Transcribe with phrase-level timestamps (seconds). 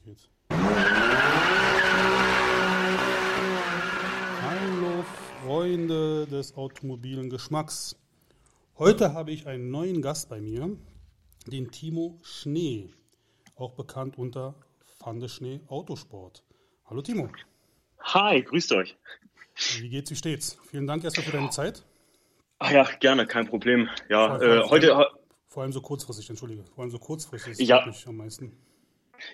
[0.00, 0.28] geht's.
[4.42, 5.04] Hallo
[5.42, 7.96] Freunde des automobilen Geschmacks.
[8.78, 10.76] Heute habe ich einen neuen Gast bei mir,
[11.46, 12.90] den Timo Schnee,
[13.56, 14.54] auch bekannt unter
[14.98, 16.42] Fande Schnee Autosport.
[16.86, 17.28] Hallo Timo.
[18.00, 18.96] Hi, grüßt euch.
[19.78, 20.58] Wie geht's, wie steht's?
[20.70, 21.84] Vielen Dank erstmal für deine Zeit.
[22.58, 23.88] Ach ja, gerne, kein Problem.
[24.08, 25.06] Ja, Vor allem- äh, heute,
[25.48, 26.64] Vor allem so kurzfristig, entschuldige.
[26.64, 27.58] Vor allem so kurzfristig.
[27.58, 27.76] Das Ja.
[27.82, 28.56] freut mich am meisten.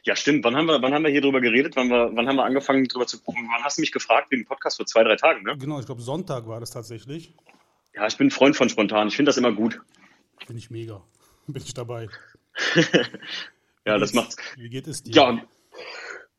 [0.04, 0.44] Ja stimmt.
[0.44, 1.76] Wann haben wir, wann haben wir hier drüber geredet?
[1.76, 3.48] Wann, wir, wann haben wir angefangen drüber zu gucken?
[3.52, 5.56] Wann hast du mich gefragt wegen Podcast vor zwei, drei Tagen, ne?
[5.58, 7.34] Genau, ich glaube Sonntag war das tatsächlich.
[7.94, 9.08] Ja, ich bin ein Freund von spontan.
[9.08, 9.80] Ich finde das immer gut.
[10.46, 11.02] Bin ich mega.
[11.46, 12.08] Bin ich dabei.
[13.88, 14.36] Ja, das macht's.
[14.56, 15.14] Wie geht es dir?
[15.14, 15.42] Ja,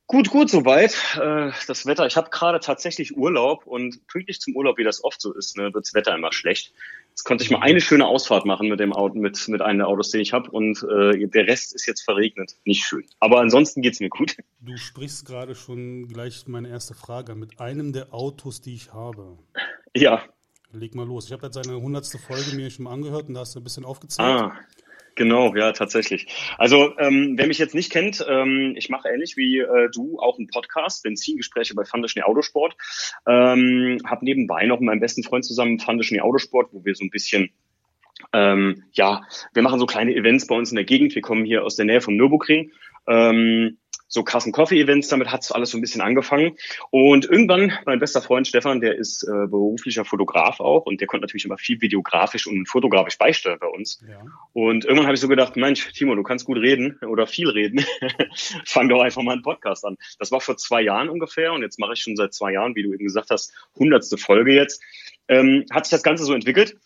[0.10, 0.94] gut, gut soweit.
[1.16, 5.22] Äh, das Wetter, ich habe gerade tatsächlich Urlaub und pünktlich zum Urlaub, wie das oft
[5.22, 6.74] so ist, ne, wirds Wetter immer schlecht.
[7.12, 9.88] Jetzt konnte ich mal eine schöne Ausfahrt machen mit dem Auto, mit, mit einem der
[9.88, 12.58] Autos, den ich habe und äh, der Rest ist jetzt verregnet.
[12.66, 13.06] Nicht schön.
[13.20, 14.36] Aber ansonsten geht's mir gut.
[14.60, 19.38] Du sprichst gerade schon gleich meine erste Frage mit einem der Autos, die ich habe.
[19.96, 20.24] Ja,
[20.72, 21.26] Leg mal los.
[21.26, 23.64] Ich habe jetzt seine hundertste Folge mir schon mal angehört und da hast du ein
[23.64, 24.28] bisschen aufgezählt.
[24.28, 24.54] Ah,
[25.16, 26.28] genau, ja, tatsächlich.
[26.58, 30.38] Also, ähm, wer mich jetzt nicht kennt, ähm, ich mache ähnlich wie äh, du auch
[30.38, 32.76] einen Podcast, Benzingespräche bei Fande Schnee Autosport.
[33.28, 37.04] Ähm, habe nebenbei noch mit meinem besten Freund zusammen Fande Schnee Autosport, wo wir so
[37.04, 37.52] ein bisschen
[38.34, 41.16] ähm, ja, wir machen so kleine Events bei uns in der Gegend.
[41.16, 42.72] Wir kommen hier aus der Nähe vom Nürburgring.
[43.08, 43.78] Ähm,
[44.10, 46.58] so Carson Coffee Events, damit hat alles so ein bisschen angefangen.
[46.90, 51.26] Und irgendwann, mein bester Freund Stefan, der ist äh, beruflicher Fotograf auch und der konnte
[51.26, 54.04] natürlich immer viel videografisch und fotografisch beisteuern bei uns.
[54.10, 54.22] Ja.
[54.54, 57.86] Und irgendwann habe ich so gedacht, Mensch, Timo, du kannst gut reden oder viel reden.
[58.66, 59.96] Fang doch einfach mal einen Podcast an.
[60.18, 62.84] Das war vor zwei Jahren ungefähr und jetzt mache ich schon seit zwei Jahren, wie
[62.84, 64.82] du eben gesagt hast, hundertste Folge jetzt.
[65.28, 66.78] Ähm, hat sich das Ganze so entwickelt,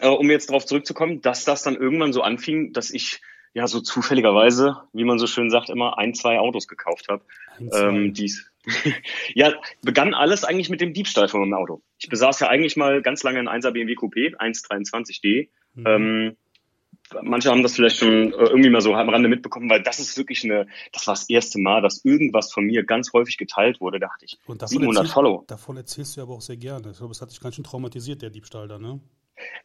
[0.00, 3.20] äh, um jetzt darauf zurückzukommen, dass das dann irgendwann so anfing, dass ich
[3.54, 7.22] ja so zufälligerweise, wie man so schön sagt, immer ein, zwei Autos gekauft habe.
[7.58, 7.70] Ein.
[7.74, 8.50] Ähm, dies.
[9.34, 11.82] ja, begann alles eigentlich mit dem Diebstahl von meinem Auto.
[11.98, 15.48] Ich besaß ja eigentlich mal ganz lange einen 1er BMW Coupé, 123D.
[15.74, 15.86] Mhm.
[15.86, 16.36] Ähm,
[17.22, 20.16] manche haben das vielleicht schon äh, irgendwie mal so am Rande mitbekommen, weil das ist
[20.16, 23.98] wirklich eine, das war das erste Mal, dass irgendwas von mir ganz häufig geteilt wurde,
[23.98, 24.38] dachte ich.
[24.46, 25.44] und davon 700 erzählst, Follow.
[25.46, 26.90] davon erzählst du aber auch sehr gerne.
[26.90, 29.00] Ich glaube, es hat dich ganz schön traumatisiert, der Diebstahl da, ne?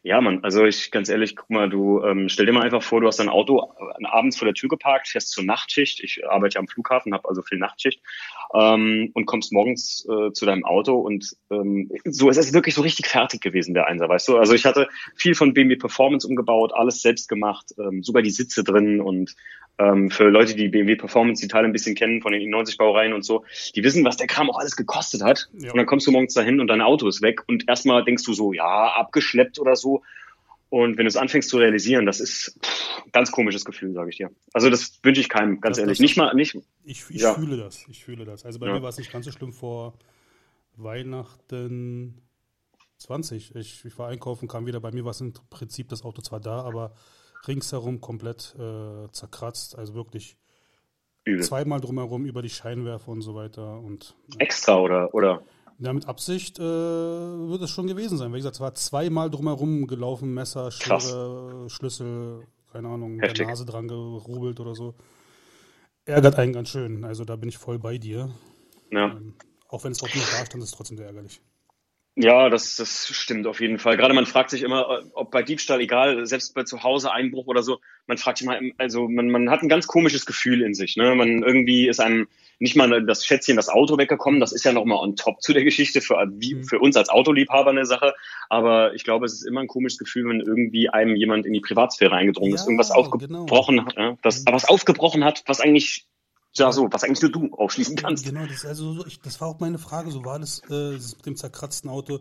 [0.02, 3.00] Ja, Mann, also ich ganz ehrlich, guck mal, du ähm, stell dir mal einfach vor,
[3.00, 6.02] du hast dein Auto äh, abends vor der Tür geparkt, fährst zur Nachtschicht.
[6.02, 8.00] Ich arbeite ja am Flughafen, habe also viel Nachtschicht
[8.54, 12.82] ähm, und kommst morgens äh, zu deinem Auto und ähm, so es ist wirklich so
[12.82, 14.36] richtig fertig gewesen der Einser, weißt du?
[14.36, 18.64] Also ich hatte viel von BMW Performance umgebaut, alles selbst gemacht, ähm, sogar die Sitze
[18.64, 19.34] drin und
[19.78, 23.12] ähm, für Leute, die BMW Performance die Teile ein bisschen kennen von den i90 Baureihen
[23.12, 23.44] und so,
[23.74, 25.48] die wissen, was der Kram auch alles gekostet hat.
[25.52, 25.70] Ja.
[25.70, 28.32] Und dann kommst du morgens dahin und dein Auto ist weg und erstmal denkst du
[28.32, 30.02] so, ja, abgeschleppt oder so.
[30.68, 34.10] Und wenn du es anfängst zu realisieren, das ist pff, ein ganz komisches Gefühl, sage
[34.10, 34.30] ich dir.
[34.52, 35.98] Also das wünsche ich keinem, ganz Das- ehrlich.
[35.98, 36.56] das- Nicht mal, nicht.
[36.84, 37.34] Ich, ich Ja.
[37.34, 37.84] fühle das.
[37.88, 38.44] Ich fühle das.
[38.44, 38.74] Also bei Ja.
[38.74, 39.94] mir war es nicht ganz so schlimm vor
[40.76, 42.22] Weihnachten
[42.98, 43.54] 20.
[43.54, 44.80] Ich, ich war einkaufen, kam wieder.
[44.80, 46.94] Bei mir war es im Prinzip das Auto zwar da, aber
[47.46, 49.76] ringsherum komplett äh, zerkratzt.
[49.78, 50.36] Also wirklich
[51.24, 51.42] Übel.
[51.42, 53.78] zweimal drumherum über die Scheinwerfer und so weiter.
[53.80, 55.42] Und Extra oder, oder.
[55.78, 58.32] Ja, mit Absicht äh, wird es schon gewesen sein.
[58.32, 60.70] Wie gesagt, es war zweimal drumherum gelaufen, Messer.
[60.70, 63.38] Schere, Schlüssel, keine Ahnung, Heftig.
[63.38, 64.94] der Nase dran gerubelt oder so.
[66.06, 67.04] Ärgert einen ganz schön.
[67.04, 68.30] Also da bin ich voll bei dir.
[68.90, 69.12] Ja.
[69.12, 69.34] Ähm,
[69.68, 71.40] auch wenn es Auto noch da stand, ist es trotzdem sehr ärgerlich.
[72.18, 73.98] Ja, das, das stimmt auf jeden Fall.
[73.98, 77.62] Gerade man fragt sich immer, ob bei Diebstahl, egal, selbst bei zu Hause Einbruch oder
[77.62, 80.96] so, man fragt sich mal, also man, man hat ein ganz komisches Gefühl in sich.
[80.96, 81.14] Ne?
[81.14, 82.26] Man irgendwie ist einem
[82.58, 84.40] nicht mal das Schätzchen, das Auto weggekommen.
[84.40, 86.64] Das ist ja nochmal on top zu der Geschichte für, wie, Mhm.
[86.64, 88.14] für uns als Autoliebhaber eine Sache.
[88.48, 91.60] Aber ich glaube, es ist immer ein komisches Gefühl, wenn irgendwie einem jemand in die
[91.60, 94.16] Privatsphäre eingedrungen ist, Ja, irgendwas aufgebrochen hat, ja?
[94.22, 96.06] das, aber was aufgebrochen hat, was eigentlich,
[96.54, 98.24] ja so, was eigentlich nur du aufschließen kannst.
[98.24, 100.10] Genau, das, ist also, so- ich, das war auch meine Frage.
[100.10, 102.20] So war das, äh, das mit dem zerkratzten Auto,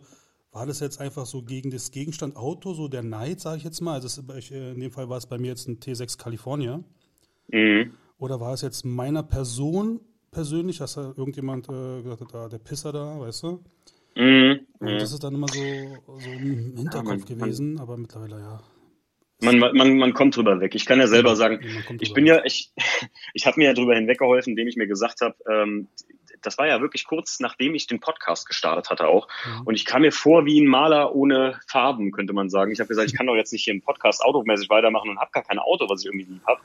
[0.51, 3.79] war das jetzt einfach so gegen das Gegenstand Auto, so der Neid, sage ich jetzt
[3.81, 3.94] mal?
[3.94, 6.84] Also ich, äh, in dem Fall war es bei mir jetzt ein T6 California.
[7.47, 7.94] Mhm.
[8.18, 10.00] Oder war es jetzt meiner Person
[10.35, 13.63] persönlich, dass da irgendjemand äh, gesagt hat, ah, der Pisser da, weißt du?
[14.15, 14.68] Mhm.
[14.80, 15.62] Und das ist dann immer so,
[16.19, 18.60] so im Hinterkopf man- man- gewesen, aber mittlerweile ja.
[19.42, 20.75] Man, man, man kommt drüber weg.
[20.75, 22.71] Ich kann ja selber sagen, Man ich bin ja, ich,
[23.33, 25.88] ich habe mir ja drüber hinweggeholfen, indem ich mir gesagt habe, ähm,
[26.42, 29.27] das war ja wirklich kurz nachdem ich den Podcast gestartet hatte auch.
[29.45, 29.68] Mhm.
[29.68, 32.71] Und ich kam mir vor wie ein Maler ohne Farben, könnte man sagen.
[32.71, 35.31] Ich habe gesagt, ich kann doch jetzt nicht hier im Podcast automäßig weitermachen und habe
[35.31, 36.62] gar kein Auto, was ich irgendwie lieb habe.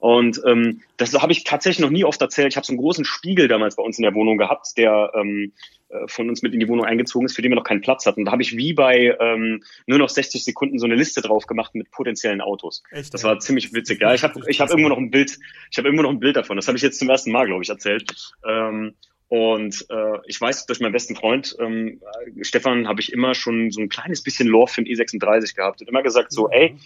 [0.00, 2.52] Und ähm, das habe ich tatsächlich noch nie oft erzählt.
[2.52, 5.52] Ich habe so einen großen Spiegel damals bei uns in der Wohnung gehabt, der ähm,
[5.88, 8.06] äh, von uns mit in die Wohnung eingezogen ist, für den wir noch keinen Platz
[8.06, 8.24] hatten.
[8.24, 11.74] Da habe ich wie bei ähm, nur noch 60 Sekunden so eine Liste drauf gemacht
[11.74, 12.82] mit potenziellen Autos.
[12.90, 14.00] Echt, das war ziemlich witzig.
[14.00, 15.38] Ja, ich habe ich hab irgendwo noch ein Bild,
[15.70, 16.56] ich habe irgendwo noch ein Bild davon.
[16.56, 18.12] Das habe ich jetzt zum ersten Mal, glaube ich, erzählt.
[18.46, 18.94] Ähm,
[19.28, 22.00] und äh, ich weiß, durch meinen besten Freund ähm,
[22.40, 25.88] Stefan habe ich immer schon so ein kleines bisschen Lore für den E36 gehabt und
[25.88, 26.76] immer gesagt so, ey,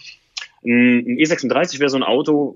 [0.65, 2.55] ein E36 wäre so ein Auto,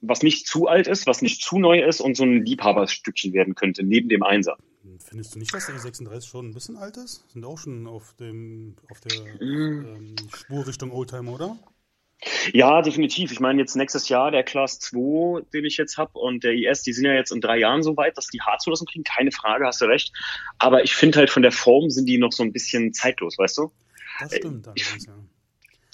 [0.00, 3.54] was nicht zu alt ist, was nicht zu neu ist und so ein Liebhaberstückchen werden
[3.54, 4.56] könnte, neben dem Einser.
[5.00, 7.24] Findest du nicht, dass der E36 schon ein bisschen alt ist?
[7.30, 9.86] Sind auch schon auf, dem, auf der mm.
[9.96, 11.56] ähm, Spur Richtung Oldtimer, oder?
[12.52, 13.30] Ja, definitiv.
[13.30, 16.82] Ich meine, jetzt nächstes Jahr der Class 2, den ich jetzt habe, und der IS,
[16.82, 19.04] die sind ja jetzt in drei Jahren so weit, dass die Haarzulassung kriegen.
[19.04, 20.12] Keine Frage, hast du recht.
[20.58, 23.58] Aber ich finde halt von der Form sind die noch so ein bisschen zeitlos, weißt
[23.58, 23.72] du?
[24.20, 24.66] Das stimmt.
[24.66, 25.14] Äh, ich, ja.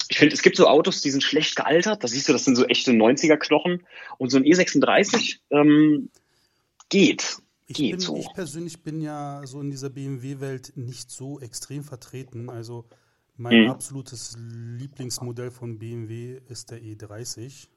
[0.09, 2.03] Ich finde, es gibt so Autos, die sind schlecht gealtert.
[2.03, 3.83] Da siehst du, das sind so echte 90er-Knochen.
[4.17, 6.09] Und so ein E36 ähm,
[6.89, 7.37] geht.
[7.67, 8.15] Ich, geht bin, so.
[8.15, 12.49] ich persönlich bin ja so in dieser BMW-Welt nicht so extrem vertreten.
[12.49, 12.85] Also
[13.37, 13.69] mein mhm.
[13.71, 17.67] absolutes Lieblingsmodell von BMW ist der E30.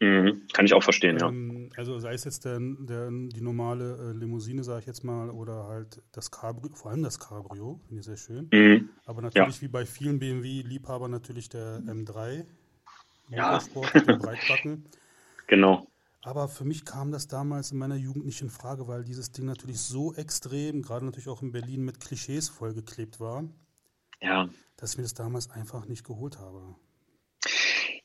[0.00, 0.46] Mhm.
[0.54, 1.78] Kann ich auch verstehen, ähm, ja.
[1.78, 5.66] Also sei es jetzt der, der die normale äh, Limousine, sage ich jetzt mal, oder
[5.68, 8.48] halt das Cabrio, vor allem das Cabrio, finde ich sehr schön.
[8.50, 8.88] Mhm.
[9.10, 9.62] Aber natürlich ja.
[9.62, 12.44] wie bei vielen BMW-Liebhabern natürlich der M3
[13.28, 14.00] Motorsport ja.
[14.06, 14.84] dem Breitbacken.
[15.46, 15.86] Genau.
[16.22, 19.46] Aber für mich kam das damals in meiner Jugend nicht in Frage, weil dieses Ding
[19.46, 23.44] natürlich so extrem, gerade natürlich auch in Berlin, mit Klischees vollgeklebt war.
[24.20, 24.48] Ja
[24.80, 26.74] dass ich mir das damals einfach nicht geholt habe.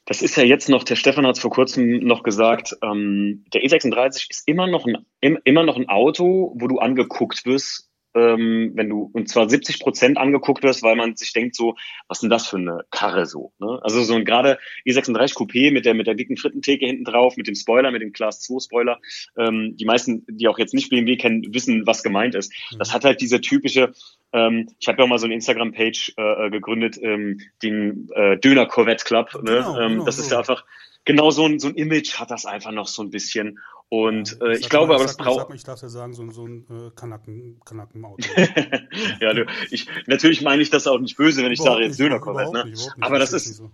[0.06, 3.62] Das ist ja jetzt noch, der Stefan hat es vor kurzem noch gesagt, ähm, der
[3.62, 7.85] E36 ist immer noch, ein, immer noch ein Auto, wo du angeguckt wirst,
[8.16, 11.76] ähm, wenn du, und zwar 70 Prozent angeguckt wirst, weil man sich denkt so,
[12.08, 13.52] was denn das für eine Karre so?
[13.60, 13.80] Ne?
[13.84, 14.58] Also so ein gerade
[14.88, 18.14] E36 Coupé mit der, mit der dicken Frittentheke hinten drauf, mit dem Spoiler, mit dem
[18.14, 19.00] Class 2 Spoiler.
[19.38, 22.54] Ähm, die meisten, die auch jetzt nicht BMW kennen, wissen, was gemeint ist.
[22.72, 22.80] Mhm.
[22.80, 23.94] Das hat halt diese typische,
[24.32, 28.66] ähm, ich habe ja auch mal so eine Instagram-Page äh, gegründet, ähm, den äh, Döner
[28.66, 29.34] Corvette Club.
[29.44, 29.58] Ne?
[29.58, 30.64] Genau, ähm, genau, das ist ja einfach,
[31.04, 33.60] genau so ein, so ein Image hat das einfach noch so ein bisschen.
[33.90, 35.54] Und äh, ich, ich glaube, mal, aber das braucht.
[35.54, 38.18] Ich darf ja sagen, so, so ein äh, Kanaken, Kanakenauto.
[39.22, 42.00] ja, du, ich, natürlich meine ich das auch nicht böse, wenn ich überhaupt sage, jetzt
[42.00, 42.52] Döner-Corvette.
[42.52, 42.74] Ne?
[43.02, 43.58] aber das, das ist.
[43.58, 43.72] So.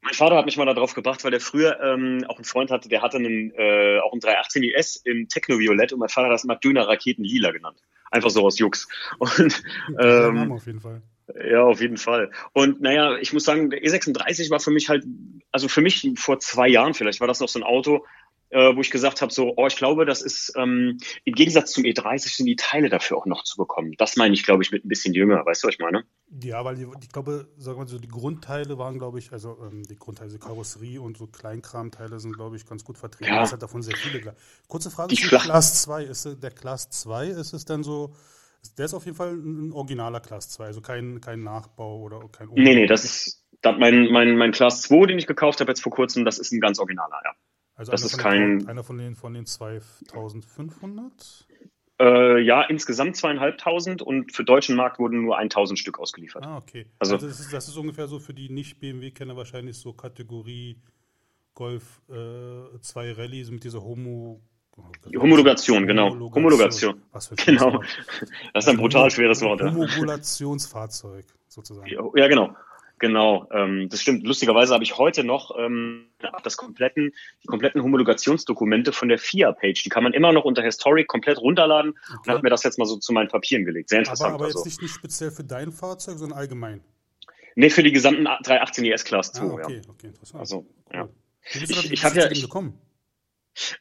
[0.00, 2.88] Mein Vater hat mich mal darauf gebracht, weil er früher ähm, auch einen Freund hatte,
[2.88, 6.44] der hatte einen, äh, auch einen 318 IS im Techno-Violett und mein Vater hat das
[6.44, 7.78] immer Döner-Raketen-Lila genannt.
[8.10, 8.88] Einfach so aus Jux.
[9.18, 9.62] Und,
[10.00, 11.02] ähm, auf jeden Fall.
[11.46, 12.30] Ja, auf jeden Fall.
[12.54, 15.04] Und naja, ich muss sagen, der E36 war für mich halt,
[15.52, 18.06] also für mich vor zwei Jahren vielleicht war das noch so ein Auto,
[18.50, 21.84] äh, wo ich gesagt habe, so, oh, ich glaube, das ist ähm, im Gegensatz zum
[21.84, 23.92] E30 sind die Teile dafür auch noch zu bekommen.
[23.98, 25.44] Das meine ich, glaube ich, mit ein bisschen jünger.
[25.44, 26.04] Weißt du, was ich meine?
[26.42, 29.82] Ja, weil die, ich glaube, sagen wir so, die Grundteile waren, glaube ich, also ähm,
[29.82, 33.32] die Grundteile, die Karosserie und so Kleinkramteile sind, glaube ich, ganz gut vertreten.
[33.32, 33.42] Ja.
[33.42, 34.34] Es hat davon sehr viele.
[34.66, 38.14] Kurze Frage: die Class 2 ist der Class 2 ist es dann so?
[38.76, 42.48] Der ist auf jeden Fall ein originaler Class 2, also kein, kein Nachbau oder kein
[42.48, 42.62] Umbau.
[42.62, 45.92] Nee, nee, das ist mein, mein, mein Class 2, den ich gekauft habe jetzt vor
[45.92, 47.32] kurzem, das ist ein ganz originaler, ja.
[47.78, 48.58] Also das ist kein.
[48.58, 51.46] Den, einer von den, von den 2500?
[52.00, 56.44] Äh, ja, insgesamt zweieinhalbtausend und für deutschen Markt wurden nur 1000 Stück ausgeliefert.
[56.44, 56.86] Ah, okay.
[56.98, 60.80] Also, also das, ist, das, ist, ungefähr so für die Nicht-BMW-Kenner wahrscheinlich so Kategorie
[61.54, 64.42] Golf 2 äh, Rallye mit dieser Homo.
[65.16, 66.10] Homologation, genau.
[66.32, 67.02] Homologation.
[67.12, 67.82] Was für ein genau.
[68.54, 69.60] Das ist ein brutal schweres Wort.
[69.62, 71.88] Homologationsfahrzeug, sozusagen.
[72.14, 72.54] Ja, genau.
[72.98, 74.26] Genau, ähm, das stimmt.
[74.26, 76.08] Lustigerweise habe ich heute noch ähm,
[76.42, 77.12] das kompletten,
[77.42, 79.82] die kompletten Homologationsdokumente von der FIA-Page.
[79.84, 82.18] Die kann man immer noch unter Historic komplett runterladen okay.
[82.18, 83.90] und habe mir das jetzt mal so zu meinen Papieren gelegt.
[83.90, 84.34] Sehr interessant.
[84.34, 84.68] Aber, aber jetzt also.
[84.68, 86.82] nicht, nicht speziell für dein Fahrzeug, sondern allgemein.
[87.54, 89.42] Nee, für die gesamten 318 ES Class 2.
[89.42, 89.90] Ah, okay, ja.
[89.90, 90.40] okay, interessant.
[90.40, 90.66] Also, cool.
[90.92, 91.08] ja.
[91.52, 92.78] Ich, ich habe ja, ich, gekommen?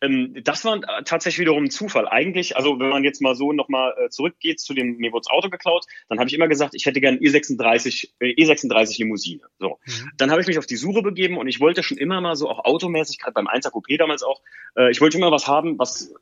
[0.02, 2.08] Ähm, das war tatsächlich wiederum ein Zufall.
[2.08, 5.50] Eigentlich, also wenn man jetzt mal so nochmal äh, zurückgeht zu dem, mir wurde Auto
[5.50, 9.42] geklaut, dann habe ich immer gesagt, ich hätte gern E36, äh, E36 Limousine.
[9.60, 9.80] So.
[9.86, 10.12] Mhm.
[10.18, 12.50] Dann habe ich mich auf die Suche begeben und ich wollte schon immer mal so
[12.50, 14.42] auch automäßig, gerade beim 1er Coupé damals auch,
[14.76, 16.14] äh, ich wollte immer was haben, was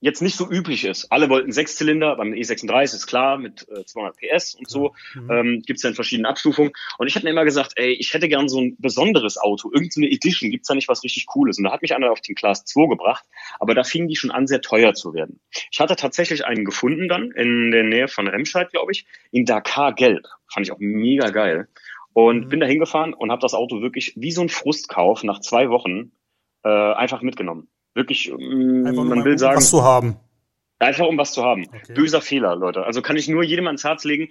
[0.00, 1.12] jetzt nicht so üblich ist.
[1.12, 5.30] Alle wollten Sechszylinder, beim E36 ist klar, mit äh, 200 PS und so, mhm.
[5.30, 6.72] ähm, gibt es ja in verschiedenen Abstufungen.
[6.98, 10.10] Und ich hatte mir immer gesagt, ey, ich hätte gern so ein besonderes Auto, irgendeine
[10.10, 11.58] Edition, gibt's da nicht was richtig Cooles?
[11.58, 13.24] Und da hat mich einer auf den Class 2 gebracht,
[13.58, 15.40] aber da fingen die schon an, sehr teuer zu werden.
[15.70, 19.94] Ich hatte tatsächlich einen gefunden dann, in der Nähe von Remscheid, glaube ich, in Dakar
[19.94, 20.26] Gelb.
[20.52, 21.68] Fand ich auch mega geil.
[22.12, 22.48] Und mhm.
[22.48, 26.12] bin da hingefahren und habe das Auto wirklich wie so ein Frustkauf nach zwei Wochen
[26.64, 27.68] äh, einfach mitgenommen.
[28.00, 29.56] Wirklich, ähm, Einfach man will um sagen.
[29.58, 30.16] Was zu haben.
[30.78, 31.66] Einfach um was zu haben.
[31.68, 31.92] Okay.
[31.92, 32.84] Böser Fehler, Leute.
[32.84, 34.30] Also kann ich nur jedem ans Herz legen.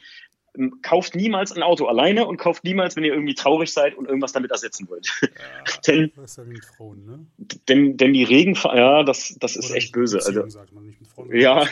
[0.58, 4.08] ähm, kauft niemals ein Auto alleine und kauft niemals, wenn ihr irgendwie traurig seid und
[4.08, 5.08] irgendwas damit ersetzen wollt.
[5.22, 5.30] Ja,
[5.88, 6.44] denn, ja
[6.76, 7.28] Frauen, ne?
[7.68, 10.18] denn, denn die Regenfahrt, ja, das, das ist echt böse.
[10.26, 10.46] Also,
[11.32, 11.68] ja,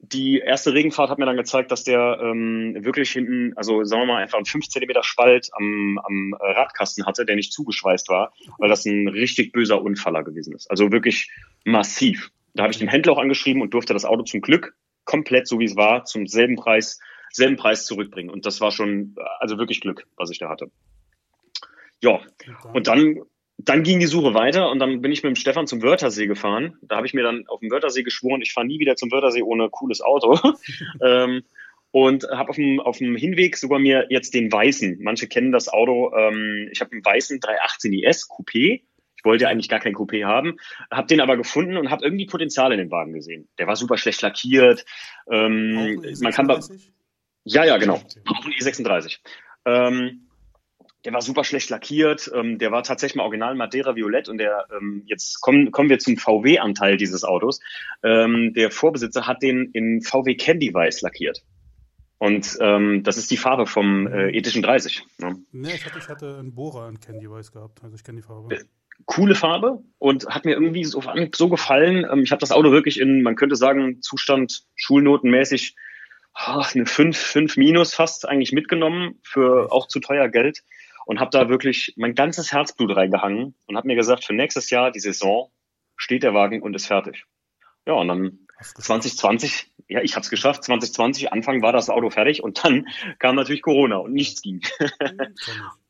[0.00, 4.06] die erste Regenfahrt hat mir dann gezeigt, dass der ähm, wirklich hinten, also sagen wir
[4.06, 8.68] mal, einfach einen 5 cm Spalt am, am Radkasten hatte, der nicht zugeschweißt war, weil
[8.68, 10.70] das ein richtig böser Unfaller gewesen ist.
[10.70, 11.30] Also wirklich
[11.64, 12.30] massiv.
[12.54, 14.74] Da habe ich den Händler auch angeschrieben und durfte das Auto zum Glück
[15.04, 17.00] komplett so wie es war, zum selben Preis,
[17.30, 18.30] selben Preis zurückbringen.
[18.30, 20.70] Und das war schon, also wirklich Glück, was ich da hatte.
[22.02, 22.20] Ja,
[22.72, 23.22] und dann
[23.58, 26.78] dann ging die Suche weiter und dann bin ich mit dem Stefan zum Wörthersee gefahren.
[26.80, 29.42] Da habe ich mir dann auf dem Wörthersee geschworen, ich fahre nie wieder zum Wörthersee
[29.42, 30.38] ohne cooles Auto.
[31.04, 31.42] ähm,
[31.90, 35.68] und habe auf dem, auf dem Hinweg sogar mir jetzt den weißen, manche kennen das
[35.68, 38.82] Auto, ähm, ich habe einen weißen 318 IS Coupé.
[39.16, 40.58] Ich wollte ja eigentlich gar kein Coupé haben,
[40.92, 43.48] habe den aber gefunden und habe irgendwie Potenzial in dem Wagen gesehen.
[43.58, 44.84] Der war super schlecht lackiert.
[45.28, 46.46] Ähm, man kann
[47.44, 47.94] ja, ja, genau.
[47.94, 49.18] Auch ein E36.
[49.64, 50.27] Ähm,
[51.04, 54.66] der war super schlecht lackiert, ähm, der war tatsächlich mal original Madeira Violett und der,
[54.76, 57.60] ähm, jetzt kommen, kommen wir zum VW-Anteil dieses Autos.
[58.02, 61.42] Ähm, der Vorbesitzer hat den in VW Candy Weiß lackiert.
[62.18, 65.04] Und ähm, das ist die Farbe vom äh, ethischen 30.
[65.18, 65.36] Ne?
[65.52, 68.26] Nee, ich hatte, ich hatte einen Bohrer in Candy Weiß gehabt, also ich kenne die
[68.26, 68.56] Farbe.
[68.56, 68.64] Äh,
[69.06, 71.00] coole Farbe und hat mir irgendwie so,
[71.32, 72.04] so gefallen.
[72.10, 75.76] Ähm, ich habe das Auto wirklich in, man könnte sagen, Zustand schulnotenmäßig
[76.34, 80.64] ach, eine 5, 5 minus fast eigentlich mitgenommen für auch zu teuer Geld
[81.08, 84.90] und habe da wirklich mein ganzes Herzblut reingehangen und habe mir gesagt, für nächstes Jahr
[84.90, 85.50] die Saison
[85.96, 87.24] steht der Wagen und ist fertig.
[87.86, 90.64] Ja, und dann 2020, ja, ich habe es geschafft.
[90.64, 92.88] 2020, Anfang war das Auto fertig und dann
[93.18, 94.60] kam natürlich Corona und nichts ging.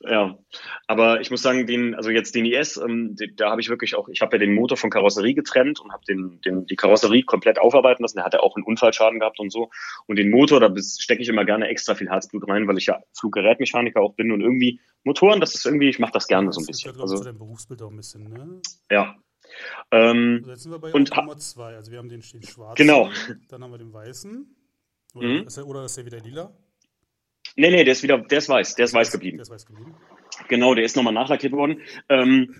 [0.00, 0.38] Ja,
[0.86, 3.96] aber ich muss sagen, den, also jetzt den IS, ähm, den, da habe ich wirklich
[3.96, 7.24] auch, ich habe ja den Motor von Karosserie getrennt und habe den, den, die Karosserie
[7.24, 8.16] komplett aufarbeiten lassen.
[8.16, 9.70] Der hatte auch einen Unfallschaden gehabt und so.
[10.06, 13.00] Und den Motor, da stecke ich immer gerne extra viel Herzblut rein, weil ich ja
[13.18, 16.66] Fluggerätmechaniker auch bin und irgendwie Motoren, das ist irgendwie, ich mache das gerne so ein
[16.66, 16.92] bisschen.
[16.92, 18.60] Das ja, also, dein Berufsbild auch ein bisschen, ne?
[18.90, 19.16] Ja.
[19.90, 21.74] Ähm, also jetzt sind wir bei und, Nummer zwei.
[21.74, 23.10] Also wir haben den, den schwarzen, genau.
[23.48, 24.54] dann haben wir den weißen.
[25.14, 25.46] Oder, mhm.
[25.46, 26.52] ist, der, oder ist der wieder lila?
[27.58, 29.38] Nee, nee, der ist wieder, der ist weiß, der ist weiß geblieben.
[29.38, 29.92] Der ist weiß geblieben.
[30.46, 31.82] Genau, der ist nochmal nachlackiert worden.
[32.08, 32.54] Ähm,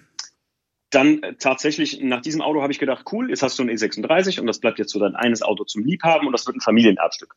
[0.91, 4.41] dann äh, tatsächlich nach diesem Auto habe ich gedacht, cool, jetzt hast du ein E36
[4.41, 7.37] und das bleibt jetzt so dein eines Auto zum Liebhaben und das wird ein Familienerbstück.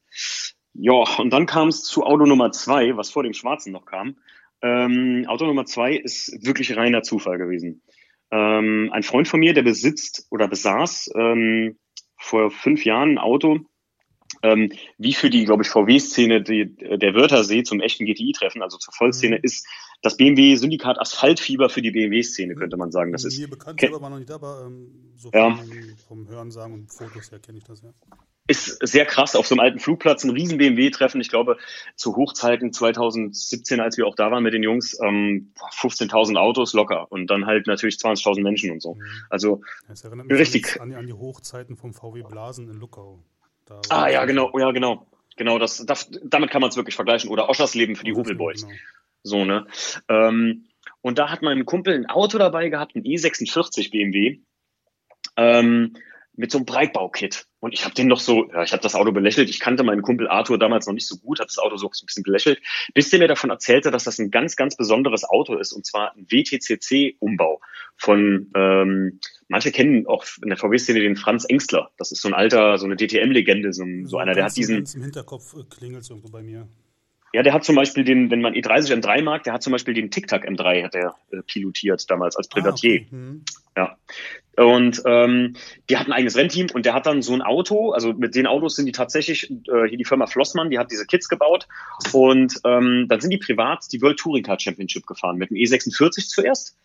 [0.74, 4.18] Ja, und dann kam es zu Auto Nummer zwei, was vor dem Schwarzen noch kam.
[4.64, 7.84] Ähm, Auto Nummer zwei ist wirklich reiner Zufall gewesen.
[8.32, 11.78] Ähm, ein Freund von mir, der besitzt oder besaß ähm,
[12.18, 13.60] vor fünf Jahren ein Auto,
[14.44, 19.38] ähm, wie für die, glaube ich, VW-Szene der Wörthersee zum echten GTI-Treffen, also zur Vollszene,
[19.38, 19.44] mhm.
[19.44, 19.68] ist
[20.02, 23.12] das BMW-Syndikat Asphaltfieber für die BMW-Szene, könnte man sagen.
[23.12, 25.56] Das Mir ist mir bekannt, selber war noch nicht da, aber ähm, so ja.
[25.56, 27.94] vom, vom Hörensagen und Fotos her kenne ich das ja.
[28.48, 31.22] Ist sehr krass auf so einem alten Flugplatz, ein riesen BMW-Treffen.
[31.22, 31.58] Ich glaube,
[31.96, 37.10] zu Hochzeiten 2017, als wir auch da waren mit den Jungs, ähm, 15.000 Autos locker
[37.12, 38.96] und dann halt natürlich 20.000 Menschen und so.
[38.96, 39.04] Mhm.
[39.30, 40.82] Also das erinnert mich richtig.
[40.82, 43.24] An, an die Hochzeiten vom VW Blasen in Luckau.
[43.90, 45.08] Ah ja, genau, ja genau.
[45.38, 47.30] Genau, das, das damit kann man es wirklich vergleichen.
[47.30, 48.64] Oder Oschersleben für die Opel Boys.
[48.64, 48.76] Genau.
[49.24, 49.66] So, ne?
[50.08, 50.66] Ähm,
[51.02, 54.40] und da hat mein Kumpel ein Auto dabei gehabt, ein E46 BMW,
[55.38, 55.96] ähm,
[56.36, 57.48] mit so einem Breitbaukit.
[57.60, 59.50] Und ich habe den noch so, ja, ich habe das Auto belächelt.
[59.50, 62.06] Ich kannte meinen Kumpel Arthur damals noch nicht so gut, habe das Auto so ein
[62.06, 62.62] bisschen belächelt,
[62.94, 66.16] bis der mir davon erzählte, dass das ein ganz, ganz besonderes Auto ist, und zwar
[66.16, 67.62] ein WTCC-Umbau
[67.98, 71.92] von, ähm, manche kennen auch in der VW-Szene den Franz Engstler.
[71.98, 74.78] Das ist so ein alter, so eine DTM-Legende, so, so, einer, der hat diesen...
[74.78, 76.68] Ganz Im Hinterkopf äh, klingelt irgendwo bei mir.
[77.34, 79.94] Ja, der hat zum Beispiel den, wenn man E30 M3 mag, der hat zum Beispiel
[79.94, 83.02] den Tic-Tac M3 hat er äh, pilotiert damals als Privatier.
[83.02, 83.08] Ah, okay.
[83.10, 83.46] hm.
[83.78, 83.98] Ja.
[84.62, 85.56] Und ähm,
[85.90, 88.48] die hat ein eigenes Rennteam und der hat dann so ein Auto, also mit den
[88.48, 91.68] Autos sind die tatsächlich, äh, hier die Firma Flossmann, die hat diese Kits gebaut
[92.12, 96.28] und ähm, dann sind die privat die World Touring Car Championship gefahren, mit dem E46
[96.28, 96.78] zuerst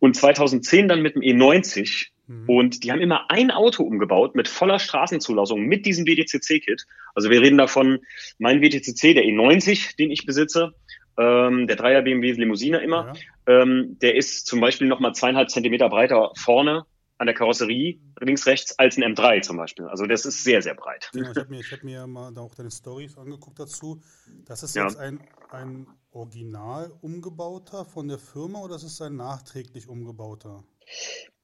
[0.00, 2.48] und 2010 dann mit dem E90 Mhm.
[2.48, 6.86] Und die haben immer ein Auto umgebaut mit voller Straßenzulassung mit diesem WTCC-Kit.
[7.14, 8.00] Also wir reden davon,
[8.38, 10.74] mein WTCC, der E90, den ich besitze,
[11.18, 13.12] ähm, der Dreier BMW Limousine immer,
[13.46, 13.62] ja.
[13.62, 16.84] ähm, der ist zum Beispiel nochmal zweieinhalb Zentimeter breiter vorne
[17.22, 19.86] an der Karosserie links, rechts als ein M3 zum Beispiel.
[19.86, 21.08] Also das ist sehr, sehr breit.
[21.14, 24.02] Ja, ich habe mir, hab mir mal auch deine Stories angeguckt dazu.
[24.44, 24.82] Das ist ja.
[24.82, 30.64] jetzt ein, ein original umgebauter von der Firma oder ist es ein nachträglich umgebauter?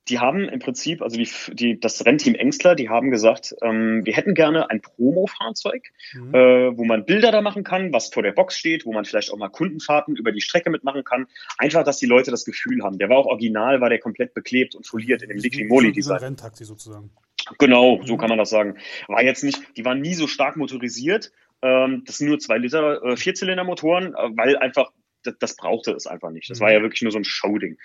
[0.08, 4.14] Die haben im Prinzip, also die, die, das Rennteam Engstler, die haben gesagt, ähm, wir
[4.14, 5.82] hätten gerne ein Promo-Fahrzeug,
[6.14, 6.34] mhm.
[6.34, 9.32] äh, wo man Bilder da machen kann, was vor der Box steht, wo man vielleicht
[9.32, 11.26] auch mal Kundenfahrten über die Strecke mitmachen kann.
[11.58, 12.98] Einfach, dass die Leute das Gefühl haben.
[12.98, 16.18] Der war auch original, war der komplett beklebt und foliert in dem Liquimoli-Design.
[16.18, 17.10] Renntaxi sozusagen.
[17.58, 18.18] Genau, so mhm.
[18.18, 18.76] kann man das sagen.
[19.06, 23.02] War jetzt nicht, die waren nie so stark motorisiert, Ähm, das sind nur zwei Liter
[23.02, 24.92] äh, Vierzylinder-Motoren, äh, weil einfach
[25.24, 26.48] das, das brauchte es einfach nicht.
[26.50, 27.78] Das war ja wirklich nur so ein Showding.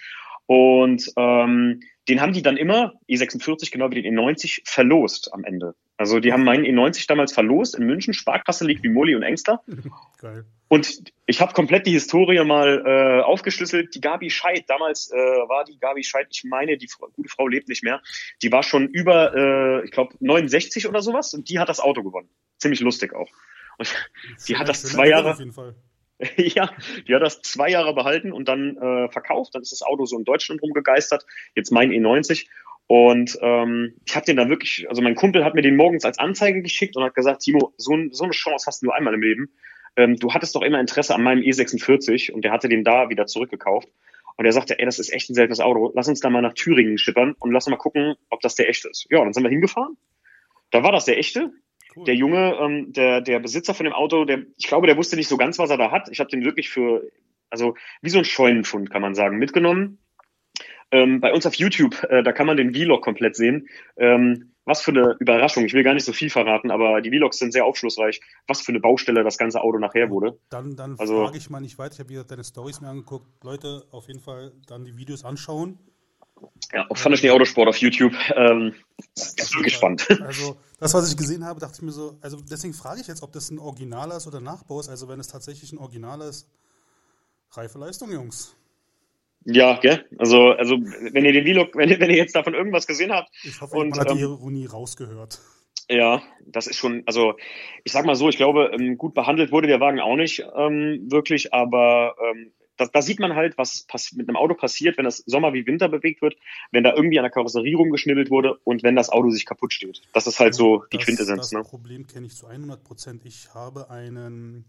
[0.45, 5.75] Und ähm, den haben die dann immer, E46 genau wie den E90, verlost am Ende.
[5.95, 9.61] Also die haben meinen E90 damals verlost in München, Sparkasse liegt wie Molly und Engster.
[10.19, 10.45] Geil.
[10.67, 13.93] Und ich habe komplett die Historie mal äh, aufgeschlüsselt.
[13.93, 17.47] Die Gabi Scheid, damals äh, war die Gabi Scheid, ich meine, die Frau, gute Frau
[17.47, 18.01] lebt nicht mehr.
[18.41, 22.01] Die war schon über, äh, ich glaube, 69 oder sowas und die hat das Auto
[22.01, 22.29] gewonnen.
[22.57, 23.29] Ziemlich lustig auch.
[23.77, 23.93] Und
[24.47, 25.37] die hat das zwei Jahre.
[26.37, 26.71] Ja,
[27.07, 29.55] die hat das zwei Jahre behalten und dann äh, verkauft.
[29.55, 31.25] Dann ist das Auto so in Deutschland rumgegeistert.
[31.55, 32.47] Jetzt mein E90.
[32.87, 36.19] Und ähm, ich habe den dann wirklich, also mein Kumpel hat mir den morgens als
[36.19, 39.21] Anzeige geschickt und hat gesagt, Timo, so, so eine Chance hast du nur einmal im
[39.21, 39.49] Leben.
[39.95, 43.25] Ähm, du hattest doch immer Interesse an meinem E46 und der hatte den da wieder
[43.25, 43.89] zurückgekauft.
[44.35, 45.91] Und er sagte, ey, das ist echt ein seltenes Auto.
[45.95, 48.89] Lass uns da mal nach Thüringen schippern und lass mal gucken, ob das der echte
[48.89, 49.05] ist.
[49.09, 49.95] Ja, dann sind wir hingefahren.
[50.71, 51.51] Da war das der echte.
[51.95, 52.05] Cool.
[52.05, 55.27] Der Junge, ähm, der, der Besitzer von dem Auto, der, ich glaube, der wusste nicht
[55.27, 56.09] so ganz, was er da hat.
[56.09, 57.03] Ich habe den wirklich für,
[57.49, 59.99] also wie so ein Scheunenfund, kann man sagen, mitgenommen.
[60.91, 63.67] Ähm, bei uns auf YouTube, äh, da kann man den Vlog komplett sehen.
[63.97, 65.65] Ähm, was für eine Überraschung.
[65.65, 68.21] Ich will gar nicht so viel verraten, aber die Vlogs sind sehr aufschlussreich.
[68.47, 70.39] Was für eine Baustelle das ganze Auto nachher wurde.
[70.49, 71.93] Dann, dann also, frage ich mal nicht weiter.
[71.93, 73.27] Ich habe wieder deine Stories mir angeguckt.
[73.43, 75.79] Leute, auf jeden Fall dann die Videos anschauen.
[76.73, 78.13] Ja, ich den Autosport auf YouTube.
[78.35, 78.73] Ähm,
[79.53, 80.07] wirklich spannend.
[80.21, 83.23] Also, das, was ich gesehen habe, dachte ich mir so, also deswegen frage ich jetzt,
[83.23, 84.89] ob das ein Originaler ist oder Nachbau ist.
[84.89, 86.47] Also, wenn es tatsächlich ein Originaler ist,
[87.51, 88.55] reife Leistung, Jungs.
[89.45, 90.05] Ja, gell?
[90.17, 93.29] Also, also wenn ihr den Vlog, wenn ihr, wenn ihr jetzt davon irgendwas gesehen habt.
[93.43, 95.39] Ich hoffe, und, man hat die ähm, Ironie rausgehört.
[95.89, 97.33] Ja, das ist schon, also
[97.83, 101.07] ich sag mal so, ich glaube, ähm, gut behandelt wurde der Wagen auch nicht ähm,
[101.11, 105.17] wirklich, aber ähm, da, da sieht man halt, was mit einem Auto passiert, wenn das
[105.17, 106.35] Sommer wie Winter bewegt wird,
[106.71, 110.01] wenn da irgendwie an der Karosserie rumgeschnibbelt wurde und wenn das Auto sich kaputt steht.
[110.13, 111.41] Das ist halt so die das, Quintessenz.
[111.41, 111.61] Das ne?
[111.63, 113.25] Problem kenne ich zu 100 Prozent.
[113.25, 114.65] Ich habe einen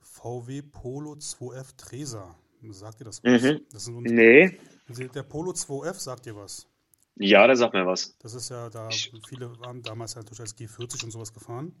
[0.00, 2.36] VW Polo 2F Tresa.
[2.70, 3.42] Sagt ihr das was?
[3.42, 3.60] Mhm.
[3.72, 4.58] Das ein, nee.
[5.14, 6.66] Der Polo 2F sagt dir was?
[7.14, 8.16] Ja, der sagt mir was.
[8.18, 8.88] Das ist ja da,
[9.28, 11.72] viele waren damals natürlich als G40 und sowas gefahren.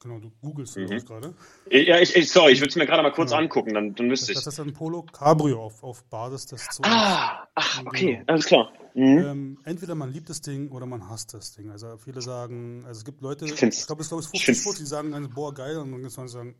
[0.00, 0.86] Genau, du googelst mhm.
[0.86, 1.34] das gerade.
[1.70, 3.42] Ja, ich, ich, sorry, ich würde es mir gerade mal kurz genau.
[3.42, 4.38] angucken, dann, dann wüsste ich.
[4.38, 6.86] Das ist ein Polo Cabrio auf, auf Basis des Zoos.
[6.88, 8.24] Ah, ach, okay, genau.
[8.28, 8.72] alles klar.
[8.94, 9.18] Mhm.
[9.18, 11.70] Ähm, entweder man liebt das Ding oder man hasst das Ding.
[11.70, 14.86] Also viele sagen, also es gibt Leute, ich, ich glaube, es ist 50 Fotos, die
[14.86, 16.54] sagen, boah, geil, und dann sagen,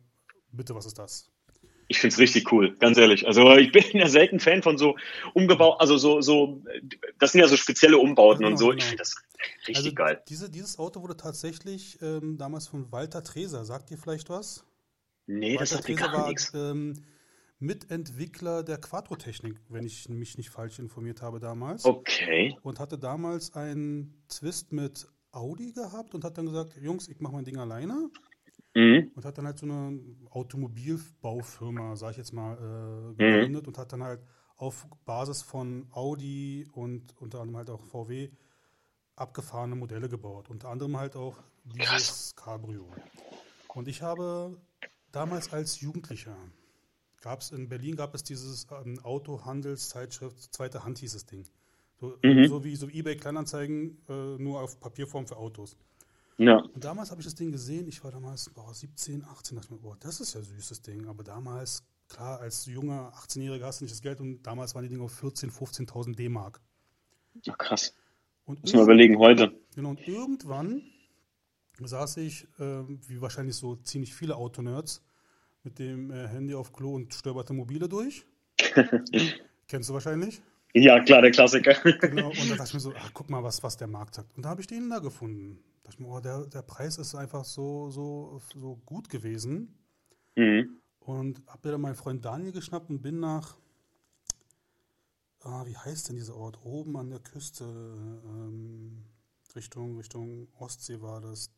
[0.51, 1.31] bitte, was ist das?
[1.91, 3.25] Ich finde es richtig cool, ganz ehrlich.
[3.25, 4.95] Also ich bin ja selten Fan von so
[5.33, 6.63] umgebaut, also so, so,
[7.17, 8.67] das sind ja so spezielle Umbauten genau, und so.
[8.67, 8.77] Genau.
[8.77, 9.15] Ich finde das
[9.67, 10.21] richtig also geil.
[10.29, 13.65] Diese, dieses Auto wurde tatsächlich ähm, damals von Walter Treser.
[13.65, 14.63] Sagt ihr vielleicht was?
[15.25, 16.51] Nee, Walter das sagt Treser gar nichts.
[16.53, 16.93] Ähm,
[17.59, 21.85] Mitentwickler der Quadrotechnik, wenn ich mich nicht falsch informiert habe damals.
[21.85, 22.55] Okay.
[22.61, 27.33] Und hatte damals einen Twist mit Audi gehabt und hat dann gesagt, Jungs, ich mache
[27.33, 28.09] mein Ding alleine.
[28.75, 29.11] Mhm.
[29.15, 33.67] Und hat dann halt so eine Automobilbaufirma, sag ich jetzt mal, äh, gegründet mhm.
[33.69, 34.21] und hat dann halt
[34.57, 38.29] auf Basis von Audi und unter anderem halt auch VW
[39.15, 40.49] abgefahrene Modelle gebaut.
[40.49, 42.33] Unter anderem halt auch dieses Krass.
[42.35, 42.87] Cabrio.
[43.73, 44.57] Und ich habe
[45.11, 46.35] damals als Jugendlicher,
[47.21, 51.45] gab es in Berlin gab es dieses ähm, Autohandelszeitschrift, zweite Hand hieß das Ding.
[51.99, 52.47] So, mhm.
[52.47, 55.77] so wie so eBay Kleinanzeigen, äh, nur auf Papierform für Autos.
[56.39, 56.59] Ja.
[56.59, 59.79] Und damals habe ich das Ding gesehen, ich war damals boah, 17, 18, dachte mir,
[59.79, 61.05] boah, das ist ja süßes Ding.
[61.07, 64.89] Aber damals, klar, als junger 18-Jähriger hast du nicht das Geld und damals waren die
[64.89, 66.61] Dinge auf 14.000, 15.000 D-Mark.
[67.43, 67.93] Ja, krass.
[68.45, 69.51] Und Muss man überlegen, heute.
[69.75, 70.81] Genau, und irgendwann
[71.77, 75.01] saß ich, äh, wie wahrscheinlich so ziemlich viele Autonerds,
[75.63, 78.25] mit dem äh, Handy auf Klo und stöberte Mobile durch.
[79.67, 80.41] Kennst du wahrscheinlich?
[80.73, 81.73] Ja, klar, der Klassiker.
[81.99, 84.37] genau, und da dachte ich mir so, ach, guck mal, was, was der Markt sagt.
[84.37, 85.59] Und da habe ich den da gefunden
[85.97, 89.77] der, der Preis ist einfach so, so, so gut gewesen.
[90.35, 90.79] Mhm.
[90.99, 93.57] Und habe dann meinen Freund Daniel geschnappt und bin nach,
[95.41, 96.59] ah, wie heißt denn dieser Ort?
[96.63, 99.05] Oben an der Küste, ähm,
[99.55, 101.51] Richtung, Richtung Ostsee war das.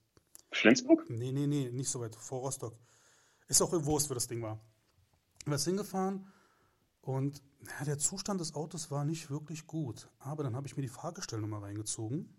[0.52, 1.10] Flensburg?
[1.10, 2.78] Nee, nee, nee, nicht so weit, vor Rostock.
[3.48, 4.60] Ist auch Wurst, wo das Ding war.
[5.46, 6.28] Wir sind hingefahren
[7.02, 7.42] und
[7.80, 10.10] ja, der Zustand des Autos war nicht wirklich gut.
[10.20, 12.30] Aber dann habe ich mir die Fahrgestellnummer reingezogen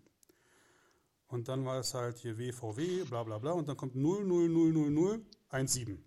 [1.33, 3.53] und dann war es halt hier WVW, bla bla bla.
[3.53, 5.97] Und dann kommt 0000017.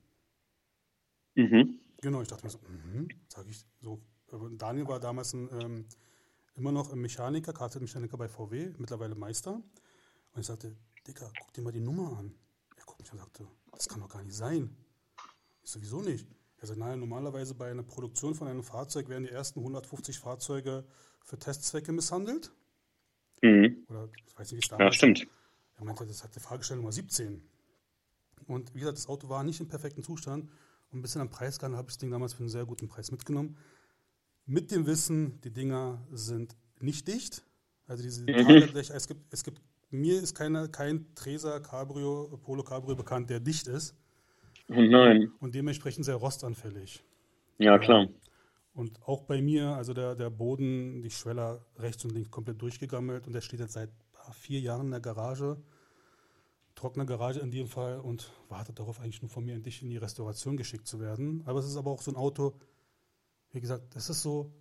[1.35, 1.81] Mhm.
[2.01, 4.01] Genau, ich dachte mir so, mhm, sag ich so.
[4.53, 5.89] Daniel war damals ein, ähm,
[6.55, 9.61] immer noch ein Mechaniker, Kfz-Mechaniker bei VW, mittlerweile Meister.
[10.33, 12.33] Und ich sagte, Dicker, guck dir mal die Nummer an.
[12.77, 14.77] Er guckt mich und sagte, das kann doch gar nicht sein.
[15.63, 16.29] Ich sowieso nicht.
[16.59, 20.85] Er sagt, nein, normalerweise bei einer Produktion von einem Fahrzeug werden die ersten 150 Fahrzeuge
[21.25, 22.53] für Testzwecke misshandelt.
[23.43, 23.85] Mhm.
[23.89, 25.27] Oder ich weiß nicht, wie es da Ja, stimmt.
[25.79, 27.43] Er meinte, das hat die Fragestellung Nummer 17.
[28.47, 30.49] Und wie gesagt, das Auto war nicht im perfekten Zustand.
[30.91, 32.89] Und ein bisschen am Preis gehandelt habe ich das Ding damals für einen sehr guten
[32.89, 33.57] Preis mitgenommen.
[34.47, 37.43] Mit dem Wissen, die Dinger sind nicht dicht.
[37.89, 38.73] Also diese mhm.
[38.75, 43.67] es gibt, es gibt, mir ist keine, kein Treser Cabrio, Polo Cabrio bekannt, der dicht
[43.67, 43.97] ist.
[44.69, 45.31] Nein.
[45.41, 47.03] Und dementsprechend sehr rostanfällig.
[47.59, 48.09] Ja, klar.
[48.77, 53.27] Und auch bei mir, also der, der Boden, die Schweller rechts und links komplett durchgegammelt
[53.27, 53.91] und der steht jetzt seit
[54.33, 55.57] vier Jahren in der Garage
[56.77, 59.97] trockene Garage in dem Fall und wartet darauf, eigentlich nur von mir endlich in die
[59.97, 61.43] Restauration geschickt zu werden.
[61.47, 62.55] Aber es ist aber auch so ein Auto,
[63.53, 64.53] wie gesagt, das ist so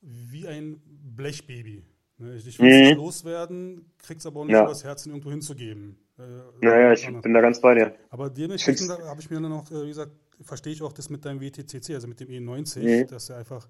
[0.00, 1.84] wie ein Blechbaby.
[2.18, 2.36] Ne?
[2.36, 2.96] Ich will es mhm.
[2.96, 4.64] loswerden, krieg's aber auch nicht ja.
[4.64, 5.96] übers Herz, ihn irgendwo hinzugeben.
[6.18, 6.22] Äh,
[6.60, 7.94] naja, ich bin da ganz bei dir.
[8.10, 11.24] Aber dementsprechend habe ich mir dann noch, äh, wie gesagt, verstehe ich auch das mit
[11.24, 13.06] deinem WTCC, also mit dem E90, mhm.
[13.08, 13.68] dass er einfach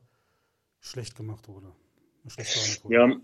[0.80, 1.72] schlecht gemacht wurde.
[2.28, 2.94] Schlecht wurde.
[2.94, 3.16] Ja,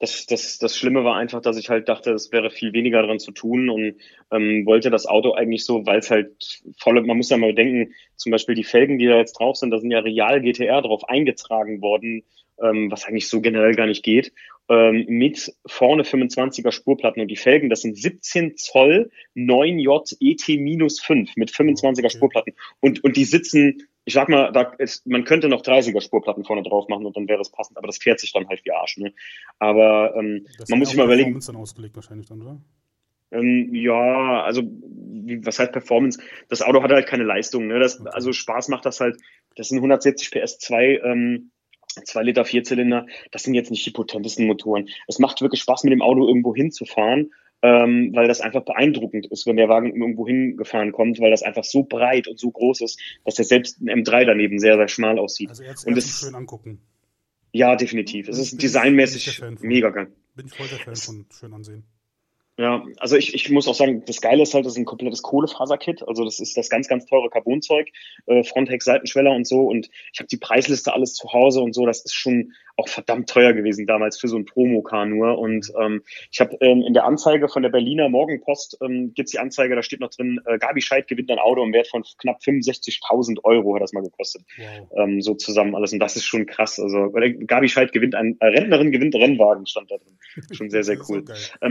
[0.00, 3.18] das, das, das Schlimme war einfach, dass ich halt dachte, es wäre viel weniger dran
[3.18, 3.96] zu tun und
[4.30, 7.92] ähm, wollte das Auto eigentlich so, weil es halt volle, man muss ja mal denken,
[8.14, 11.08] zum Beispiel die Felgen, die da jetzt drauf sind, da sind ja Real GTR drauf
[11.08, 12.22] eingetragen worden,
[12.62, 14.32] ähm, was eigentlich so generell gar nicht geht,
[14.68, 21.50] ähm, mit vorne 25er Spurplatten und die Felgen, das sind 17 Zoll 9J ET-5 mit
[21.50, 22.10] 25er okay.
[22.10, 26.42] Spurplatten und, und die sitzen ich sag mal, da ist, man könnte noch 30er Spurplatten
[26.42, 28.72] vorne drauf machen und dann wäre es passend, aber das fährt sich dann halt wie
[28.72, 28.96] Arsch.
[28.96, 29.12] Ne?
[29.58, 31.26] Aber ähm, man muss sich mal überlegen.
[31.26, 32.58] Performance dann ausgelegt wahrscheinlich dann, oder?
[33.30, 36.20] Ähm, ja, also wie, was heißt Performance?
[36.48, 37.66] Das Auto hat halt keine Leistung.
[37.66, 37.78] Ne?
[37.78, 38.00] Das.
[38.06, 39.18] Also Spaß macht das halt.
[39.56, 41.50] Das sind 170 PS 2 ähm,
[42.04, 43.06] 2 Liter Vierzylinder.
[43.30, 44.88] Das sind jetzt nicht die potentesten Motoren.
[45.06, 47.30] Es macht wirklich Spaß, mit dem Auto irgendwo hinzufahren
[47.62, 51.64] ähm, weil das einfach beeindruckend ist, wenn der Wagen irgendwo hingefahren kommt, weil das einfach
[51.64, 55.18] so breit und so groß ist, dass der selbst ein M3 daneben sehr, sehr schmal
[55.18, 55.50] aussieht.
[55.50, 56.80] Also jetzt und es schön angucken.
[57.50, 58.28] Ja, definitiv.
[58.28, 60.12] Es ist designmäßig mega geil.
[60.36, 61.84] Bin ich voll der Fan von schön ansehen.
[62.58, 65.22] Ja, also ich, ich muss auch sagen, das Geile ist halt, das ist ein komplettes
[65.22, 66.02] Kohlefaserkit.
[66.08, 67.86] Also das ist das ganz, ganz teure Carbonzeug,
[68.26, 69.60] äh, Frontheck, Seitenschweller und so.
[69.60, 71.86] Und ich habe die Preisliste alles zu Hause und so.
[71.86, 75.38] Das ist schon auch verdammt teuer gewesen damals für so ein Promocar nur.
[75.38, 79.38] Und ähm, ich habe ähm, in der Anzeige von der Berliner Morgenpost ähm, gibt die
[79.38, 82.40] Anzeige, da steht noch drin, äh, Gabi Scheid gewinnt ein Auto im Wert von knapp
[82.40, 84.42] 65.000 Euro, hat das mal gekostet.
[84.56, 84.90] Wow.
[84.96, 85.92] Ähm, so zusammen alles.
[85.92, 86.80] Und das ist schon krass.
[86.80, 87.12] Also
[87.46, 90.18] Gabi Scheid gewinnt ein, äh, Rentnerin gewinnt Rennwagen, stand da drin.
[90.52, 91.24] Schon sehr, sehr cool.
[91.24, 91.68] So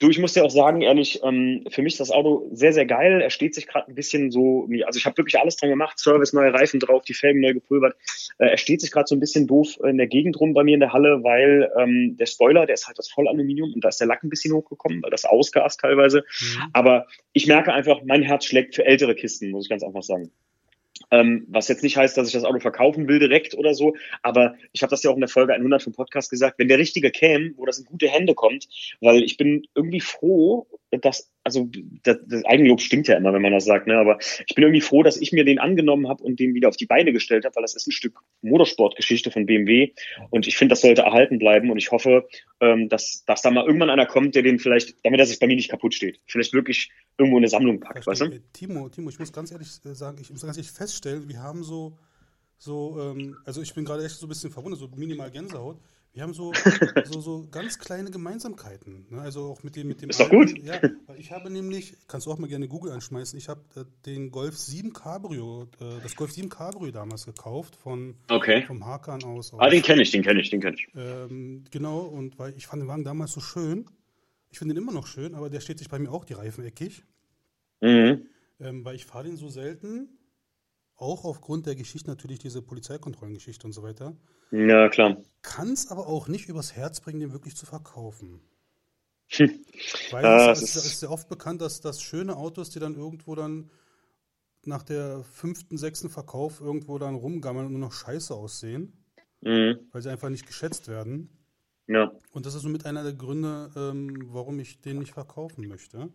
[0.00, 2.86] Du, ich muss dir auch sagen, ehrlich, ähm, für mich ist das Auto sehr, sehr
[2.86, 3.20] geil.
[3.20, 6.32] Er steht sich gerade ein bisschen so, also ich habe wirklich alles dran gemacht, Service,
[6.32, 7.96] neue Reifen drauf, die Felgen neu gepulvert.
[8.38, 10.72] Äh, er steht sich gerade so ein bisschen doof in der Gegend rum bei mir
[10.72, 14.00] in der Halle, weil ähm, der Spoiler, der ist halt das Vollaluminium und da ist
[14.00, 16.24] der Lack ein bisschen hochgekommen, weil das Ausgas teilweise.
[16.40, 16.62] Mhm.
[16.72, 20.30] Aber ich merke einfach, mein Herz schlägt für ältere Kisten, muss ich ganz einfach sagen.
[21.10, 24.54] Ähm, was jetzt nicht heißt, dass ich das Auto verkaufen will direkt oder so, aber
[24.72, 27.10] ich habe das ja auch in der Folge 100 vom Podcast gesagt, wenn der richtige
[27.10, 28.68] käme, wo das in gute Hände kommt,
[29.00, 31.68] weil ich bin irgendwie froh, dass also
[32.02, 33.96] das, das Eigenlob stimmt ja immer, wenn man das sagt, ne?
[33.96, 36.76] aber ich bin irgendwie froh, dass ich mir den angenommen habe und den wieder auf
[36.76, 39.92] die Beine gestellt habe, weil das ist ein Stück Motorsportgeschichte von BMW
[40.30, 42.28] und ich finde, das sollte erhalten bleiben und ich hoffe,
[42.60, 45.46] ähm, dass, dass da mal irgendwann einer kommt, der den vielleicht, damit er sich bei
[45.46, 48.40] mir nicht kaputt steht, vielleicht wirklich irgendwo in eine Sammlung packt, weißt du?
[48.52, 51.62] Timo, Timo, ich muss ganz ehrlich äh, sagen, ich muss ganz ehrlich feststellen, wir haben
[51.62, 51.96] so,
[52.58, 55.78] so ähm, also ich bin gerade echt so ein bisschen verwundert, so minimal Gänsehaut
[56.12, 56.52] wir haben so,
[57.04, 59.06] so, so ganz kleine Gemeinsamkeiten.
[59.10, 59.20] Ne?
[59.20, 60.10] Also auch mit dem, mit dem.
[60.10, 60.56] Ist doch gut.
[60.62, 60.80] Ja,
[61.16, 64.58] ich habe nämlich, kannst du auch mal gerne Google anschmeißen, ich habe äh, den Golf
[64.58, 68.62] 7 Cabrio, äh, das Golf 7 Cabrio damals gekauft von okay.
[68.66, 69.52] vom Hakan aus.
[69.56, 70.88] Ah, den kenne ich, den kenne ich, den kenne ich.
[70.96, 73.86] Ähm, genau, und weil ich fand den Wagen damals so schön.
[74.50, 76.64] Ich finde den immer noch schön, aber der steht sich bei mir auch die Reifen
[76.64, 77.04] eckig.
[77.80, 78.26] Mhm.
[78.58, 80.08] Ähm, weil ich fahre den so selten
[81.00, 84.16] auch aufgrund der Geschichte natürlich diese Polizeikontrollengeschichte und so weiter.
[84.50, 85.16] Ja, klar.
[85.42, 88.40] Kann es aber auch nicht übers Herz bringen, den wirklich zu verkaufen.
[89.28, 89.64] Hm.
[90.10, 92.96] Weil ah, es, ist, es ist sehr oft bekannt, dass, dass schöne Autos, die dann
[92.96, 93.70] irgendwo dann
[94.64, 98.92] nach der fünften, sechsten Verkauf irgendwo dann rumgammeln und nur noch scheiße aussehen,
[99.40, 99.78] mhm.
[99.92, 101.30] weil sie einfach nicht geschätzt werden.
[101.86, 102.12] Ja.
[102.32, 106.10] Und das ist somit einer der Gründe, ähm, warum ich den nicht verkaufen möchte.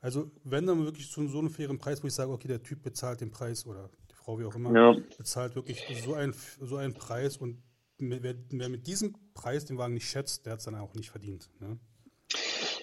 [0.00, 2.82] Also wenn dann wirklich zu so einem fairen Preis, wo ich sage, okay, der Typ
[2.82, 4.96] bezahlt den Preis oder die Frau, wie auch immer, ja.
[5.18, 7.62] bezahlt wirklich so, ein, so einen Preis und
[7.98, 11.10] wer, wer, mit diesem Preis den Wagen nicht schätzt, der hat es dann auch nicht
[11.10, 11.50] verdient.
[11.60, 11.78] Ne?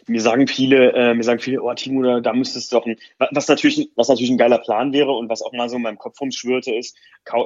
[0.07, 2.97] Mir sagen viele, äh, mir sagen viele, oh Timo, da, da müsstest du doch ein,
[3.17, 5.97] was natürlich, was natürlich ein geiler Plan wäre und was auch mal so in meinem
[5.97, 6.97] Kopf rumschwirrte, ist,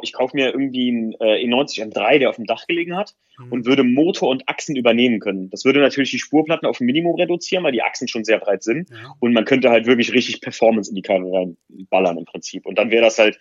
[0.02, 3.52] ich kaufe mir irgendwie einen äh, E90 M3, der auf dem Dach gelegen hat mhm.
[3.52, 5.50] und würde Motor und Achsen übernehmen können.
[5.50, 8.63] Das würde natürlich die Spurplatten auf ein Minimum reduzieren, weil die Achsen schon sehr breit
[8.63, 9.15] sind ja.
[9.19, 12.65] und man könnte halt wirklich richtig Performance in die Karre reinballern im Prinzip.
[12.65, 13.39] Und dann wäre das halt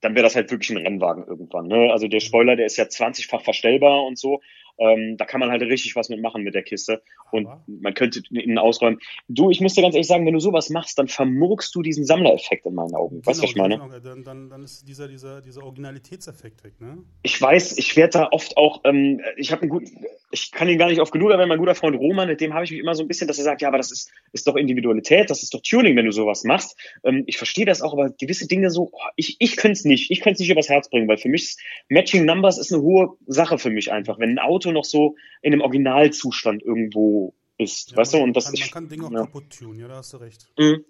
[0.00, 1.66] dann wäre das halt wirklich ein Rennwagen irgendwann.
[1.66, 1.90] Ne?
[1.90, 4.40] Also der Spoiler, der ist ja 20-fach verstellbar und so.
[4.78, 8.58] Ähm, da kann man halt richtig was mitmachen mit der Kiste und man könnte ihn
[8.58, 9.00] ausräumen.
[9.28, 12.04] Du, ich muss dir ganz ehrlich sagen, wenn du sowas machst, dann vermurkst du diesen
[12.04, 13.24] Sammlereffekt in meinen Augen.
[13.24, 13.78] Weißt du, was ich genau, meine?
[13.78, 16.98] Genau, dann, dann, dann ist dieser, dieser, dieser Originalitätseffekt weg, ne?
[17.22, 20.78] Ich weiß, ich werde da oft auch, ähm, ich habe einen guten, ich kann ihn
[20.78, 22.94] gar nicht oft genug erwähnen, mein guter Freund Roman, mit dem habe ich mich immer
[22.94, 25.54] so ein bisschen, dass er sagt, ja, aber das ist, ist doch Individualität, das ist
[25.54, 26.76] doch Tuning, wenn du sowas machst.
[27.04, 30.10] Ähm, ich verstehe das auch, aber gewisse Dinge so, oh, ich, ich könnte es nicht,
[30.10, 32.82] ich könnte es nicht übers Herz bringen, weil für mich ist, Matching Numbers ist eine
[32.82, 37.90] hohe Sache für mich einfach, wenn ein Auto noch so in einem Originalzustand irgendwo ist,
[37.90, 39.20] Ja, weißt du, man und das kann, ist, man kann Dinge auch ja.
[39.20, 40.48] kaputt tunen, ja, da hast du recht.
[40.58, 40.84] Mhm.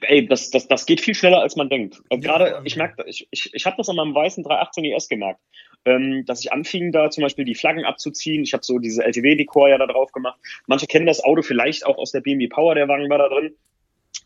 [0.00, 2.02] Ey, das, das, das geht viel schneller, als man denkt.
[2.10, 5.40] Ja, Gerade, ich merke, ich, ich, ich habe das an meinem weißen 318 ES gemerkt,
[5.84, 8.42] ähm, dass ich anfing, da zum Beispiel die Flaggen abzuziehen.
[8.42, 10.40] Ich habe so diese LTW-Dekor ja da drauf gemacht.
[10.66, 13.54] Manche kennen das Auto vielleicht auch aus der BMW Power, der Wagen war da drin.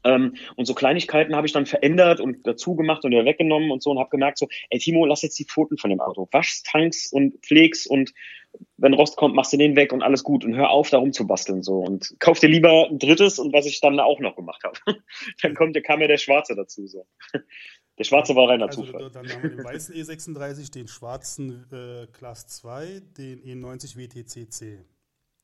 [0.05, 3.83] Ähm, und so Kleinigkeiten habe ich dann verändert und dazu gemacht und wieder weggenommen und
[3.83, 6.29] so und habe gemerkt so, ey Timo, lass jetzt die Pfoten von dem Auto.
[6.33, 8.13] Wasch's, Tanks und pflegst und
[8.77, 11.63] wenn Rost kommt, machst du den weg und alles gut und hör auf, da rumzubasteln
[11.63, 14.79] so und kauf dir lieber ein drittes und was ich dann auch noch gemacht habe.
[15.43, 17.07] dann kommt, der kam ja der Schwarze dazu so.
[17.99, 19.11] Der Schwarze war reiner Also Zufall.
[19.11, 24.79] dann haben wir den weißen E36, den schwarzen äh, Class 2, den E90 WTCC.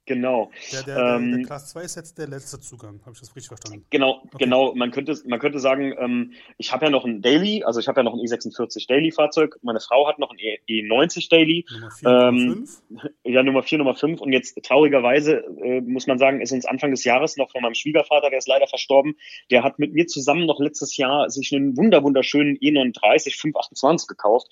[0.07, 0.51] Genau.
[0.73, 3.01] Der, der, Ähm, der Class 2 ist jetzt der letzte Zugang.
[3.03, 3.85] Habe ich das richtig verstanden?
[3.91, 4.37] Genau, Okay.
[4.45, 4.75] genau.
[4.75, 8.01] Man könnte, man könnte sagen, ähm, ich habe ja noch ein Daily, also ich habe
[8.01, 9.57] ja noch ein E46 Daily Fahrzeug.
[9.63, 11.67] Meine Frau hat noch ein E- E90 Daily.
[11.71, 13.11] Nummer Ähm, 4,5.
[13.25, 14.21] Ja, Nummer vier, Nummer fünf.
[14.21, 17.75] Und jetzt traurigerweise äh, muss man sagen, ist uns Anfang des Jahres noch von meinem
[17.75, 19.17] Schwiegervater, der ist leider verstorben.
[19.51, 24.47] Der hat mit mir zusammen noch letztes Jahr sich einen wunder wunderschönen E39 528 gekauft.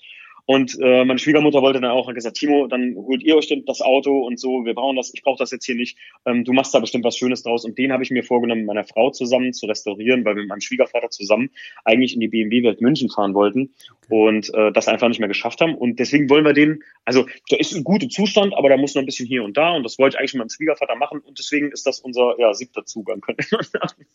[0.45, 3.65] Und äh, meine Schwiegermutter wollte dann auch, hat gesagt, Timo, dann holt ihr euch denn
[3.65, 5.97] das Auto und so, wir brauchen das, ich brauche das jetzt hier nicht.
[6.25, 7.65] Ähm, du machst da bestimmt was Schönes draus.
[7.65, 10.49] Und den habe ich mir vorgenommen, mit meiner Frau zusammen zu restaurieren, weil wir mit
[10.49, 11.49] meinem Schwiegervater zusammen
[11.83, 13.73] eigentlich in die BMW-Welt München fahren wollten
[14.09, 15.75] und äh, das einfach nicht mehr geschafft haben.
[15.75, 19.01] Und deswegen wollen wir den, also der ist in gutem Zustand, aber da muss noch
[19.01, 19.71] ein bisschen hier und da.
[19.71, 21.21] Und das wollte ich eigentlich mit meinem Schwiegervater machen.
[21.21, 24.05] Und deswegen ist das unser ja, siebter Zugang, könnte man sagen.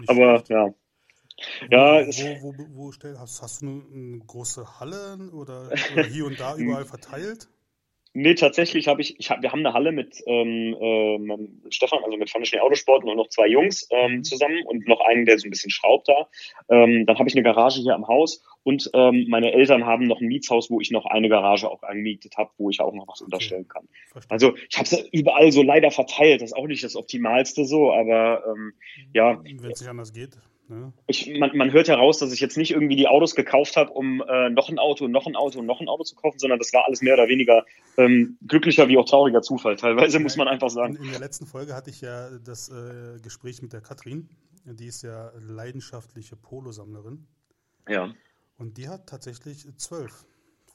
[0.00, 0.74] Nicht Aber schlecht.
[1.70, 2.06] Ja.
[2.06, 6.54] Wo, wo, wo, wo hast, hast du eine, große Halle oder, oder hier und da
[6.56, 7.48] überall verteilt?
[8.12, 12.16] Nee, tatsächlich habe ich, ich hab, wir haben eine Halle mit ähm, äh, Stefan, also
[12.16, 15.50] mit Fandeschnee Autosport und noch zwei Jungs ähm, zusammen und noch einen, der so ein
[15.50, 16.28] bisschen schraubt da.
[16.68, 20.20] Ähm, dann habe ich eine Garage hier am Haus und ähm, meine Eltern haben noch
[20.20, 23.20] ein Mietshaus, wo ich noch eine Garage auch angemietet habe, wo ich auch noch was
[23.20, 23.88] unterstellen kann.
[24.10, 24.30] Verstehe.
[24.32, 26.42] Also ich habe es überall so leider verteilt.
[26.42, 28.74] Das ist auch nicht das Optimalste so, aber ähm,
[29.12, 30.36] ja, Wenn es nicht anders geht.
[30.70, 30.92] Ne?
[31.08, 34.22] ich, man, man hört heraus, dass ich jetzt nicht irgendwie die Autos gekauft habe, um
[34.22, 36.72] äh, noch ein Auto, noch ein Auto und noch ein Auto zu kaufen, sondern das
[36.72, 37.66] war alles mehr oder weniger
[37.98, 39.74] ähm, glücklicher wie auch trauriger Zufall.
[39.74, 40.96] Teilweise muss man einfach In, sagen.
[40.96, 44.28] in der letzten Folge hatte ich ja das äh, Gespräch mit der Katrin.
[44.64, 47.26] Die ist ja leidenschaftliche Polosammlerin.
[47.88, 48.14] Ja.
[48.56, 50.24] Und die hat tatsächlich zwölf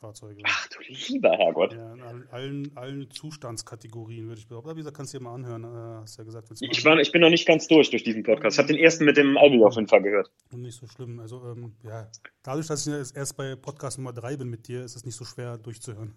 [0.05, 0.41] Fahrzeuge.
[0.45, 1.73] Ach du lieber Herrgott.
[1.73, 4.69] Ja, in allen, allen, Zustandskategorien würde ich behaupten.
[4.69, 5.63] Aber wie gesagt, kannst du dir mal anhören.
[5.63, 8.55] Äh, hast ja gesagt, Ich, war, ich bin noch nicht ganz durch durch diesen Podcast.
[8.55, 10.31] Ich habe den ersten mit dem Albi auf jeden Fall gehört.
[10.51, 11.19] Und nicht so schlimm.
[11.19, 12.09] Also, ähm, ja,
[12.43, 15.15] dadurch, dass ich jetzt erst bei Podcast Nummer 3 bin mit dir, ist es nicht
[15.15, 16.15] so schwer durchzuhören.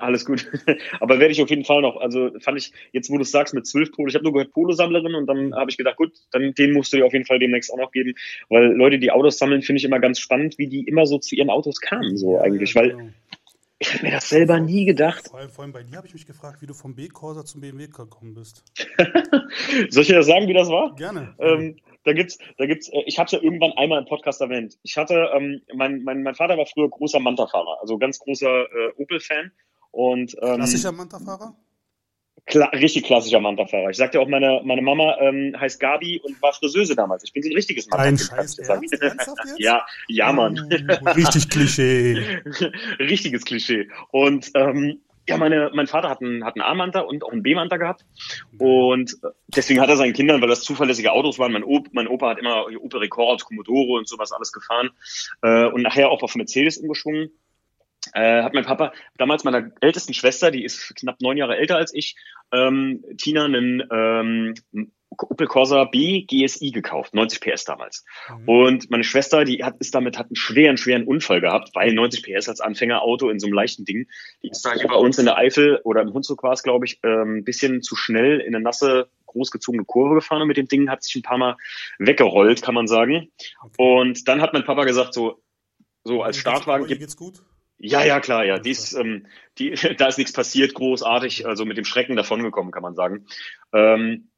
[0.00, 0.50] Alles gut.
[1.00, 1.96] Aber werde ich auf jeden Fall noch.
[1.96, 4.52] Also fand ich, jetzt wo du es sagst mit zwölf Polo, ich habe nur gehört
[4.52, 7.38] Polo-Sammlerin und dann habe ich gedacht, gut, dann den musst du dir auf jeden Fall
[7.38, 8.14] demnächst auch noch geben.
[8.48, 11.34] Weil Leute, die Autos sammeln, finde ich immer ganz spannend, wie die immer so zu
[11.34, 12.74] ihren Autos kamen, so Ja, eigentlich.
[12.74, 13.08] ja, Weil genau.
[13.78, 15.28] ich habe mir das selber nie gedacht.
[15.28, 17.60] Vor allem, vor allem bei dir habe ich mich gefragt, wie du vom B-Corsa zum
[17.60, 18.64] BMW gekommen bist.
[19.90, 20.94] Soll ich dir das sagen, wie das war?
[20.96, 21.34] Gerne.
[21.38, 24.78] Ähm, da gibt's, da gibt's, äh, ich habe es ja irgendwann einmal im Podcast erwähnt.
[24.82, 28.92] Ich hatte, ähm, mein, mein, mein Vater war früher großer Manta-Fahrer, also ganz großer äh,
[28.96, 29.52] Opel-Fan.
[29.94, 31.54] Und ähm, Klassischer Manta-Fahrer?
[32.46, 33.90] kla richtig klassischer Manta-Fahrer.
[33.90, 37.24] Ich sagte auch, meine, meine Mama ähm, heißt Gabi und war Friseuse damals.
[37.24, 38.04] Ich bin so ein richtiges Manta.
[38.04, 38.58] Ein Scheiß?
[39.56, 40.58] Ja, ja, Mann.
[40.58, 42.40] Uh, richtig Klischee.
[42.98, 43.88] Richtiges Klischee.
[44.10, 47.78] Und ähm, ja, meine, mein Vater hat einen, hat einen A-Manta und auch einen B-Manta
[47.78, 48.04] gehabt.
[48.58, 52.08] Und äh, deswegen hat er seinen Kindern, weil das zuverlässige Autos waren, mein, Op mein
[52.08, 54.90] Opa hat immer Opel Rekord, Commodore und sowas alles gefahren.
[55.42, 57.30] Äh, und nachher auch auf Mercedes umgeschwungen.
[58.14, 61.92] Äh, hat mein Papa damals meiner ältesten Schwester, die ist knapp neun Jahre älter als
[61.92, 62.16] ich,
[62.52, 64.54] ähm, Tina einen ähm,
[65.10, 68.04] Opel Corsa B GSI gekauft, 90 PS damals.
[68.28, 68.48] Mhm.
[68.48, 72.22] Und meine Schwester, die hat ist damit hat einen schweren, schweren Unfall gehabt, weil 90
[72.22, 74.06] PS als Anfängerauto in so einem leichten Ding,
[74.42, 76.86] die ist da hier bei uns in der Eifel oder im Hunsrück war es, glaube
[76.86, 80.68] ich, ähm, ein bisschen zu schnell in eine nasse, großgezogene Kurve gefahren und mit dem
[80.68, 81.56] Ding hat sich ein paar Mal
[81.98, 83.30] weggerollt, kann man sagen.
[83.62, 83.74] Okay.
[83.76, 85.42] Und dann hat mein Papa gesagt, so,
[86.04, 87.42] so als Startwagen gibt geht's gut?
[87.86, 88.58] Ja, ja, klar, ja.
[88.58, 89.26] Die ist, ähm,
[89.58, 93.26] die, da ist nichts passiert, großartig, also mit dem Schrecken davongekommen, kann man sagen.
[93.72, 94.30] Ähm,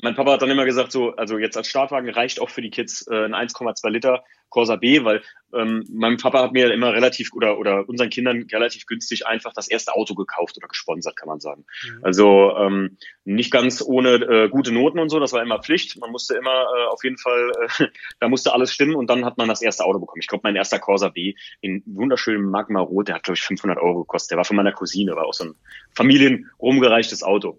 [0.00, 2.70] mein Papa hat dann immer gesagt, so, also jetzt als Startwagen reicht auch für die
[2.70, 5.22] Kids äh, ein 1,2 Liter Corsa B, weil
[5.54, 9.68] ähm, mein Papa hat mir immer relativ oder oder unseren Kindern relativ günstig einfach das
[9.68, 11.64] erste Auto gekauft oder gesponsert, kann man sagen.
[11.84, 12.04] Mhm.
[12.04, 15.98] Also ähm, nicht ganz ohne äh, gute Noten und so, das war immer Pflicht.
[15.98, 17.86] Man musste immer äh, auf jeden Fall, äh,
[18.20, 20.20] da musste alles stimmen und dann hat man das erste Auto bekommen.
[20.20, 23.78] Ich glaube, mein erster Corsa B in wunderschönem Magma Rot, der hat glaube ich 500
[23.78, 24.32] Euro gekostet.
[24.32, 25.54] Der war von meiner Cousine, war auch so ein
[25.94, 27.58] familienrumgereichtes Auto.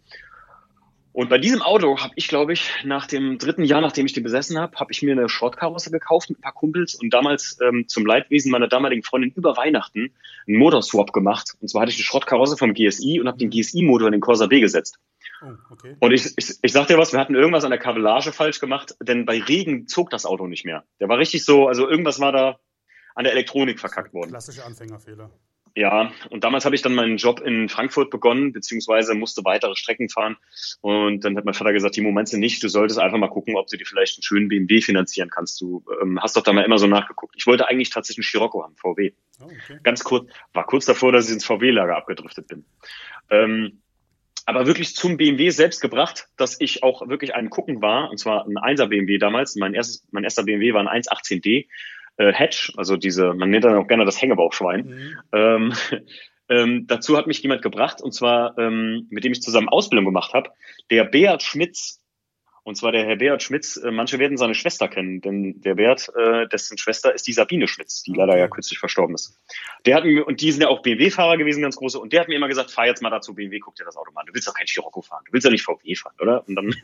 [1.19, 4.23] Und bei diesem Auto habe ich, glaube ich, nach dem dritten Jahr, nachdem ich den
[4.23, 7.89] besessen habe, habe ich mir eine Schrottkarosse gekauft mit ein paar Kumpels und damals ähm,
[7.89, 10.13] zum Leidwesen meiner damaligen Freundin über Weihnachten
[10.47, 11.57] einen Motorswap gemacht.
[11.59, 14.47] Und zwar hatte ich eine Schrottkarosse vom GSI und habe den GSI-Motor in den Corsa
[14.47, 14.97] B gesetzt.
[15.41, 15.97] Oh, okay.
[15.99, 18.95] Und ich, ich, ich sag dir was, wir hatten irgendwas an der Kabellage falsch gemacht,
[19.01, 20.85] denn bei Regen zog das Auto nicht mehr.
[21.01, 22.59] Der war richtig so, also irgendwas war da
[23.13, 24.29] an der Elektronik verkackt worden.
[24.29, 25.29] Klassische Anfängerfehler.
[25.75, 30.09] Ja, und damals habe ich dann meinen Job in Frankfurt begonnen, beziehungsweise musste weitere Strecken
[30.09, 30.37] fahren.
[30.81, 33.55] Und dann hat mein Vater gesagt, Timo, meinst du nicht, du solltest einfach mal gucken,
[33.55, 35.61] ob du dir vielleicht einen schönen BMW finanzieren kannst.
[35.61, 37.35] Du ähm, hast doch da mal immer so nachgeguckt.
[37.37, 39.11] Ich wollte eigentlich tatsächlich einen Scirocco haben, VW.
[39.39, 39.79] Oh, okay.
[39.83, 42.65] Ganz kurz, war kurz davor, dass ich ins VW-Lager abgedriftet bin.
[43.29, 43.81] Ähm,
[44.45, 48.47] aber wirklich zum BMW selbst gebracht, dass ich auch wirklich einen gucken war, und zwar
[48.47, 49.55] ein 1er BMW damals.
[49.55, 51.67] Mein erstes, mein erster BMW war ein 118D
[52.19, 54.85] äh, Hedge, also diese, man nennt dann auch gerne das Hängebauchschwein.
[54.85, 55.17] Mhm.
[55.33, 55.73] Ähm,
[56.49, 60.33] ähm, dazu hat mich jemand gebracht, und zwar ähm, mit dem ich zusammen Ausbildung gemacht
[60.33, 60.51] habe,
[60.91, 61.98] der Beat Schmitz
[62.69, 66.09] und zwar der Herr Beat Schmitz, äh, manche werden seine Schwester kennen, denn der Beat,
[66.15, 69.37] äh, dessen Schwester ist die Sabine Schmitz, die leider ja kürzlich verstorben ist.
[69.87, 72.27] Der hat mir, und die sind ja auch BMW-Fahrer gewesen, ganz große, und der hat
[72.27, 74.27] mir immer gesagt, fahr jetzt mal dazu BMW, guck dir das Auto mal an.
[74.27, 76.47] Du willst doch kein Scirocco fahren, du willst ja nicht VW fahren, oder?
[76.47, 76.75] Und dann,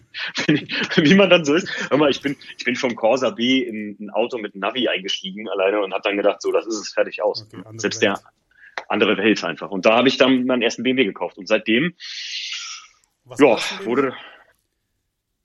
[1.05, 3.95] wie man dann so ist, hör mal, ich bin, ich bin vom Corsa B in
[3.99, 7.21] ein Auto mit Navi eingestiegen alleine und habe dann gedacht, so, das ist es fertig
[7.21, 7.47] aus.
[7.47, 8.19] Okay, Selbst der
[8.87, 9.69] andere Welt einfach.
[9.69, 11.37] Und da habe ich dann meinen ersten BMW gekauft.
[11.37, 11.93] Und seitdem,
[13.23, 14.15] Was ja, wurde,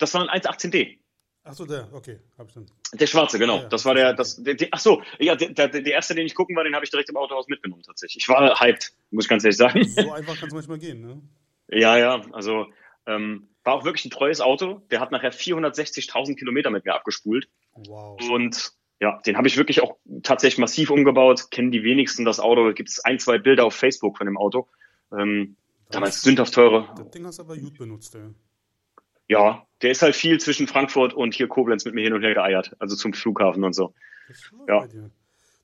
[0.01, 0.99] das war ein 1.18D.
[1.43, 2.67] Ach so, der, okay, hab ich dann.
[2.93, 3.57] Der schwarze, genau.
[3.57, 3.69] Ja, ja.
[3.69, 6.35] Das war der, das, der, der ach so, ja, der, der, der erste, den ich
[6.35, 8.25] gucken war, den habe ich direkt im Autohaus mitgenommen tatsächlich.
[8.25, 9.85] Ich war hyped, muss ich ganz ehrlich sagen.
[9.85, 11.23] So einfach kann es manchmal gehen, ne?
[11.69, 12.67] Ja, ja, also
[13.07, 14.83] ähm, war auch wirklich ein treues Auto.
[14.91, 17.49] Der hat nachher 460.000 Kilometer mit mir abgespult.
[17.75, 18.21] Wow.
[18.31, 21.51] Und ja, den habe ich wirklich auch tatsächlich massiv umgebaut.
[21.51, 22.73] Kennen die wenigsten das Auto.
[22.75, 24.69] Gibt es ein, zwei Bilder auf Facebook von dem Auto.
[25.17, 25.57] Ähm,
[25.91, 26.89] damals sündhaft teure.
[26.97, 28.35] Das Ding hast du aber gut benutzt, ey.
[29.31, 32.35] Ja, der ist halt viel zwischen Frankfurt und hier Koblenz mit mir hin und her
[32.35, 33.95] geeiert, also zum Flughafen und so.
[34.67, 34.85] Ja.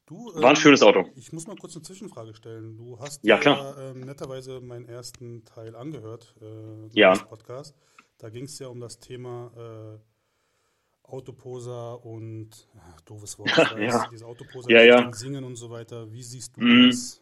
[0.06, 1.04] Du, War ein ähm, schönes Auto.
[1.16, 2.76] Ich muss mal kurz eine Zwischenfrage stellen.
[2.76, 3.76] Du hast ja, klar.
[3.76, 7.16] ähm, netterweise meinen ersten Teil angehört, äh, ja.
[7.16, 7.74] Podcast.
[8.18, 9.98] Da ging es ja um das Thema äh,
[11.02, 13.50] Autoposer und ach, doofes Wort,
[13.80, 14.06] ja.
[14.12, 15.12] diese Autoposer ja, ja.
[15.12, 16.12] singen und so weiter.
[16.12, 16.86] Wie siehst du mm.
[16.86, 17.20] das?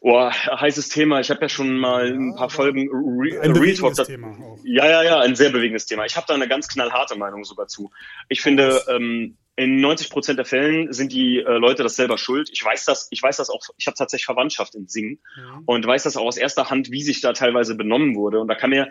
[0.00, 1.20] Oh, heißes Thema.
[1.20, 4.06] Ich habe ja schon mal ein paar Folgen Re ein Real Talk.
[4.06, 4.58] Thema auch.
[4.64, 6.04] Ja, ja, ja, ein sehr bewegendes Thema.
[6.04, 7.90] Ich habe da eine ganz knallharte Meinung sogar zu.
[8.28, 12.48] Ich finde, ähm, in 90 Prozent der Fällen sind die äh, Leute das selber schuld.
[12.52, 15.62] Ich weiß das, ich weiß das auch, ich habe tatsächlich Verwandtschaft in Singen mhm.
[15.66, 18.38] und weiß das auch aus erster Hand, wie sich da teilweise benommen wurde.
[18.38, 18.88] Und da kann mir,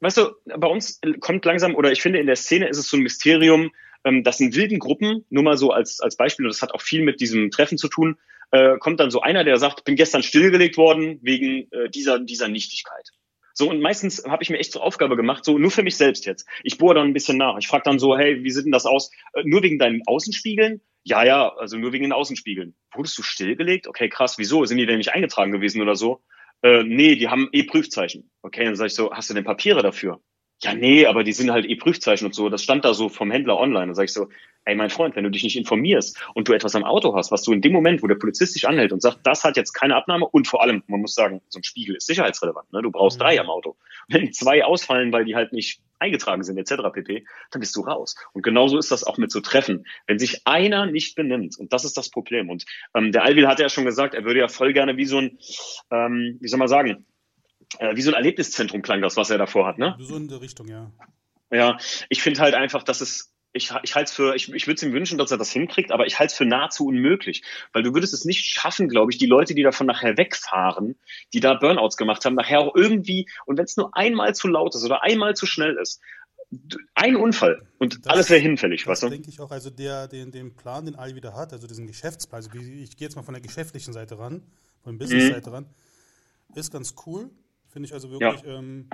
[0.00, 2.96] weißt du, bei uns kommt langsam, oder ich finde, in der Szene ist es so
[2.96, 3.70] ein Mysterium,
[4.02, 6.82] ähm, dass in wilden Gruppen, nur mal so als, als Beispiel, und das hat auch
[6.82, 8.18] viel mit diesem Treffen zu tun,
[8.52, 12.48] äh, kommt dann so einer, der sagt, bin gestern stillgelegt worden wegen äh, dieser, dieser
[12.48, 13.08] Nichtigkeit.
[13.54, 16.24] So, und meistens habe ich mir echt zur Aufgabe gemacht, so nur für mich selbst
[16.24, 16.46] jetzt.
[16.62, 17.58] Ich bohre dann ein bisschen nach.
[17.58, 19.10] Ich frage dann so, hey, wie sieht denn das aus?
[19.34, 20.80] Äh, nur wegen deinen Außenspiegeln?
[21.02, 22.74] Ja, ja, also nur wegen den Außenspiegeln.
[22.94, 23.88] Wurdest du stillgelegt?
[23.88, 24.64] Okay, krass, wieso?
[24.64, 26.22] Sind die denn nicht eingetragen gewesen oder so?
[26.62, 28.30] Äh, nee, die haben eh Prüfzeichen.
[28.42, 30.20] Okay, dann sage ich so, hast du denn Papiere dafür?
[30.62, 32.48] Ja, nee, aber die sind halt eh Prüfzeichen und so.
[32.48, 33.86] Das stand da so vom Händler online.
[33.86, 34.28] Dann sage ich so,
[34.64, 37.42] ey, mein Freund, wenn du dich nicht informierst und du etwas am Auto hast, was
[37.42, 39.96] du in dem Moment, wo der Polizist dich anhält und sagt, das hat jetzt keine
[39.96, 42.72] Abnahme und vor allem, man muss sagen, so ein Spiegel ist sicherheitsrelevant.
[42.72, 42.80] Ne?
[42.80, 43.22] Du brauchst mhm.
[43.22, 43.76] drei am Auto.
[44.08, 46.82] Wenn zwei ausfallen, weil die halt nicht eingetragen sind, etc.
[46.92, 48.16] pp., dann bist du raus.
[48.32, 49.86] Und genauso ist das auch mit so Treffen.
[50.06, 52.50] Wenn sich einer nicht benimmt, und das ist das Problem.
[52.50, 55.18] Und ähm, der Alvil hat ja schon gesagt, er würde ja voll gerne wie so
[55.18, 55.38] ein,
[55.90, 57.04] ähm, wie soll man sagen,
[57.78, 59.96] äh, wie so ein Erlebniszentrum klang das, was er davor hat, ne?
[60.00, 60.90] So in der Richtung, ja.
[61.50, 61.76] Ja,
[62.08, 64.82] ich finde halt einfach, dass es ich, ich halte es für, ich, ich würde es
[64.82, 67.42] ihm wünschen, dass er das hinkriegt, aber ich halte es für nahezu unmöglich.
[67.72, 70.96] Weil du würdest es nicht schaffen, glaube ich, die Leute, die davon nachher wegfahren,
[71.34, 74.74] die da Burnouts gemacht haben, nachher auch irgendwie, und wenn es nur einmal zu laut
[74.74, 76.00] ist oder einmal zu schnell ist,
[76.94, 79.08] ein Unfall und das, alles wäre hinfällig, weißt du?
[79.08, 82.42] denke ich auch, also der, den, den Plan, den Ali wieder hat, also diesen Geschäftsplan,
[82.42, 84.42] also ich gehe jetzt mal von der geschäftlichen Seite ran,
[84.82, 85.54] von der Business-Seite mhm.
[85.54, 85.66] ran,
[86.54, 87.30] ist ganz cool.
[87.72, 88.58] Finde ich also wirklich ja.
[88.58, 88.90] ähm,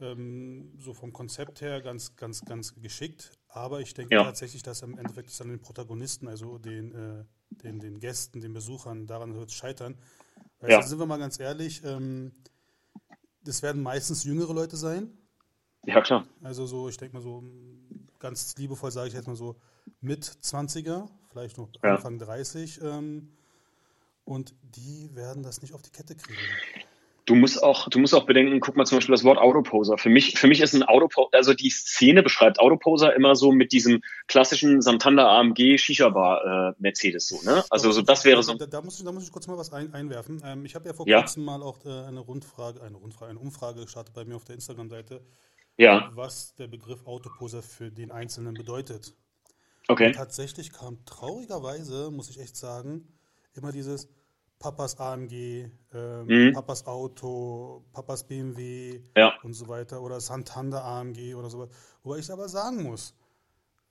[0.00, 3.32] ähm, so vom Konzept her ganz, ganz, ganz geschickt.
[3.48, 4.22] Aber ich denke ja.
[4.22, 7.24] tatsächlich, dass im Endeffekt es an den Protagonisten, also den, äh,
[7.62, 9.96] den, den Gästen, den Besuchern, daran wird scheitern.
[10.60, 10.82] Weil, ja.
[10.82, 12.30] sind wir mal ganz ehrlich, ähm,
[13.42, 15.10] das werden meistens jüngere Leute sein.
[15.84, 16.24] Ja, klar.
[16.42, 17.42] Also so, ich denke mal so,
[18.20, 19.56] ganz liebevoll sage ich jetzt mal so
[20.00, 21.68] mit 20er, vielleicht noch.
[21.82, 22.80] Anfang 30.
[22.80, 23.32] Ähm,
[24.24, 26.38] und die werden das nicht auf die Kette kriegen.
[27.26, 29.96] Du musst auch, du musst auch bedenken, guck mal zum Beispiel das Wort Autoposer.
[29.96, 33.72] Für mich, für mich ist ein Autoposer, also die Szene beschreibt Autoposer immer so mit
[33.72, 37.64] diesem klassischen Santander AMG Shisha Bar äh, Mercedes so, ne?
[37.70, 38.52] Also so das wäre so.
[38.54, 40.42] Da, da, muss, ich, da muss ich kurz mal was ein, einwerfen.
[40.44, 41.20] Ähm, ich habe ja vor Ja.
[41.20, 44.56] kurzem mal auch äh, eine Rundfrage, eine Rundfrage, eine Umfrage gestartet bei mir auf der
[44.56, 45.22] Instagram-Seite,
[45.78, 49.14] Ja, was der Begriff Autoposer für den Einzelnen bedeutet.
[49.88, 50.12] okay.
[50.12, 53.08] Tatsächlich kam traurigerweise, muss ich echt sagen,
[53.54, 54.08] immer dieses
[54.58, 56.52] Papas AMG, ähm, Mhm.
[56.54, 59.34] Papas Auto, Papas BMW Ja.
[59.42, 61.68] und so weiter oder Santander AMG oder so.
[62.02, 63.14] Wobei ich aber sagen muss,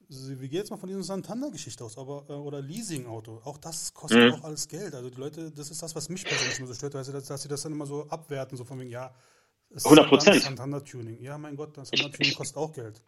[0.10, 4.24] wir gehen jetzt mal von dieser Santander-Geschichte aus, aber äh, oder Leasing-Auto, auch das kostet
[4.24, 4.34] Mhm.
[4.36, 4.94] auch alles Geld.
[4.96, 7.48] Also die Leute, das ist das, was mich persönlich immer so stört, dass, dass sie
[7.48, 9.14] das dann immer so abwerten, so von wegen, ja,
[9.70, 10.40] es ist 100%.
[10.44, 11.22] Santander-Tuning.
[11.22, 13.02] Ja, mein Gott, das Santander-Tuning kostet auch Geld.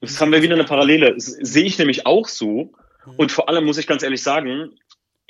[0.00, 1.14] Jetzt haben wir wieder eine Parallele.
[1.14, 2.72] Das sehe ich nämlich auch so.
[3.16, 4.72] Und vor allem muss ich ganz ehrlich sagen,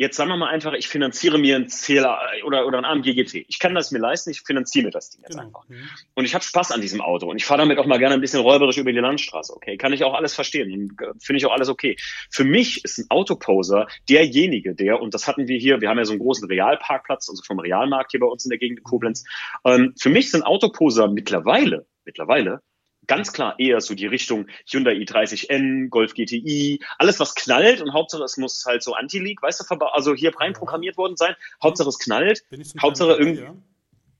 [0.00, 3.44] jetzt sagen wir mal einfach, ich finanziere mir ein CLA oder, oder ein AMG GT.
[3.48, 5.48] Ich kann das mir leisten, ich finanziere mir das Ding jetzt Genau.
[5.48, 5.68] einfach.
[5.68, 5.90] Mhm.
[6.14, 8.22] Und ich habe Spaß an diesem Auto und ich fahre damit auch mal gerne ein
[8.22, 9.54] bisschen räuberisch über die Landstraße.
[9.54, 11.96] Okay, kann ich auch alles verstehen und äh, finde ich auch alles okay.
[12.30, 15.82] Für mich ist ein Autoposer derjenige, der und das hatten wir hier.
[15.82, 18.58] Wir haben ja so einen großen Realparkplatz, also vom Realmarkt hier bei uns in der
[18.58, 19.24] Gegend in Koblenz.
[19.66, 22.62] Ähm, für mich sind Autoposer mittlerweile, mittlerweile
[23.10, 28.22] ganz klar eher so die Richtung Hyundai i30N, Golf GTI, alles was knallt und Hauptsache
[28.22, 31.34] es muss halt so Anti-Leak, weißt du, also hier rein programmiert worden sein.
[31.60, 32.44] Hauptsache es knallt.
[32.80, 33.54] Hauptsache irgendwie- ja.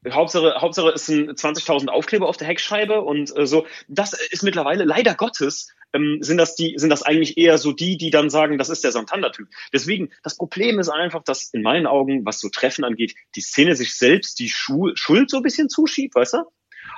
[0.09, 3.67] Hauptsache, Hauptsache es sind 20.000 Aufkleber auf der Heckscheibe und äh, so.
[3.87, 7.99] Das ist mittlerweile, leider Gottes, ähm, sind das die, sind das eigentlich eher so die,
[7.99, 9.49] die dann sagen, das ist der Santander-Typ.
[9.75, 13.77] Deswegen, das Problem ist einfach, dass in meinen Augen, was so Treffen angeht, die Szene
[13.77, 16.39] sich selbst die Schu Schuld so ein bisschen zuschiebt, weißt du?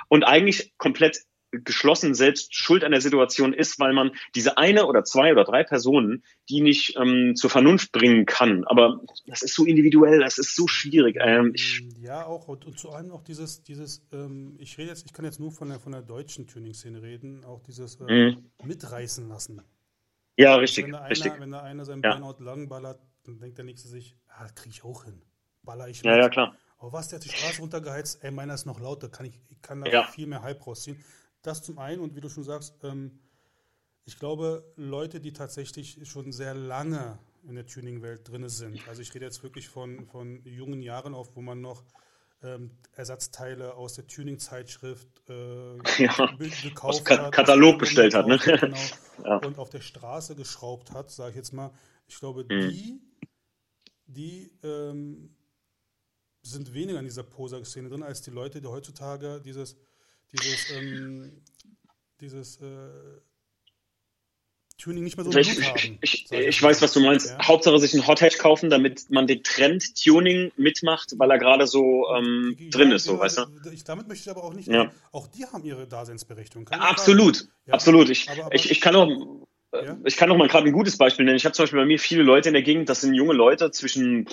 [0.07, 1.19] Und eigentlich komplett
[1.63, 5.63] geschlossen selbst schuld an der Situation ist, weil man diese eine oder zwei oder drei
[5.63, 8.63] Personen, die nicht ähm, zur Vernunft bringen kann.
[8.65, 11.17] Aber das ist so individuell, das ist so schwierig.
[11.19, 15.13] Ähm, ich, Ja, auch und, zu allem auch dieses, dieses, ähm, ich rede jetzt, ich
[15.13, 18.51] kann jetzt nur von der von der deutschen Tuning-Szene reden, auch dieses äh, Mhm.
[18.63, 19.61] mitreißen lassen.
[20.37, 21.31] ja, richtig, wenn da richtig.
[21.31, 22.15] einer, wenn da einer seinen Ja.
[22.15, 25.21] Burnout lang ballert, dann denkt der nächste sich, ah, kriege ich auch hin.
[25.63, 26.19] Baller ich Ja, mit.
[26.23, 26.55] ja, klar.
[26.77, 29.61] Aber was, der hat die Straße runtergeheizt, ey, meiner ist noch lauter, kann ich, ich
[29.61, 30.03] kann da Ja.
[30.03, 30.97] viel mehr Hype rausziehen.
[31.43, 33.19] Das zum einen und wie du schon sagst, ähm,
[34.05, 39.13] ich glaube, Leute, die tatsächlich schon sehr lange in der Tuning-Welt drin sind, also ich
[39.13, 41.83] rede jetzt wirklich von, von jungen Jahren auf, wo man noch
[42.41, 48.27] ähm, Ersatzteile aus der Tuning-Zeitschrift äh, Ja, ge- gekauft aus Ka- hat, Katalog bestellt hat,
[48.27, 48.37] ne?
[48.37, 48.77] Genau,
[49.25, 49.37] Ja.
[49.37, 51.71] und auf der Straße geschraubt hat, sage ich jetzt mal.
[52.07, 52.69] Ich glaube, Mhm.
[52.69, 53.01] die,
[54.05, 55.35] die ähm,
[56.41, 59.77] sind weniger in dieser Poser-Szene drin, als die Leute, die heutzutage dieses,
[60.33, 61.41] dieses, ähm,
[62.19, 62.89] dieses äh,
[64.77, 65.97] Tuning nicht mehr so im Ich, haben.
[66.01, 67.29] ich, ich, ich weiß, was du meinst.
[67.29, 67.47] Ja.
[67.47, 71.67] Hauptsache sich ein Hot Hatch kaufen, damit man den Trend Tuning mitmacht, weil er gerade
[71.67, 73.45] so ähm, Ja, drin ist, so, weißt du?
[73.71, 74.67] Ich, damit möchte ich aber auch nicht.
[74.67, 74.91] Ja.
[75.11, 76.67] Auch die haben ihre Daseinsberechtigung.
[76.69, 78.09] Absolut, absolut.
[78.09, 80.97] Ich, aber- aber- ich, ich kann auch, äh, ich kann auch mal gerade ein gutes
[80.97, 81.37] Beispiel nennen.
[81.37, 83.71] Ich habe zum Beispiel bei mir viele Leute in der Gegend, das sind junge Leute
[83.71, 84.27] zwischen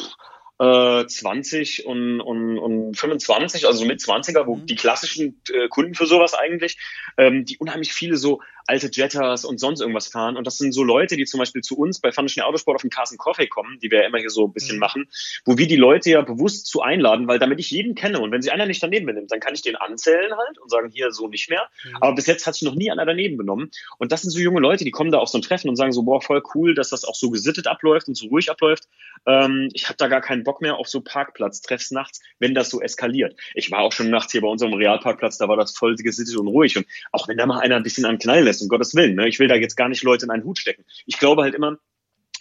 [0.61, 4.67] äh, 20 und, und, und 25, also so mit 20er, wo Mhm.
[4.67, 6.77] die klassischen äh, Kunden für sowas eigentlich,
[7.17, 10.37] ähm, die unheimlich viele so alte Jettas und sonst irgendwas fahren.
[10.37, 12.91] Und das sind so Leute, die zum Beispiel zu uns bei Function Autosport auf den
[12.91, 14.81] Carson Coffee kommen, die wir ja immer hier so ein bisschen Mhm.
[14.81, 15.09] machen,
[15.45, 18.43] wo wir die Leute ja bewusst zu einladen, weil damit ich jeden kenne und wenn
[18.43, 21.27] sich einer nicht daneben benimmt, dann kann ich den anzählen halt und sagen, hier so
[21.27, 21.69] nicht mehr.
[21.85, 21.97] Mhm.
[21.97, 23.71] Aber bis jetzt hat sich noch nie einer daneben benommen.
[23.99, 25.91] Und das sind so junge Leute, die kommen da auf so ein Treffen und sagen
[25.93, 28.85] so, boah, voll cool, dass das auch so gesittet abläuft und so ruhig abläuft.
[29.27, 32.81] Ähm, ich habe da gar keinen Bock mehr auf so Parkplatz-Treffs nachts, wenn das so
[32.81, 33.35] eskaliert.
[33.55, 36.47] Ich war auch schon nachts hier bei unserem Realparkplatz, da war das voll gesittet und
[36.47, 36.77] ruhig.
[36.77, 39.29] Und auch wenn da mal einer ein bisschen an Knall um Gottes Willen, ne?
[39.29, 40.85] ich will da jetzt gar nicht Leute in einen Hut stecken.
[41.07, 41.79] Ich glaube halt immer,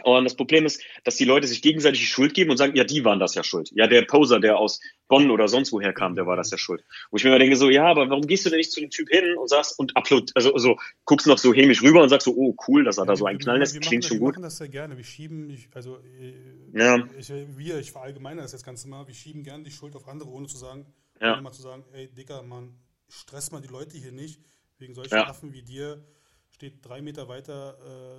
[0.03, 2.85] und das Problem ist, dass die Leute sich gegenseitig die Schuld geben und sagen, ja,
[2.85, 3.69] die waren das ja schuld.
[3.73, 6.85] Ja, der Poser, der aus Bonn oder sonst woher kam, der war das ja schuld.
[7.11, 8.91] Wo ich mir immer denke, so, ja, aber warum gehst du denn nicht zu dem
[8.91, 12.23] Typ hin und sagst und upload, also so, guckst noch so hämisch rüber und sagst
[12.25, 14.15] so, oh, cool, dass er da so einen Wir- Knall wir- lässt, wir klingt schon
[14.17, 14.35] wir gut.
[14.35, 14.95] machen das sehr gerne.
[14.95, 16.33] Wir schieben, ich, also äh,
[16.73, 17.05] Ja.
[17.17, 20.29] ich, wir, ich verallgemeine das jetzt ganz mal, wir schieben gerne die Schuld auf andere,
[20.29, 20.85] ohne zu sagen,
[21.19, 21.33] Ja.
[21.33, 24.39] ohne mal zu sagen, ey Dicker, Mann, stress mal die Leute hier nicht.
[24.79, 25.27] Wegen solchen Ja.
[25.27, 26.03] Affen wie dir
[26.49, 27.77] steht drei Meter weiter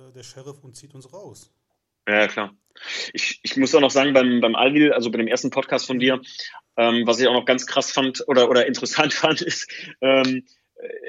[0.09, 1.51] äh, der Sheriff und zieht uns raus.
[2.07, 2.55] Ja, klar.
[3.13, 5.99] Ich, ich muss auch noch sagen, beim, beim Alvil, also bei dem ersten Podcast von
[5.99, 6.21] dir,
[6.77, 9.69] ähm, was ich auch noch ganz krass fand oder, oder interessant fand, ist,
[10.01, 10.45] ähm,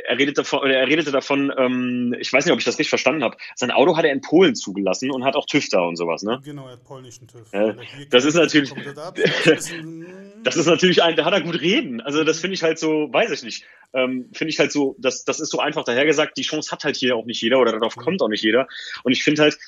[0.06, 3.22] er redete davon, er redete davon, ähm, ich weiß nicht, ob ich das richtig verstanden
[3.24, 3.38] habe.
[3.54, 6.40] Sein Auto hat er in Polen zugelassen und hat auch TÜV da und sowas, ne?
[6.44, 7.50] Genau, er hat polnischen TÜV.
[7.50, 7.78] Hier
[8.10, 10.06] das ist natürlich- ein bisschen,
[10.42, 12.00] das ist natürlich ein, da hat er gut reden.
[12.00, 13.64] Also das finde ich halt so, weiß ich nicht.
[13.94, 16.96] Ähm, finde ich halt so, das, das ist so einfach dahergesagt, die Chance hat halt
[16.96, 18.02] hier auch nicht jeder oder darauf mhm.
[18.02, 18.66] kommt auch nicht jeder.
[19.04, 19.58] Und ich finde halt,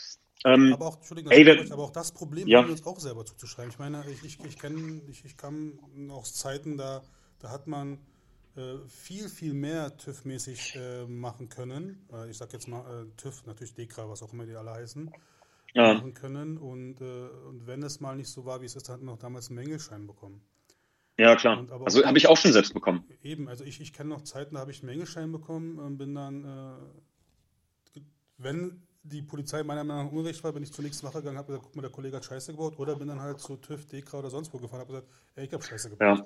[0.45, 2.59] ähm, aber, auch, Entschuldigung, ey, wenn, aber auch das Problem ja.
[2.59, 3.71] haben wir uns auch selber zuzuschreiben.
[3.71, 5.79] Ich meine, ich, ich, ich kenne, ich, ich kam
[6.11, 7.03] aus Zeiten, da,
[7.39, 7.99] da hat man
[8.57, 12.07] äh, viel, viel mehr TÜV-mäßig äh, machen können.
[12.13, 15.11] Äh, ich sag jetzt mal äh, TÜV, natürlich DEKRA, was auch immer die alle heißen,
[15.73, 15.95] ja.
[15.95, 16.59] machen können.
[16.59, 19.15] Und, äh, und wenn es mal nicht so war, wie es ist, dann hat man
[19.15, 20.43] auch damals einen Mängelschein bekommen.
[21.17, 21.65] Ja, klar.
[21.85, 23.05] Also habe ich auch schon selbst bekommen.
[23.23, 26.15] Eben, also ich, ich kenne noch Zeiten, da habe ich einen Mängelschein bekommen und bin
[26.15, 28.01] dann, äh,
[28.39, 31.65] wenn die Polizei meiner Meinung nach unrecht war, bin ich zunächst Wache gegangen, habe gesagt,
[31.65, 34.31] guck mal, der Kollege hat Scheiße gebaut, oder bin dann halt zu TÜV, DEKRA oder
[34.31, 36.19] sonst wo gefahren, habe gesagt, ey, ich habe Scheiße gebaut.
[36.19, 36.25] Ja.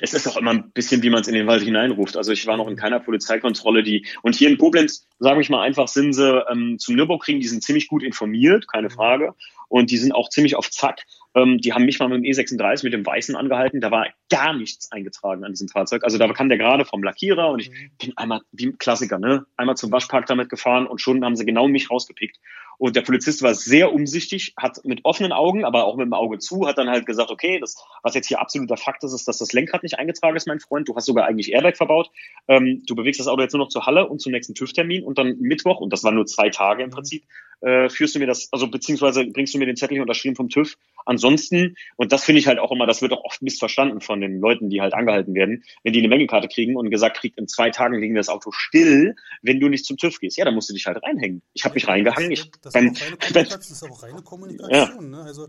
[0.00, 2.16] Es ist auch immer ein bisschen, wie man es in den Wald hineinruft.
[2.16, 5.60] Also ich war noch in keiner Polizeikontrolle, die und hier in Koblenz, sage ich mal
[5.60, 8.92] einfach, sind sie ähm, zum Nürburgring, die sind ziemlich gut informiert, keine mhm.
[8.92, 9.34] Frage
[9.68, 11.04] und die sind auch ziemlich auf Zack.
[11.34, 13.80] Ähm, die haben mich mal mit dem E36 mit dem Weißen angehalten.
[13.80, 16.02] Da war gar nichts eingetragen an diesem Fahrzeug.
[16.04, 17.90] Also da kam der gerade vom Lackierer und ich mhm.
[17.98, 19.46] bin einmal, wie ein Klassiker, ne?
[19.56, 22.38] Einmal zum Waschpark damit gefahren und schon haben sie genau mich rausgepickt.
[22.80, 26.38] Und der Polizist war sehr umsichtig, hat mit offenen Augen, aber auch mit dem Auge
[26.38, 29.36] zu, hat dann halt gesagt, okay, das, was jetzt hier absoluter Fakt ist, ist, dass
[29.36, 30.88] das Lenkrad nicht eingetragen ist, mein Freund.
[30.88, 32.10] Du hast sogar eigentlich Airbag verbaut.
[32.48, 35.18] Ähm, du bewegst das Auto jetzt nur noch zur Halle und zum nächsten TÜV-Termin und
[35.18, 36.94] dann Mittwoch, und das waren nur zwei Tage im mhm.
[36.94, 37.24] Prinzip,
[37.60, 40.48] äh, führst du mir das, also beziehungsweise bringst du mir den Zettel hier unterschrieben vom
[40.48, 40.76] TÜV.
[41.04, 44.40] Ansonsten, und das finde ich halt auch immer, das wird auch oft missverstanden von den
[44.40, 47.70] Leuten, die halt angehalten werden, wenn die eine Mengekarte kriegen und gesagt kriegt, in zwei
[47.70, 50.38] Tagen liegen wir das Auto still, wenn du nicht zum TÜV gehst.
[50.38, 51.42] Ja, dann musst du dich halt reinhängen.
[51.52, 52.30] Ich habe mich reingehangen.
[52.30, 55.12] Ich, das, beim, das ist auch reine Kommunikation.
[55.12, 55.18] Ja.
[55.18, 55.22] Ne?
[55.22, 55.48] Also,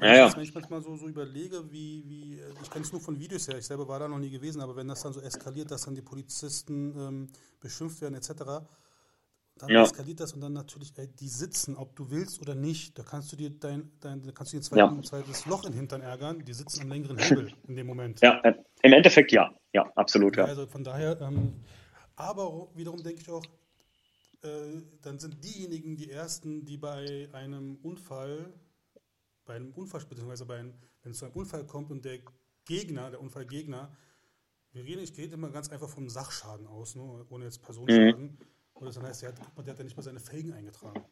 [0.00, 0.36] ja, ja.
[0.36, 3.58] Wenn ich manchmal so, so überlege, wie, wie ich kenne es nur von Videos her,
[3.58, 5.94] ich selber war da noch nie gewesen, aber wenn das dann so eskaliert, dass dann
[5.94, 7.26] die Polizisten ähm,
[7.60, 8.66] beschimpft werden etc.,
[9.56, 9.84] dann ja.
[9.84, 13.30] eskaliert das und dann natürlich, ey, die sitzen, ob du willst oder nicht, da kannst
[13.30, 15.02] du dir dein, dein da kannst du dir ein zweites, ja.
[15.02, 18.20] zweites Loch im Hintern ärgern, die sitzen am längeren Hebel in dem Moment.
[18.20, 20.44] Ja, äh, im Endeffekt ja, ja, absolut, ja.
[20.44, 21.52] Also von daher, ähm,
[22.16, 23.44] aber wiederum denke ich auch,
[24.44, 28.52] äh, dann sind diejenigen die Ersten, die bei einem Unfall,
[29.44, 32.20] bei einem Unfall, beziehungsweise bei einem, wenn es zu einem Unfall kommt und der
[32.64, 33.96] Gegner, der Unfallgegner,
[34.72, 38.24] wir reden, ich gehe immer ganz einfach vom Sachschaden aus, ne, ohne jetzt Personenschaden.
[38.24, 38.38] Mhm.
[38.74, 41.04] Oder dann heißt, der hat, guck mal, der hat ja nicht mal seine Felgen eingetragen.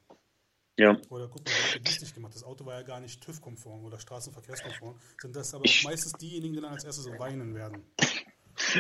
[0.78, 0.97] Ja.
[1.11, 2.35] Oder guck mal, der hat das nicht gemacht.
[2.35, 4.99] Das Auto war ja gar nicht TÜV-konform oder Straßenverkehrskonform.
[5.20, 7.85] Sind das aber meistens diejenigen, die dann als erstes so weinen werden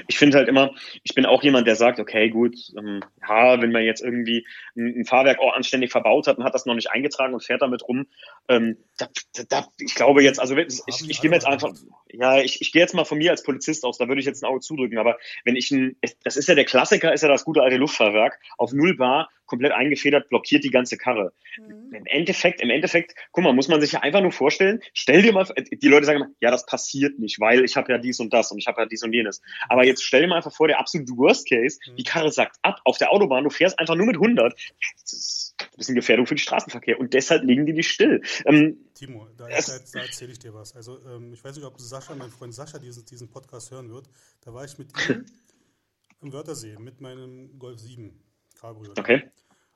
[0.08, 3.72] ich finde halt immer, ich bin auch jemand, der sagt, okay, gut, ähm, ja, wenn
[3.72, 6.90] man jetzt irgendwie ein, ein, Fahrwerk auch anständig verbaut hat und hat das noch nicht
[6.90, 8.06] eingetragen und fährt damit rum,
[8.48, 9.08] ähm, da,
[9.48, 11.72] da, ich glaube jetzt, also ich, ich, ich gehe jetzt einfach,
[12.10, 14.42] ja, ich, ich gehe jetzt mal von mir als Polizist aus, da würde ich jetzt
[14.42, 17.44] ein Auge zudrücken, aber wenn ich ein, das ist ja der Klassiker, ist ja das
[17.44, 21.34] gute alte Luftfahrwerk, auf Null Bar komplett eingefedert, blockiert die ganze Karre.
[21.58, 21.94] Mhm.
[21.94, 25.34] Im Endeffekt, im Endeffekt, guck mal, muss man sich ja einfach nur vorstellen, stell dir
[25.34, 28.32] mal, die Leute sagen immer, ja, das passiert nicht, weil ich habe ja dies und
[28.32, 29.42] das und ich habe ja dies und jenes.
[29.68, 31.96] Aber jetzt stell dir mal einfach vor, der absolute Worst Case, mhm.
[31.96, 34.54] die Karre sagt ab auf der Autobahn, du fährst einfach nur mit 100.
[35.02, 38.22] Das ist ein bisschen Gefährdung für den Straßenverkehr und deshalb legen die dich still.
[38.44, 40.74] Ähm, Timo, da, da, erzähle ich dir was.
[40.74, 44.08] Also ähm, ich weiß nicht, ob Sascha, mein Freund Sascha, diesen, diesen Podcast hören wird.
[44.42, 45.24] Da war ich mit ihm
[46.22, 48.12] im Wörthersee mit meinem Golf 7
[48.60, 48.92] Cabrio.
[48.96, 49.30] Okay.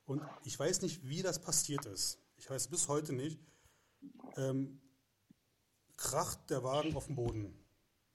[0.07, 2.19] Und ich weiß nicht, wie das passiert ist.
[2.37, 3.41] Ich weiß bis heute nicht.
[4.37, 4.81] Ähm,
[5.97, 7.55] kracht der Wagen auf dem Boden.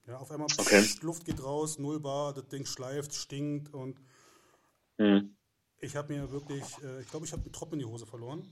[0.06, 0.82] Ja, auf einmal okay.
[0.82, 4.00] pff, Luft geht raus, null Bar, das Ding schleift, stinkt und
[4.98, 5.36] mhm.
[5.78, 8.44] ich habe mir wirklich, äh, ich glaube, ich habe einen Tropfen in die Hose verloren.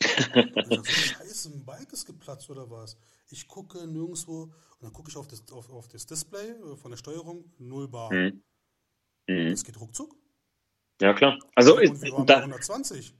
[0.00, 2.96] dachte, Scheiße, ein Bike ist geplatzt oder was?
[3.28, 4.52] Ich gucke nirgendwo und
[4.82, 8.12] dann gucke ich auf das, auf, auf das Display äh, von der Steuerung, null Bar.
[8.12, 8.42] Mhm.
[9.26, 9.50] Mhm.
[9.50, 10.14] Das geht ruckzuck.
[11.00, 11.38] Ja, klar.
[11.54, 11.76] Also,
[12.24, 13.14] da, 120.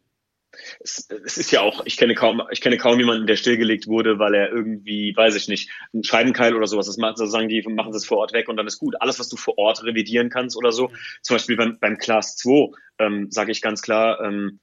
[0.80, 4.18] Es, es, ist ja auch, ich kenne kaum, ich kenne kaum jemanden, der stillgelegt wurde,
[4.18, 7.92] weil er irgendwie, weiß ich nicht, einen Scheibenkeil oder sowas, das machen, sagen die, machen
[7.92, 9.01] sie es vor Ort weg und dann ist gut.
[9.01, 10.96] Alles, was du vor Ort revidieren kannst oder so, mhm.
[11.22, 14.61] zum Beispiel beim, beim Class 2, ähm, sage ich ganz klar, ähm,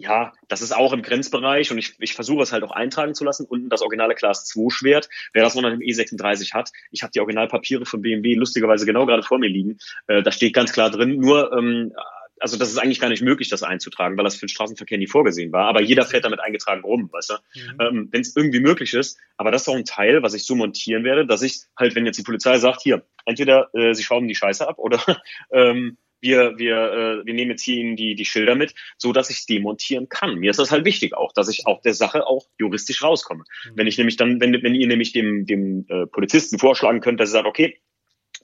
[0.00, 3.22] ja, das ist auch im Grenzbereich und ich, ich versuche es halt auch eintragen zu
[3.22, 3.44] lassen.
[3.44, 5.10] Unten das originale Class 2 Schwert.
[5.34, 9.04] Wer das noch nach dem E36 hat, ich habe die Originalpapiere von BMW lustigerweise genau
[9.04, 9.76] gerade vor mir liegen.
[10.06, 11.92] Äh, da steht ganz klar drin, nur ähm,
[12.40, 15.06] also das ist eigentlich gar nicht möglich, das einzutragen, weil das für den Straßenverkehr nie
[15.06, 15.66] vorgesehen war.
[15.66, 17.34] Aber jeder fährt damit eingetragen rum, weißt du?
[17.34, 17.80] Mhm.
[17.80, 19.18] Ähm, wenn es irgendwie möglich ist.
[19.36, 22.06] Aber das ist auch ein Teil, was ich so montieren werde, dass ich halt, wenn
[22.06, 25.00] jetzt die Polizei sagt, hier, entweder äh, sie schrauben die Scheiße ab oder
[25.52, 29.30] ähm, wir, wir, äh, wir nehmen jetzt hier Ihnen die, die Schilder mit, so dass
[29.30, 30.36] ich demontieren kann.
[30.36, 33.44] Mir ist das halt wichtig auch, dass ich auch der Sache auch juristisch rauskomme.
[33.64, 33.70] Mhm.
[33.76, 37.30] Wenn ich nämlich dann, wenn, wenn ihr nämlich dem, dem äh, Polizisten vorschlagen könnt, dass
[37.30, 37.80] er sagt, okay,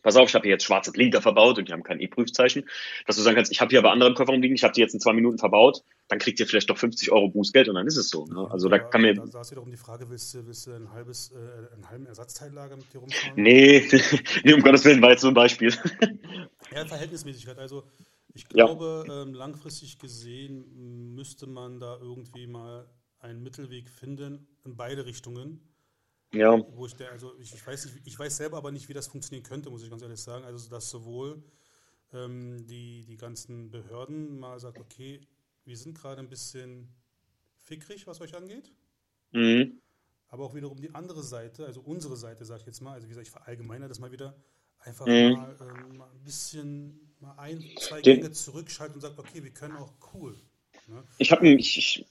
[0.06, 2.64] pass auf, ich habe hier jetzt schwarze Blinker verbaut und die haben kein E-Prüfzeichen,
[3.06, 4.80] dass du sagen kannst, ich habe hier aber andere im Kofferraum liegen, ich habe die
[4.80, 7.88] jetzt in zwei Minuten verbaut, dann kriegt ihr vielleicht doch 50 Euro Bußgeld und dann
[7.88, 8.24] ist es so.
[8.26, 8.48] Ne?
[8.48, 9.14] Also ja, da kann mir.
[9.14, 12.06] Da, da ist wiederum die Frage, willst du, willst du ein halbes, äh, einen halben
[12.06, 13.32] Ersatzteillager mit dir rumfahren?
[13.34, 13.84] Nee,
[14.44, 15.74] nee, um Gottes Willen, war jetzt so ein Beispiel.
[16.74, 17.58] Ja, Verhältnismäßigkeit.
[17.58, 17.84] Also
[18.34, 19.22] ich glaube, ja.
[19.22, 22.86] ähm, langfristig gesehen müsste man da irgendwie mal
[23.20, 25.60] einen Mittelweg finden in beide Richtungen.
[26.32, 26.58] Ja.
[26.74, 29.06] Wo ich, der, also ich, ich, weiß nicht, ich weiß selber aber nicht, wie das
[29.06, 30.44] funktionieren könnte, muss ich ganz ehrlich sagen.
[30.44, 31.42] Also, dass sowohl
[32.12, 35.20] ähm, die, die ganzen Behörden mal sagt, okay,
[35.64, 36.88] wir sind gerade ein bisschen
[37.58, 38.72] fickrig, was euch angeht.
[39.32, 39.80] Mhm.
[40.28, 43.10] Aber auch wiederum die andere Seite, also unsere Seite, sage ich jetzt mal, also wie
[43.10, 44.36] gesagt, ich verallgemeine das mal wieder,
[44.80, 45.32] einfach mhm.
[45.32, 49.52] mal, ähm, mal, ein bisschen, mal ein, zwei Den, Gänge zurückschalten und sagt, okay, wir
[49.52, 50.36] können auch cool.
[50.88, 51.02] Ne?
[51.18, 52.06] Ich habe ich, ich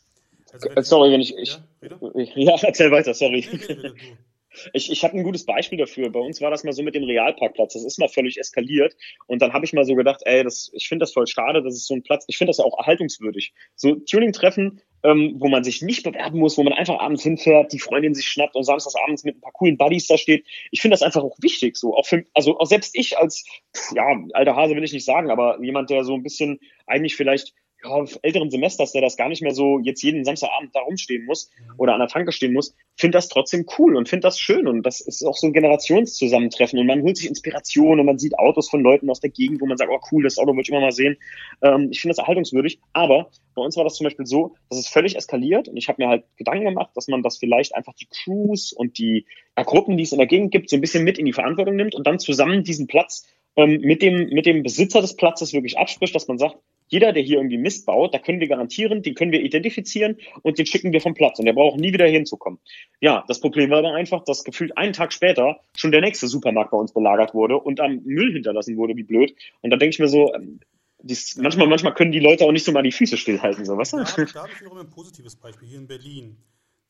[0.56, 1.98] also wenn sorry, wenn ich, ich ja,
[2.36, 3.48] ja, erzähl weiter, sorry.
[3.52, 3.96] Nee, rede,
[4.74, 6.10] ich, ich habe ein gutes Beispiel dafür.
[6.10, 7.74] Bei uns war das mal so mit dem Realparkplatz.
[7.74, 8.96] Das ist mal völlig eskaliert.
[9.28, 11.74] Und dann habe ich mal so gedacht, ey, das, ich finde das voll schade, dass
[11.74, 13.54] es so ein Platz, ich finde das ja auch erhaltungswürdig.
[13.76, 17.80] So Tuning-Treffen, ähm, wo man sich nicht bewerben muss, wo man einfach abends hinfährt, die
[17.80, 20.46] Freundin sich schnappt und samstags abends mit ein paar coolen Buddies da steht.
[20.72, 21.78] Ich finde das einfach auch wichtig.
[21.78, 23.46] So, auch für, also auch selbst ich als,
[23.94, 27.54] ja, alter Hase will ich nicht sagen, aber jemand, der so ein bisschen eigentlich vielleicht
[27.84, 31.52] ja, älteren Semesters, der das gar nicht mehr so jetzt jeden Samstagabend da rumstehen muss
[31.58, 31.74] mhm.
[31.78, 34.84] oder an der Tanke stehen muss, finde das trotzdem cool und finde das schön und
[34.84, 38.70] das ist auch so ein Generationszusammentreffen und man holt sich Inspiration und man sieht Autos
[38.70, 40.82] von Leuten aus der Gegend, wo man sagt, oh cool, das Auto wollte ich immer
[40.82, 41.18] mal sehen.
[41.62, 44.88] Ähm, ich finde das erhaltungswürdig, aber bei uns war das zum Beispiel so, dass es
[44.88, 48.08] völlig eskaliert und ich habe mir halt Gedanken gemacht, dass man das vielleicht einfach die
[48.08, 49.26] Crews und die
[49.58, 51.76] ja, Gruppen, die es in der Gegend gibt, so ein bisschen mit in die Verantwortung
[51.76, 55.78] nimmt und dann zusammen diesen Platz ähm, mit, dem, mit dem Besitzer des Platzes wirklich
[55.78, 56.58] abspricht, dass man sagt,
[56.88, 60.58] jeder, der hier irgendwie Mist baut, da können wir garantieren, den können wir identifizieren und
[60.58, 62.60] den schicken wir vom Platz und der braucht nie wieder hinzukommen.
[63.02, 66.72] Ja, das Problem war aber einfach, dass gefühlt einen Tag später schon der nächste Supermarkt
[66.72, 69.36] bei uns belagert wurde und am Müll hinterlassen wurde, wie blöd.
[69.62, 70.60] Und da denke ich mir so, ähm,
[71.00, 73.82] dies, manchmal, manchmal können die Leute auch nicht so mal die Füße stillhalten, so, du?
[73.82, 76.38] Da, da habe ich wiederum ein positives Beispiel, hier in Berlin.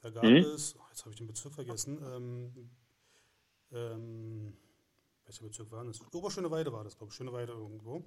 [0.02, 0.38] Da gab mhm.
[0.38, 2.70] es, oh, jetzt habe ich den Bezirk vergessen, ähm,
[3.74, 4.54] ähm,
[5.26, 6.00] welcher Bezirk war das?
[6.14, 8.04] Oberschöneweide war das, glaube ich, Schöneweide irgendwo.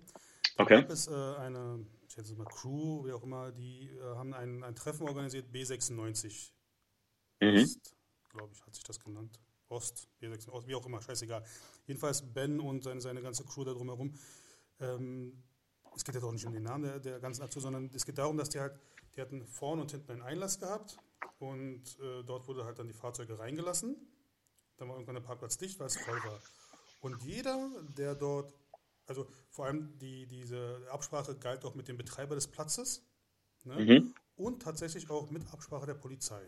[0.58, 0.80] Da okay.
[0.80, 4.64] gab es äh, eine, ich schätze mal Crew, wie auch immer, die äh, haben ein,
[4.64, 6.50] ein Treffen organisiert, B96.
[7.40, 7.62] Mhm.
[7.62, 7.94] Ost,
[8.30, 9.40] glaube ich, hat sich das genannt.
[9.68, 11.44] Ost, B96, Ost, wie auch immer, scheißegal.
[11.86, 14.12] Jedenfalls Ben und seine, seine ganze Crew da drumherum.
[14.80, 15.44] Ähm,
[15.94, 18.18] es geht ja doch nicht um den Namen der, der ganzen Aktion, sondern es geht
[18.18, 18.76] darum, dass die halt,
[19.14, 20.98] die hatten vorne und hinten einen Einlass gehabt
[21.38, 23.96] und äh, dort wurde halt dann die Fahrzeuge reingelassen.
[24.76, 26.40] Dann war irgendwann der Parkplatz dicht, weil es voll war.
[27.00, 28.52] Und jeder, der dort,
[29.08, 33.02] also vor allem die, diese Absprache galt auch mit dem Betreiber des Platzes
[33.64, 33.74] ne?
[33.74, 34.14] mhm.
[34.36, 36.40] und tatsächlich auch mit Absprache der Polizei.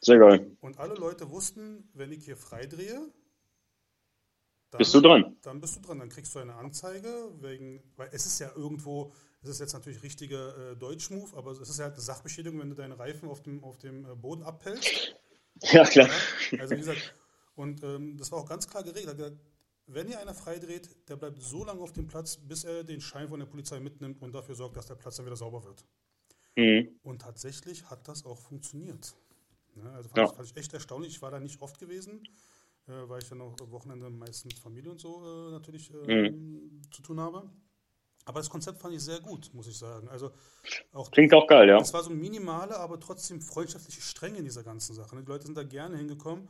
[0.00, 0.56] Sehr geil.
[0.60, 3.10] Und alle Leute wussten, wenn ich hier freidrehe,
[4.70, 5.36] dann, bist du dran.
[5.42, 6.00] Dann bist du dran.
[6.00, 10.02] Dann kriegst du eine Anzeige, wegen, weil es ist ja irgendwo, es ist jetzt natürlich
[10.02, 13.42] richtiger äh, Deutsch-Move, aber es ist ja halt eine Sachbeschädigung, wenn du deine Reifen auf
[13.42, 15.16] dem, auf dem äh, Boden abhältst.
[15.72, 16.10] Ja, klar.
[16.50, 16.60] Ja?
[16.60, 17.14] Also wie gesagt,
[17.54, 19.18] und ähm, das war auch ganz klar geregelt.
[19.86, 23.28] Wenn ihr einer freidreht, der bleibt so lange auf dem Platz, bis er den Schein
[23.28, 25.84] von der Polizei mitnimmt und dafür sorgt, dass der Platz dann wieder sauber wird.
[26.56, 26.98] Mhm.
[27.02, 29.14] Und tatsächlich hat das auch funktioniert.
[29.76, 29.88] Ne?
[29.92, 30.24] Also fand, ja.
[30.24, 31.14] ich, fand, ich, echt erstaunlich.
[31.14, 32.22] Ich war da nicht oft gewesen,
[32.88, 36.82] äh, weil ich dann auch am Wochenende meistens Familie und so äh, natürlich äh, mhm.
[36.90, 37.48] zu tun habe.
[38.24, 40.08] Aber das Konzept fand ich sehr gut, muss ich sagen.
[40.08, 40.32] Also
[40.92, 41.78] auch, Klingt auch geil, ja.
[41.78, 45.14] Es war so minimale, aber trotzdem freundschaftliche Strenge in dieser ganzen Sache.
[45.14, 45.22] Ne?
[45.22, 46.48] Die Leute sind da gerne hingekommen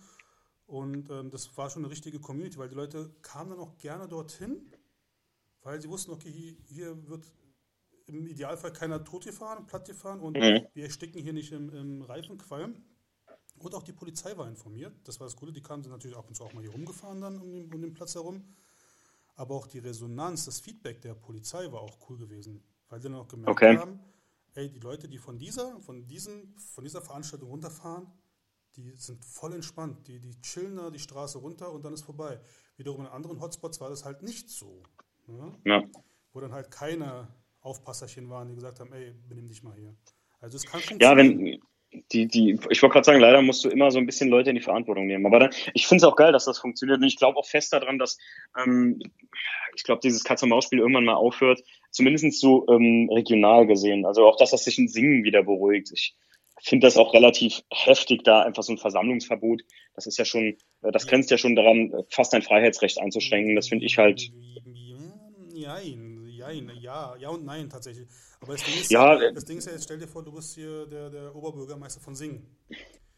[0.67, 4.09] und ähm, das war schon eine richtige Community, weil die Leute kamen dann auch gerne
[4.09, 4.73] dorthin,
[5.63, 6.31] weil sie wussten, okay,
[6.67, 7.25] hier, wird
[8.07, 10.67] im Idealfall keiner totgefahren, plattgefahren und mhm.
[10.75, 12.77] wir ersticken hier nicht im, im Reifenqualm.
[13.59, 16.29] Und auch die Polizei war informiert, das war das Gute, die kamen dann natürlich ab
[16.29, 18.45] und zu auch mal hier rumgefahren dann um den, um den Platz herum.
[19.35, 23.19] Aber auch die Resonanz, das Feedback der Polizei war auch cool gewesen, weil sie dann
[23.19, 23.79] auch gemerkt okay.
[23.79, 24.01] haben,
[24.55, 28.07] ey, die Leute, die von dieser, von diesen, von dieser Veranstaltung runterfahren,
[28.77, 30.07] die sind voll entspannt.
[30.07, 32.39] Die, die chillen da die Straße runter und dann ist vorbei.
[32.77, 34.83] Wiederum in anderen Hotspots war das halt nicht so.
[35.27, 35.55] Ne?
[35.65, 35.83] Ja.
[36.33, 37.29] Wo dann halt keine
[37.61, 39.95] Aufpasserchen waren, die gesagt haben, ey, benimm dich mal hier.
[40.41, 40.81] Also es kann.
[41.01, 41.61] Ja, wenn
[42.13, 44.57] die, die, ich wollte gerade sagen, leider musst du immer so ein bisschen Leute in
[44.57, 45.25] die Verantwortung nehmen.
[45.27, 46.99] Aber dann, ich finde es auch geil, dass das funktioniert.
[46.99, 48.19] Und ich glaube auch fest daran, dass
[48.57, 49.01] ähm,
[49.75, 54.05] ich glaube, dieses Katz-und-Maus-Spiel irgendwann mal aufhört, zumindest so ähm, regional gesehen.
[54.05, 55.91] Also auch, dass das sich ein Singen wieder beruhigt.
[55.93, 56.17] Ich,
[56.67, 59.63] finde das auch relativ heftig, da einfach so ein Versammlungsverbot.
[59.95, 63.55] Das ist ja schon, äh, das grenzt ja schon daran, fast ein Freiheitsrecht einzuschränken.
[63.55, 64.33] Das finde ich halt.
[65.55, 68.09] Jein, jein, ja, ja und nein tatsächlich.
[68.41, 70.55] Aber das Ding ist, ja, das Ding ist ja, jetzt stell dir vor, du bist
[70.55, 72.45] hier der, der Oberbürgermeister von Singen.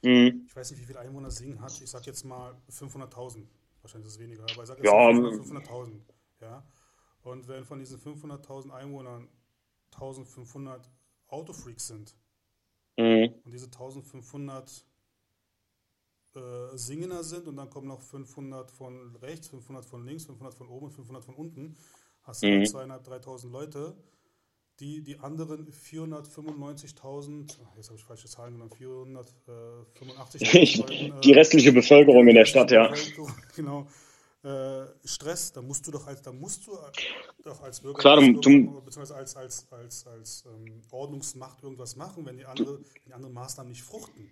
[0.02, 0.44] Mhm.
[0.46, 1.72] Ich weiß nicht, wie viele Einwohner Singen hat.
[1.82, 3.46] Ich sag jetzt mal 500.000.
[3.80, 6.00] Wahrscheinlich ist es weniger, aber ich sage Ja, 500.000.
[6.42, 6.64] Ja.
[7.22, 9.28] Und wenn von diesen 500.000 Einwohnern
[9.94, 10.88] 1500
[11.28, 12.14] Autofreaks sind
[12.98, 13.34] Mhm.
[13.44, 14.84] und diese 1500
[16.34, 20.68] äh, Singener sind und dann kommen noch 500 von rechts, 500 von links, 500 von
[20.68, 21.76] oben und 500 von unten,
[22.24, 22.62] hast du Mhm.
[22.64, 23.96] 2.500, 3.000 Leute,
[24.80, 30.38] die die anderen 495.000, ach, jetzt habe ich falsche Zahlen genommen, 485.000
[31.24, 32.92] Die restliche Bevölkerung in der Stadt, ja.
[33.56, 33.88] Genau.
[34.44, 36.78] Äh, Stress, da musst du doch als, da musst du
[37.42, 42.24] doch als Bürger Klar, du- du- beziehungsweise als, als, als, als ähm, Ordnungsmacht irgendwas machen,
[42.24, 44.30] wenn die, andere, die anderen Maßnahmen nicht fruchten.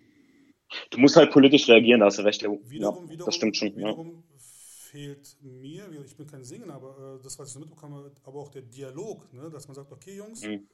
[0.90, 2.42] Du musst halt politisch reagieren, da hast du recht.
[2.42, 3.68] Ja, Wiederum, wiederum, das stimmt schon.
[3.78, 3.88] Ja.
[3.88, 8.40] wiederum fehlt mir, ich bin kein Sänger, aber äh, das, was ich so mitbekomme, aber
[8.40, 10.68] auch der Dialog, ne, dass man sagt, okay, Jungs, Mhm.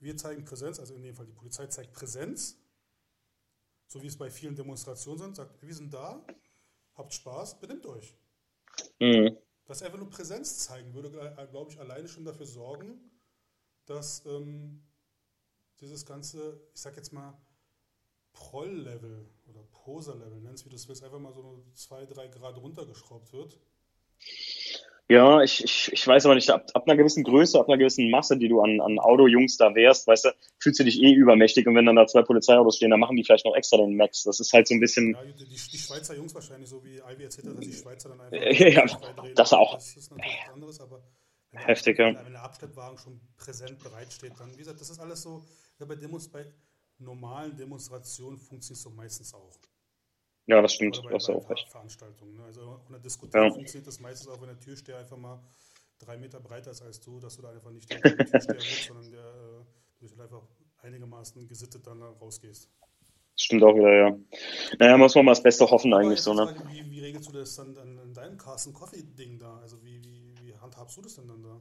[0.00, 2.58] wir zeigen Präsenz, also in dem Fall die Polizei zeigt Präsenz,
[3.88, 6.24] so wie es bei vielen Demonstrationen sind, sagt, wir sind da,
[6.96, 8.14] habt Spaß, benimmt euch.
[9.00, 9.36] Mhm.
[9.66, 11.10] Das einfach nur Präsenz zeigen würde,
[11.50, 13.00] glaube ich, alleine schon dafür sorgen,
[13.84, 14.82] dass ähm,
[15.80, 17.36] dieses ganze, ich sag jetzt mal,
[18.32, 23.32] Proll-Level oder Poser-Level, nenn's wie du es willst, einfach mal so zwei, drei Grad runtergeschraubt
[23.32, 23.58] wird.
[25.08, 28.10] Ja, ich, ich, ich weiß aber nicht, ab, ab einer gewissen Größe, ab einer gewissen
[28.10, 31.66] Masse, die du an, an Auto-Jungs da wärst, weißt du, fühlst du dich eh übermächtig
[31.68, 34.24] und wenn dann da zwei Polizeiautos stehen, dann machen die vielleicht noch extra den Max.
[34.24, 37.22] Das ist halt so ein bisschen, Ja, die, die, Schweizer Jungs wahrscheinlich, so wie Ivy
[37.22, 38.36] erzählt hat, dass die Schweizer dann einfach.
[38.66, 38.84] Ja,
[39.36, 39.74] das auch.
[39.74, 41.02] Das ist natürlich was anderes, aber
[41.52, 42.06] wenn Heftig, ja.
[42.24, 45.44] Wenn der Abschleppwagen schon präsent bereitsteht, dann, wie gesagt, das ist alles so,
[45.78, 46.44] ja, bei, Demos, bei
[46.98, 49.56] normalen Demonstrationen funktioniert es so meistens auch.
[50.46, 51.68] Ja, das stimmt, du hast ja auch recht.
[51.68, 52.36] Veranstaltungen.
[52.36, 52.44] Ne?
[52.44, 53.50] Also einer Diskothek Ja.
[53.50, 55.40] funktioniert das meistens auch, wenn der Türsteher einfach mal
[55.98, 59.10] drei Meter breiter ist als du, dass du da einfach nicht der Türsteher bist, sondern
[59.10, 60.42] der äh, du einfach
[60.82, 62.70] einigermaßen gesittet dann da rausgehst.
[63.36, 64.18] Das stimmt auch wieder, ja.
[64.78, 66.46] Naja, muss man mal das Beste hoffen eigentlich so, ne?
[66.46, 69.58] Frage, Wie, wie regelst du das dann an, an deinem Carsten Coffee-Ding da?
[69.58, 71.60] Also wie, wie, wie handhabst du das denn dann da?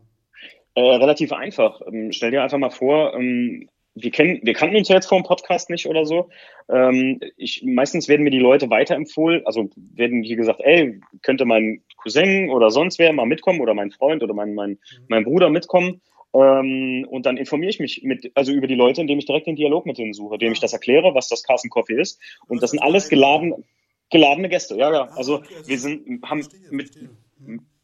[0.75, 1.81] Äh, relativ einfach.
[1.87, 5.19] Ähm, stell dir einfach mal vor, ähm, wir kennen, wir kannten uns ja jetzt vor
[5.19, 6.29] dem Podcast nicht oder so.
[6.69, 11.81] Ähm, ich, meistens werden mir die Leute weiterempfohlen, also werden hier gesagt, ey, könnte mein
[11.97, 14.77] Cousin oder sonst wer mal mitkommen oder mein Freund oder mein, mein,
[15.07, 16.01] mein Bruder mitkommen.
[16.33, 19.55] Ähm, und dann informiere ich mich mit, also über die Leute, indem ich direkt den
[19.55, 22.19] Dialog mit denen suche, indem ich das erkläre, was das Carson Coffee ist.
[22.47, 23.63] Und das sind alles geladen,
[24.11, 24.75] geladene Gäste.
[24.75, 25.03] Ja, ja.
[25.03, 26.91] Ah, Also also wir sind, haben mit.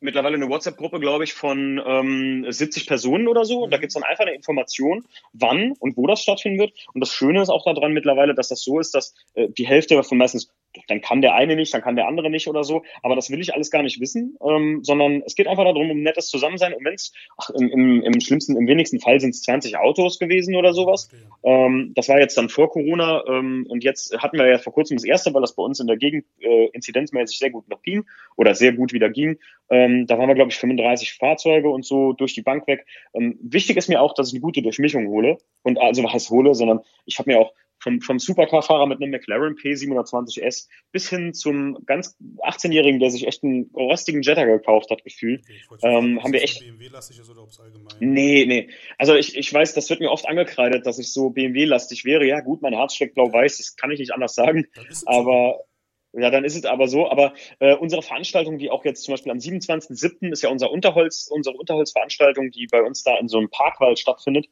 [0.02, 3.64] Mittlerweile eine WhatsApp-Gruppe, glaube ich, von ähm, 70 Personen oder so.
[3.64, 6.74] Und da gibt's dann einfach eine Information, wann und wo das stattfinden wird.
[6.93, 9.95] Und das Schöne ist auch daran mittlerweile, dass das so ist, dass äh, die Hälfte
[9.95, 10.52] davon meistens,
[10.88, 12.84] dann kann der eine nicht, dann kann der andere nicht oder so.
[13.03, 16.01] Aber das will ich alles gar nicht wissen, ähm, sondern es geht einfach darum, um
[16.01, 16.74] nettes Zusammensein.
[16.74, 20.55] Und wenn's ach, im, im, im schlimmsten, im wenigsten Fall sind es 20 Autos gewesen
[20.55, 21.09] oder sowas.
[21.43, 24.97] Ähm, das war jetzt dann vor Corona ähm, und jetzt hatten wir ja vor kurzem
[24.97, 28.05] das erste, weil das bei uns in der Gegend äh, inzidenzmäßig sehr gut noch ging
[28.38, 29.39] oder sehr gut wieder ging.
[29.69, 32.86] Ähm, da waren wir, glaube ich, 35 Fahrzeuge und so durch die Bank weg.
[33.13, 35.38] Ähm, wichtig ist mir auch, dass ich eine gute Durchmischung hole.
[35.63, 39.56] Und also was hole, sondern ich habe mir auch vom, vom Supercar-Fahrer mit einem McLaren
[39.56, 45.42] P720S bis hin zum ganz 18-Jährigen, der sich echt einen rostigen Jetta gekauft hat, gefühlt.
[45.70, 47.96] Okay, Ähm, haben wir echt- so BMW-lastig ist oder ob es allgemein.
[48.00, 48.70] Nee, nee.
[48.98, 52.26] Also ich, ich weiß, das wird mir oft angekreidet, dass ich so BMW-lastig wäre.
[52.26, 54.68] Ja, gut, mein Herz schlägt blau-weiß, das kann ich nicht anders sagen.
[55.08, 55.66] Aber
[56.14, 57.10] ja, dann ist es aber so.
[57.10, 60.32] Aber äh, unsere Veranstaltung, die auch jetzt zum Beispiel am 27.07.
[60.32, 64.48] ist ja unser Unterholz, unsere Unterholzveranstaltung, die bei uns da in so einem Parkwald stattfindet.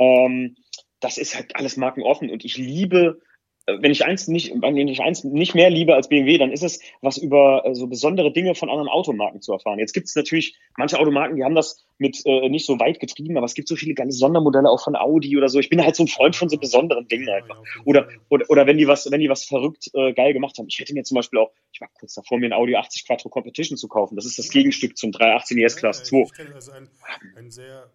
[0.00, 0.56] Ähm,
[1.00, 3.20] das ist halt alles markenoffen und ich liebe
[3.66, 6.62] äh, wenn ich eins nicht, wenn ich eins nicht mehr liebe als BMW, dann ist
[6.62, 9.78] es, was über äh, so besondere Dinge von anderen Automarken zu erfahren.
[9.78, 13.36] Jetzt gibt es natürlich manche Automarken, die haben das mit äh, nicht so weit getrieben,
[13.36, 15.60] aber es gibt so viele geile Sondermodelle auch von Audi oder so.
[15.60, 17.56] Ich bin halt so ein Freund von so besonderen Dingen einfach.
[17.56, 18.20] jeden Oder, Fall.
[18.28, 20.66] oder, oder wenn die was, wenn die was verrückt äh, geil gemacht haben.
[20.68, 23.28] Ich hätte mir zum Beispiel auch, ich war kurz davor, mir ein Audi 80 Quattro
[23.28, 24.16] Competition zu kaufen.
[24.16, 26.18] Das ist das Gegenstück zum 318 ES Class Ja, 2.
[26.18, 26.88] Ich kenne also ein,
[27.36, 27.90] ein sehr,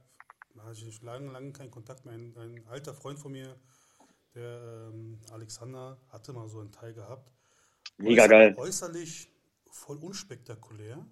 [0.64, 3.56] hatte ich lange, lange keinen Kontakt mehr, ein, ein alter Freund von mir,
[4.36, 7.32] der ähm, Alexander, hatte mal so einen Teil gehabt.
[7.98, 8.56] Mega Äußer- geil.
[8.58, 9.30] Äußerlich
[9.72, 11.06] voll unspektakulär.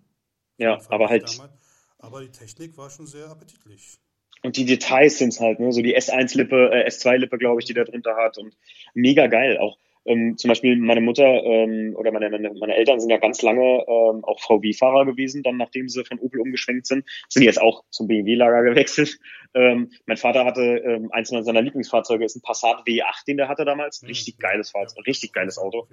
[0.57, 1.53] Ja, aber halt, damals.
[1.99, 3.99] Aber die Technik war schon sehr appetitlich.
[4.43, 7.83] und die Details sind's halt, ne, so die S1-Lippe, äh, S2-Lippe, glaube ich, die da
[7.83, 8.55] drunter hat und
[8.93, 9.57] mega geil.
[9.57, 9.77] Auch
[10.07, 13.61] ähm, zum Beispiel meine Mutter ähm, oder meine, meine, meine Eltern sind ja ganz lange
[13.61, 18.07] ähm, auch VW-Fahrer gewesen, dann nachdem sie von Opel umgeschwenkt sind, sind jetzt auch zum
[18.07, 19.19] BMW-Lager gewechselt.
[19.53, 23.65] Ähm, mein Vater hatte ähm, eins seiner Lieblingsfahrzeuge, ist ein Passat W8, den der hatte
[23.65, 24.03] damals.
[24.07, 24.39] Richtig Mhm.
[24.39, 25.87] geiles Fahrzeug, richtig geiles Auto.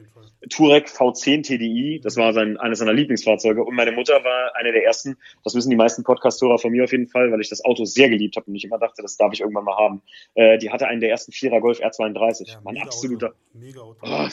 [0.51, 3.65] Touareg V10 TDI, das war sein, eines seiner Lieblingsfahrzeuge.
[3.65, 6.93] Und meine Mutter war eine der ersten, das wissen die meisten Podcast-Hörer von mir auf
[6.93, 9.33] jeden Fall, weil ich das Auto sehr geliebt habe und ich immer dachte, das darf
[9.33, 10.03] ich irgendwann mal haben.
[10.35, 12.49] Äh, die hatte einen der ersten Vierer Golf R32.
[12.49, 13.37] Ja, mein absoluter, Auto.
[13.55, 13.99] Mega Auto.
[14.03, 14.29] oh,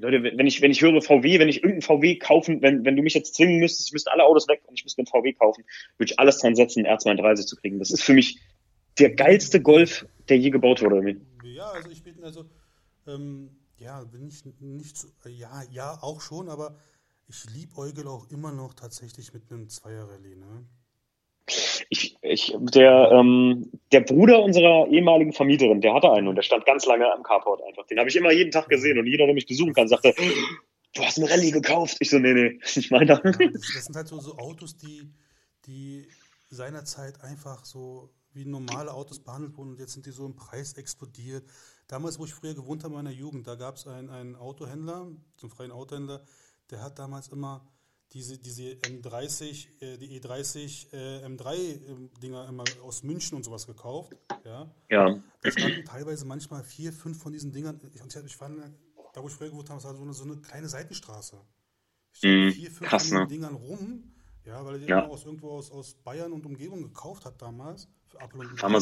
[0.00, 3.02] Leute, wenn ich, wenn ich höre VW, wenn ich irgendeinen VW kaufen, wenn, wenn du
[3.02, 5.64] mich jetzt zwingen müsstest, ich müsste alle Autos weg und ich müsste einen VW kaufen,
[5.98, 7.78] würde ich alles dran setzen, einen R32 zu kriegen.
[7.78, 8.40] Das ist für mich
[8.98, 11.20] der geilste Golf, der je gebaut wurde.
[11.44, 12.44] Ja, also ich bin also,
[13.06, 16.76] ähm, ja, bin ich nicht so, ja, ja, auch schon, aber
[17.28, 20.66] ich liebe Eugel auch immer noch tatsächlich mit einem Zweier-Rallye, ne?
[21.92, 26.64] Ich, ich, der, ähm, der Bruder unserer ehemaligen Vermieterin, der hatte einen und der stand
[26.64, 27.84] ganz lange am Carport einfach.
[27.86, 30.14] Den habe ich immer jeden Tag gesehen und jeder, der mich besuchen kann, sagte,
[30.94, 31.96] du hast ein Rallye gekauft.
[31.98, 33.06] Ich so, nee, nee, ich meine.
[33.14, 35.12] Ja, das, das sind halt so, so Autos, die,
[35.66, 36.06] die
[36.48, 40.74] seinerzeit einfach so wie normale Autos behandelt wurden und jetzt sind die so im Preis
[40.74, 41.44] explodiert.
[41.88, 45.08] Damals, wo ich früher gewohnt habe in meiner Jugend, da gab es einen, einen Autohändler,
[45.36, 46.22] so einen freien Autohändler,
[46.70, 47.66] der hat damals immer
[48.12, 54.12] diese, diese M30, äh, die E30 äh, M3-Dinger immer aus München und sowas gekauft.
[54.44, 54.70] Ja.
[54.88, 55.22] ja.
[55.42, 57.80] Da standen teilweise manchmal vier, fünf von diesen Dingern.
[57.94, 58.58] Ich, ich, ich fand,
[59.12, 61.40] da wo ich früher gewohnt habe, war so eine, so eine kleine Seitenstraße.
[62.12, 63.26] Ich mm, vier, fünf krass, von diesen ne?
[63.28, 64.12] Dingern rum.
[64.44, 65.06] Ja, weil er die ja.
[65.06, 67.88] aus irgendwo aus, aus Bayern und Umgebung gekauft hat damals.
[68.06, 68.80] Für Apple und mal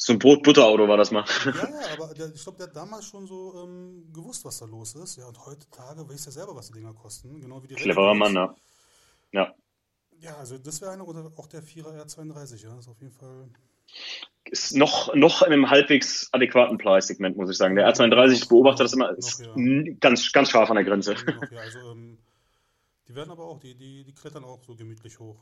[0.00, 1.24] so ein so ein Brot-Butter-Auto war das mal.
[1.44, 4.64] Ja, ja, aber der, ich glaube, der hat damals schon so ähm, gewusst, was da
[4.64, 5.16] los ist.
[5.16, 7.40] Ja, und heutzutage weiß ja selber, was die Dinger kosten.
[7.40, 8.54] Genau wie die Cleverer Mann, ja.
[9.32, 9.54] Ja.
[10.20, 13.12] Ja, also das wäre einer oder auch der 4er R32, ja, das ist auf jeden
[13.12, 13.48] Fall.
[14.44, 17.76] Ist noch, noch in einem halbwegs adäquaten Preissegment, muss ich sagen.
[17.76, 19.54] Der R32, ich beobachte das immer, ist ja.
[20.00, 21.14] ganz, ganz scharf an der Grenze.
[21.50, 22.18] Ja, also, ähm,
[23.08, 25.36] die werden aber auch, die, die, die klettern auch so gemütlich hoch.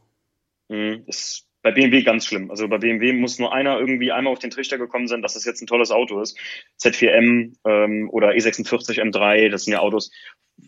[0.69, 2.49] Mhm, ist bei BMW ganz schlimm.
[2.49, 5.45] Also bei BMW muss nur einer irgendwie einmal auf den Trichter gekommen sein, dass das
[5.45, 6.39] jetzt ein tolles Auto ist.
[6.81, 10.13] Z4M ähm, oder E46 M3, das sind ja Autos.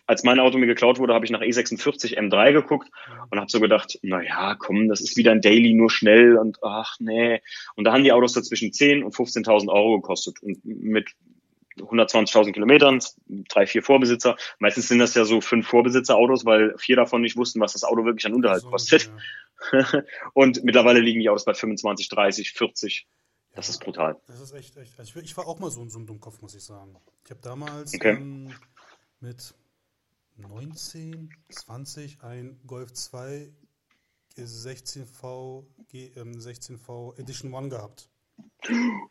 [0.07, 2.89] Als mein Auto mir geklaut wurde, habe ich nach E46 M3 geguckt
[3.31, 6.59] und habe so gedacht, na ja, komm, das ist wieder ein Daily, nur schnell und
[6.65, 7.43] ach nee.
[7.77, 11.13] Und da haben die Autos so zwischen 10 und 15.000 Euro gekostet und mit
[11.81, 13.01] 120.000 Kilometern,
[13.49, 14.37] drei, vier Vorbesitzer.
[14.59, 18.05] Meistens sind das ja so fünf Vorbesitzerautos, weil vier davon nicht wussten, was das Auto
[18.05, 19.11] wirklich an Unterhalt kostet.
[19.73, 20.03] Ja.
[20.35, 23.07] und mittlerweile liegen die Autos bei 25, 30, 40.
[23.55, 24.21] Das ja, ist brutal.
[24.27, 24.99] Das ist echt, echt.
[24.99, 26.97] Also ich, ich, war auch mal so, so ein Dummkopf, muss ich sagen.
[27.25, 28.13] Ich habe damals okay.
[28.13, 28.55] ähm,
[29.21, 29.55] mit
[30.37, 33.51] 19, 20 ein Golf 2
[34.45, 38.09] 16V, ähm, 16V Edition One gehabt.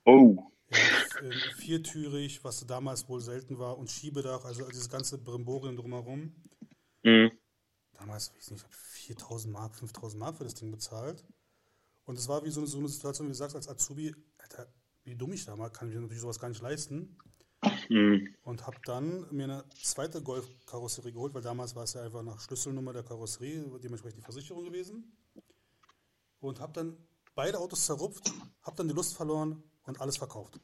[0.05, 0.37] Oh.
[0.69, 0.77] Ja,
[1.21, 6.35] ähm, viertürig, was damals wohl selten war, und Schiebedach, also dieses ganze Brimborien drumherum.
[7.03, 7.31] Mhm.
[7.93, 11.25] Damals, ich weiß nicht, 4000 Mark, 5000 Mark für das Ding bezahlt.
[12.05, 14.67] Und es war wie so eine, so eine, Situation, wie du sagst, als Azubi, Alter,
[15.03, 17.17] wie dumm ich da war, kann ich mir natürlich sowas gar nicht leisten.
[17.89, 18.35] Mhm.
[18.43, 22.39] Und habe dann mir eine zweite Golf-Karosserie geholt, weil damals war es ja einfach nach
[22.39, 25.17] Schlüsselnummer der Karosserie, dementsprechend die Versicherung gewesen.
[26.39, 26.97] Und habe dann
[27.35, 30.59] beide Autos zerrupft, habe dann die Lust verloren und alles verkauft.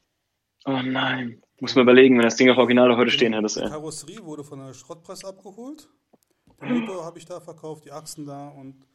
[0.66, 3.62] Oh nein, muss man überlegen, wenn das Ding auf Originale heute stehen hätte.
[3.62, 5.88] Die Karosserie wurde von der Schrottpresse abgeholt
[6.60, 8.86] den Motor habe ich da verkauft, die Achsen da und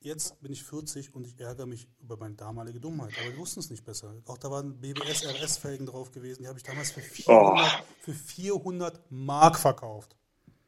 [0.00, 3.12] jetzt bin ich 40 und ich ärgere mich über meine damalige Dummheit.
[3.20, 4.14] Aber wir wussten es nicht besser.
[4.26, 6.42] Auch da waren BBS RS-Felgen drauf gewesen.
[6.42, 7.84] Die habe ich damals für 400, oh.
[8.00, 10.16] für 400 Mark verkauft.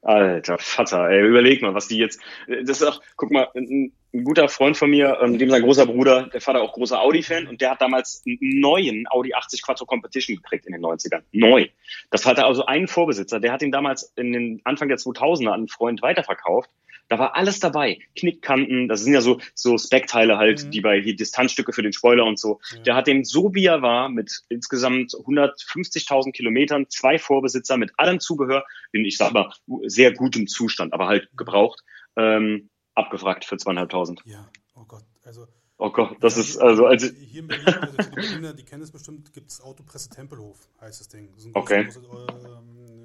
[0.03, 2.21] Alter Vater, ey, überleg mal, was die jetzt.
[2.47, 5.87] Das ist auch, guck mal, ein, ein guter Freund von mir, ähm, dem sein großer
[5.87, 9.87] Bruder, der Vater auch großer Audi-Fan und der hat damals einen neuen Audi 80 Quattro
[9.87, 11.23] Competition gekriegt in den 90ern.
[11.33, 11.67] Neu.
[12.11, 15.55] Das hatte also einen Vorbesitzer, der hat ihn damals in den Anfang der 2000er an
[15.55, 16.71] einen Freund weiterverkauft
[17.09, 17.99] da war alles dabei.
[18.17, 20.71] Knickkanten, das sind ja so, so Speckteile halt, mhm.
[20.71, 22.61] die bei hier Distanzstücke für den Spoiler und so.
[22.75, 22.83] Ja.
[22.83, 28.21] Der hat den so wie er war, mit insgesamt 150.000 Kilometern, zwei Vorbesitzer, mit allem
[28.21, 29.53] Zubehör, in, ich sag mal,
[29.85, 31.83] sehr gutem Zustand, aber halt gebraucht,
[32.17, 34.23] ähm, abgefragt für zweieinhalbtausend.
[34.25, 35.47] Ja, oh Gott, also.
[35.77, 38.83] Oh Gott, das ja, ist also also hier in Berlin, also die Berliner, die kennen
[38.83, 41.31] es bestimmt, gibt es Autopresse Tempelhof, heißt das Ding.
[41.33, 41.85] Das ist ein großer, okay.
[41.85, 42.63] großer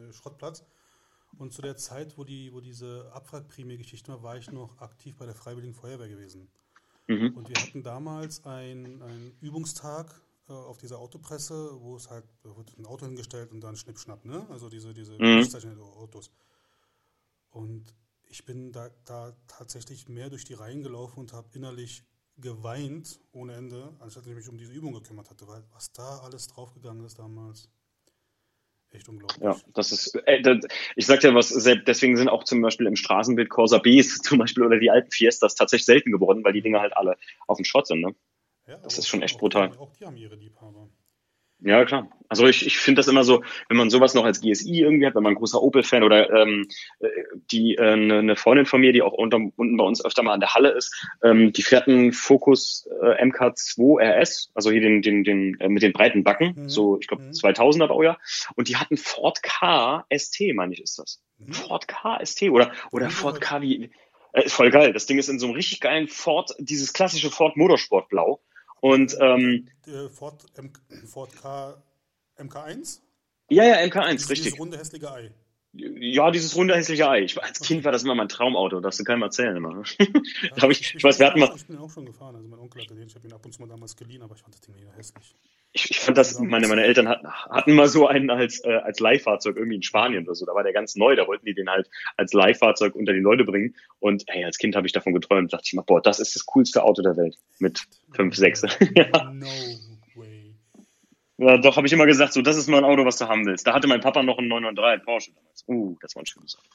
[0.10, 0.64] äh, Schrottplatz.
[1.38, 5.26] Und zu der Zeit, wo, die, wo diese Abwrackprämie-Geschichte war, war ich noch aktiv bei
[5.26, 6.50] der Freiwilligen Feuerwehr gewesen.
[7.08, 7.36] Mhm.
[7.36, 12.72] Und wir hatten damals einen Übungstag äh, auf dieser Autopresse, wo es halt, da wurde
[12.78, 14.46] ein Auto hingestellt und dann Schnippschnapp, ne?
[14.50, 15.82] Also diese, diese mhm.
[15.98, 16.32] Autos.
[17.52, 17.96] Und
[18.30, 22.04] ich bin da, da tatsächlich mehr durch die Reihen gelaufen und habe innerlich
[22.38, 26.48] geweint ohne Ende, anstatt ich mich um diese Übung gekümmert hatte, weil was da alles
[26.48, 27.70] draufgegangen ist damals.
[28.92, 29.42] Echt unglaublich.
[29.44, 30.66] Ja, das ist, äh, das,
[30.96, 34.64] ich sag ja was, deswegen sind auch zum Beispiel im Straßenbild Corsa Bs zum Beispiel
[34.64, 37.18] oder die alten Fiestas tatsächlich selten geworden, weil die Dinger halt alle
[37.48, 38.16] auf dem Schrott sind, ne?
[38.68, 39.76] Ja, das ist schon echt brutal.
[39.78, 40.90] Auch die haben ihre Liebhaber.
[41.62, 42.08] Ja, klar.
[42.30, 45.16] Also ich, ich finde das immer so, wenn man sowas noch als GSI irgendwie hat,
[45.16, 46.68] wenn man ein großer Opel-Fan oder ähm,
[47.00, 47.08] äh,
[47.52, 50.34] die äh, eine ne Freundin von mir, die auch unter, unten bei uns öfter mal
[50.34, 50.94] an der Halle ist,
[51.24, 55.82] ähm, die fährt einen Focus äh, MK2 RS, also hier den, den, den äh, mit
[55.82, 56.70] den breiten Backen, mhm.
[56.70, 57.32] so ich glaube mhm.
[57.32, 58.20] 2000er Baujahr,
[58.56, 61.22] und die hatten Ford K ST, meine ich, ist das.
[61.40, 61.54] Mhm.
[61.54, 63.90] Ford K ST oder oder Ford K wie
[64.34, 64.94] äh, voll geil.
[64.94, 68.40] Das Ding ist in so einem richtig geilen Ford, dieses klassische Ford Motorsport Blau.
[68.82, 69.68] Und ähm,
[70.12, 70.72] Ford, M
[71.06, 71.82] Ford K
[72.38, 73.00] MK1?
[73.50, 74.46] Ja, ja, MK1, dieses, richtig.
[74.46, 75.32] Dieses runde hässliche Ei.
[75.72, 77.22] Ja, dieses runde hässliche Ei.
[77.22, 79.84] Ich, als Kind war das immer mein Traumauto, darfst du keinem erzählen immer.
[80.00, 80.00] Ja,
[80.70, 81.52] ich, ich, ich, weiß, wir hatten mal.
[81.56, 83.52] Ich bin auch schon gefahren, also mein Onkel hatte den, ich habe ihn ab und
[83.54, 85.36] zu mal damals geliehen, aber ich fand das Ding mega hässlich.
[85.72, 89.00] Ich, ich fand das, meine, meine Eltern hatten, hatten mal so einen als, äh, als
[89.00, 90.48] Leihfahrzeug irgendwie in Spanien oder so.
[90.48, 93.44] Da war der ganz neu, da wollten die den halt als Leihfahrzeug unter die Leute
[93.44, 93.76] bringen.
[94.00, 96.48] Und hey, als Kind habe ich davon geträumt, dachte ich mal, boah, das ist das
[96.48, 97.38] coolste Auto der Welt.
[97.60, 98.62] Mit 5, 6.
[98.96, 99.32] ja.
[99.32, 99.46] No
[101.40, 103.46] ja, doch, habe ich immer gesagt, so, das ist mal ein Auto, was du haben
[103.46, 103.66] willst.
[103.66, 105.64] Da hatte mein Papa noch einen 993 Porsche damals.
[105.68, 106.68] Uh, das war ein schönes Auto.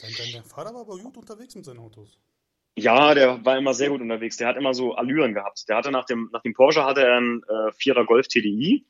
[0.00, 2.18] Dein, dein, dein Vater war aber gut unterwegs mit seinen Autos.
[2.76, 4.38] Ja, der war immer sehr gut unterwegs.
[4.38, 5.68] Der hat immer so Allüren gehabt.
[5.68, 8.86] Der hatte nach dem, nach dem Porsche hatte er einen äh, 4er Golf TDI,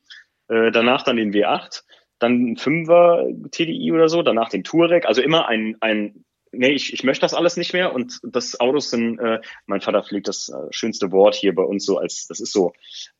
[0.47, 1.83] äh, danach dann den W8,
[2.19, 5.05] dann einen 5er TDI oder so, danach den Touareg.
[5.05, 8.89] Also immer ein, ein nee, ich, ich möchte das alles nicht mehr und das Autos
[8.89, 12.39] sind, äh, mein Vater pflegt das äh, schönste Wort hier bei uns so als, das
[12.39, 12.73] ist so,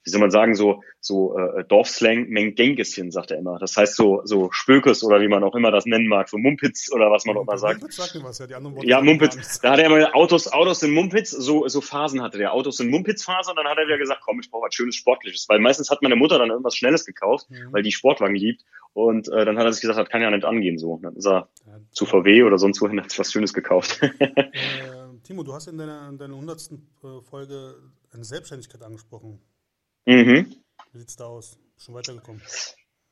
[0.04, 3.58] wie soll man sagen, so, so äh, Dorfslang, Mengengeschen, sagt er immer.
[3.60, 6.92] Das heißt so, so Spökes oder wie man auch immer das nennen mag, so Mumpitz
[6.92, 7.80] oder was man auch immer sagt.
[7.80, 9.60] Mumpitz sagt was, ja, die anderen Worte ja, Mumpitz.
[9.62, 12.54] Da hat er immer Autos, Autos sind Mumpitz, so, so Phasen hatte der.
[12.54, 15.48] Autos sind Mumpitz-Phase und dann hat er wieder gesagt, komm, ich brauche was Schönes Sportliches,
[15.50, 17.72] weil meistens hat meine Mutter dann irgendwas Schnelles gekauft, mhm.
[17.72, 18.64] weil die Sportwagen liebt
[18.94, 21.00] und äh, dann hat er sich gesagt, das kann ja nicht angehen so.
[21.02, 24.02] Dann ist er ja, zu VW oder sonst wohin, sich was Schönes gekauft.
[24.20, 24.28] äh,
[25.24, 26.72] Timo, du hast in deiner, in deiner 100.
[26.72, 27.76] Äh, Folge
[28.12, 29.40] eine Selbstständigkeit angesprochen.
[30.06, 30.56] Mhm.
[30.92, 31.58] Wie sieht's da aus?
[31.78, 32.42] Schon weitergekommen?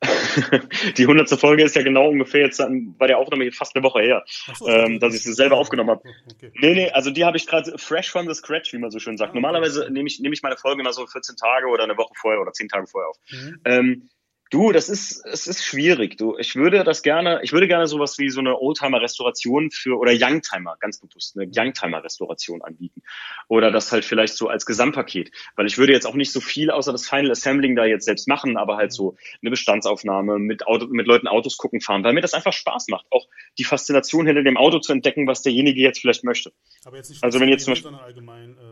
[0.98, 1.30] die 100.
[1.40, 2.62] Folge ist ja genau ungefähr jetzt
[2.98, 4.24] bei der Aufnahme fast eine Woche her,
[4.56, 6.04] so, ähm, dass ich sie selber aufgenommen habe.
[6.32, 6.52] Okay.
[6.56, 9.18] Nee, nee, also die habe ich gerade fresh from the scratch, wie man so schön
[9.18, 9.32] sagt.
[9.32, 12.14] Ah, Normalerweise nehme ich, nehme ich meine Folge immer so 14 Tage oder eine Woche
[12.16, 13.18] vorher oder 10 Tage vorher auf.
[13.32, 13.62] Mhm.
[13.66, 14.10] Ähm,
[14.50, 16.18] Du, das ist, es ist schwierig.
[16.18, 20.12] Du, ich würde das gerne, ich würde gerne sowas wie so eine Oldtimer-Restauration für, oder
[20.12, 23.04] Youngtimer, ganz bewusst, eine Youngtimer-Restauration anbieten.
[23.48, 25.32] Oder das halt vielleicht so als Gesamtpaket.
[25.56, 28.28] Weil ich würde jetzt auch nicht so viel außer das Final Assembling da jetzt selbst
[28.28, 32.22] machen, aber halt so eine Bestandsaufnahme, mit Auto, mit Leuten Autos gucken, fahren, weil mir
[32.22, 33.06] das einfach Spaß macht.
[33.12, 33.28] Auch
[33.60, 36.52] die Faszination hinter dem Auto zu entdecken, was derjenige jetzt vielleicht möchte.
[36.86, 38.69] Aber jetzt nicht also wenn jetzt zum Beispiel, allgemein, ähm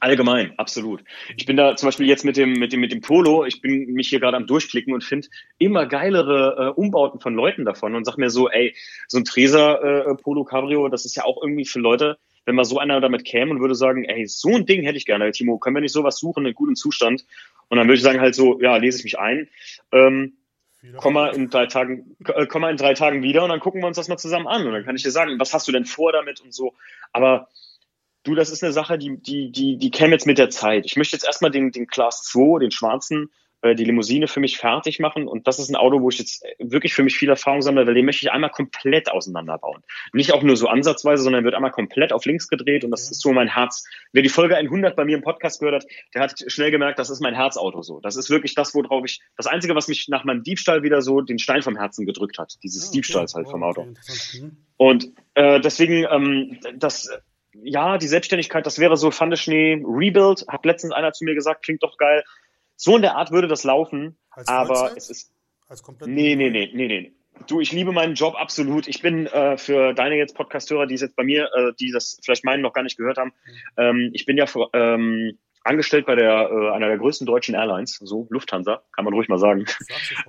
[0.00, 1.02] Allgemein, absolut.
[1.36, 3.92] Ich bin da zum Beispiel jetzt mit dem, mit dem, mit dem Polo, ich bin
[3.92, 5.28] mich hier gerade am Durchklicken und finde
[5.58, 8.74] immer geilere äh, Umbauten von Leuten davon und sag mir so, ey,
[9.08, 12.64] so ein Treser äh, Polo Cabrio, das ist ja auch irgendwie für Leute, wenn mal
[12.64, 15.58] so einer damit käme und würde sagen, ey, so ein Ding hätte ich gerne, Timo,
[15.58, 17.24] können wir nicht sowas suchen in gutem Zustand?
[17.68, 19.48] Und dann würde ich sagen halt so, ja, lese ich mich ein.
[19.92, 20.34] Ähm,
[20.96, 23.82] komm mal in drei Tagen, äh, komm mal in drei Tagen wieder und dann gucken
[23.82, 24.66] wir uns das mal zusammen an.
[24.66, 26.74] Und dann kann ich dir sagen, was hast du denn vor damit und so.
[27.12, 27.48] Aber
[28.26, 30.84] Du, das ist eine Sache, die, die, die, die käme jetzt mit der Zeit.
[30.84, 33.30] Ich möchte jetzt erstmal den, den Class 2, den schwarzen,
[33.62, 35.28] äh, die Limousine für mich fertig machen.
[35.28, 37.94] Und das ist ein Auto, wo ich jetzt wirklich für mich viel Erfahrung sammle, weil
[37.94, 39.84] den möchte ich einmal komplett auseinanderbauen.
[40.12, 42.82] Nicht auch nur so ansatzweise, sondern wird einmal komplett auf links gedreht.
[42.82, 43.84] Und das ist so mein Herz.
[44.10, 47.10] Wer die Folge 100 bei mir im Podcast gehört hat, der hat schnell gemerkt, das
[47.10, 48.00] ist mein Herzauto so.
[48.00, 51.20] Das ist wirklich das, worauf ich, das Einzige, was mich nach meinem Diebstahl wieder so
[51.20, 52.56] den Stein vom Herzen gedrückt hat.
[52.64, 52.96] Dieses ah, okay.
[52.96, 53.84] Diebstahls halt vom Auto.
[53.84, 54.56] Mhm.
[54.78, 57.08] Und äh, deswegen, ähm, das
[57.62, 61.82] ja, die Selbstständigkeit, das wäre so Pfandeschnee Rebuild, hat letztens einer zu mir gesagt, klingt
[61.82, 62.24] doch geil.
[62.76, 64.96] So in der Art würde das laufen, Als aber Vollzeit?
[64.98, 65.32] es ist.
[65.68, 67.12] Als komplett nee, nee, nee, nee, nee.
[67.48, 68.88] Du, ich liebe meinen Job absolut.
[68.88, 72.18] Ich bin äh, für deine jetzt Podcast-Hörer, die es jetzt bei mir, äh, die das
[72.24, 73.52] vielleicht meinen noch gar nicht gehört haben, mhm.
[73.76, 77.98] ähm, ich bin ja für, ähm, angestellt bei der äh, einer der größten deutschen Airlines,
[78.02, 79.66] so Lufthansa, kann man ruhig mal sagen.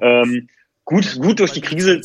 [0.02, 0.50] Ähm,
[0.84, 2.02] gut, gut durch die Krise.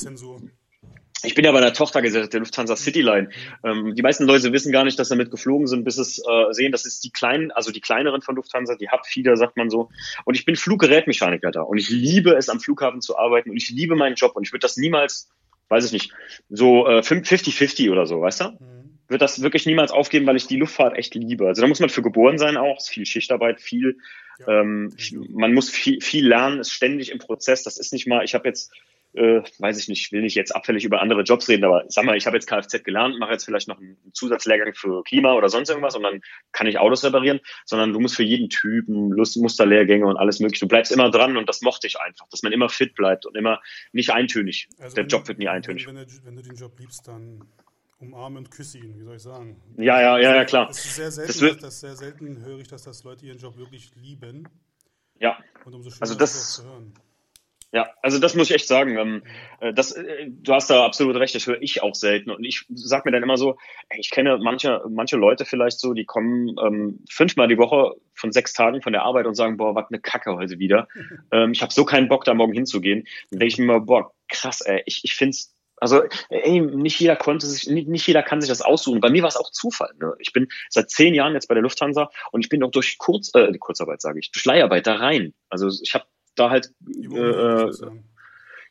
[1.25, 3.31] Ich bin ja bei der Tochtergesellschaft der Lufthansa Cityline.
[3.65, 6.73] Ähm, die meisten Leute wissen gar nicht, dass damit geflogen sind, bis es äh, sehen,
[6.73, 9.91] das ist die kleinen, also die kleineren von Lufthansa, die Hubfieder, sagt man so.
[10.25, 13.71] Und ich bin Fluggerätmechaniker da und ich liebe es, am Flughafen zu arbeiten und ich
[13.71, 15.31] liebe meinen Job und ich würde das niemals,
[15.69, 16.13] weiß ich nicht,
[16.49, 18.45] so äh, 50-50 oder so, weißt du?
[18.45, 18.99] Mhm.
[19.09, 21.47] Wird das wirklich niemals aufgeben, weil ich die Luftfahrt echt liebe.
[21.47, 23.99] Also da muss man für geboren sein auch, es ist viel Schichtarbeit, viel,
[24.39, 24.61] ja.
[24.61, 24.93] ähm,
[25.31, 27.63] man muss viel, viel lernen, ist ständig im Prozess.
[27.63, 28.73] Das ist nicht mal, ich habe jetzt
[29.15, 32.17] äh, weiß ich nicht, will nicht jetzt abfällig über andere Jobs reden, aber sag mal,
[32.17, 35.69] ich habe jetzt Kfz gelernt, mache jetzt vielleicht noch einen Zusatzlehrgang für Klima oder sonst
[35.69, 36.21] irgendwas und dann
[36.53, 40.65] kann ich Autos reparieren, sondern du musst für jeden Typen Lust, Musterlehrgänge und alles mögliche.
[40.65, 43.37] Du bleibst immer dran und das mochte ich einfach, dass man immer fit bleibt und
[43.37, 43.61] immer
[43.93, 44.69] nicht eintönig.
[44.79, 45.87] Also Der Job wird nie eintönig.
[45.87, 47.45] Wenn, wenn, wenn du den Job liebst, dann
[48.03, 49.61] umarme und küsse ihn, wie soll ich sagen?
[49.77, 50.69] Ja, ja, ja, ja klar.
[50.71, 53.39] Es ist sehr selten, das wird, das sehr selten höre ich, dass das Leute ihren
[53.39, 54.49] Job wirklich lieben.
[55.21, 55.39] Ja.
[55.65, 56.95] Und umso schöner also das, zu hören.
[57.75, 58.99] Ja, also das muss ich echt sagen.
[58.99, 59.23] Ähm,
[59.61, 62.31] äh, das, äh, du hast da absolut recht, das höre ich auch selten.
[62.31, 63.57] Und ich sag mir dann immer so,
[63.97, 68.53] ich kenne manche, manche Leute vielleicht so, die kommen ähm, fünfmal die Woche von sechs
[68.53, 70.87] Tagen von der Arbeit und sagen, boah, was eine Kacke heute wieder.
[71.33, 73.05] ähm, ich habe so keinen Bock, da morgen hinzugehen.
[73.31, 77.17] Dann denke ich mir mal, boah, krass, ey, ich, ich find's also ey, nicht jeder
[77.17, 79.01] konnte sich, nicht, nicht jeder kann sich das aussuchen.
[79.01, 79.91] Bei mir war es auch Zufall.
[79.99, 80.15] Ne?
[80.21, 83.35] Ich bin seit zehn Jahren jetzt bei der Lufthansa und ich bin auch durch Kurz,
[83.35, 85.35] äh, Kurzarbeit, sage ich, durch Leiharbeit da rein.
[85.49, 86.05] Also ich habe
[86.35, 86.73] da halt
[87.13, 87.71] äh,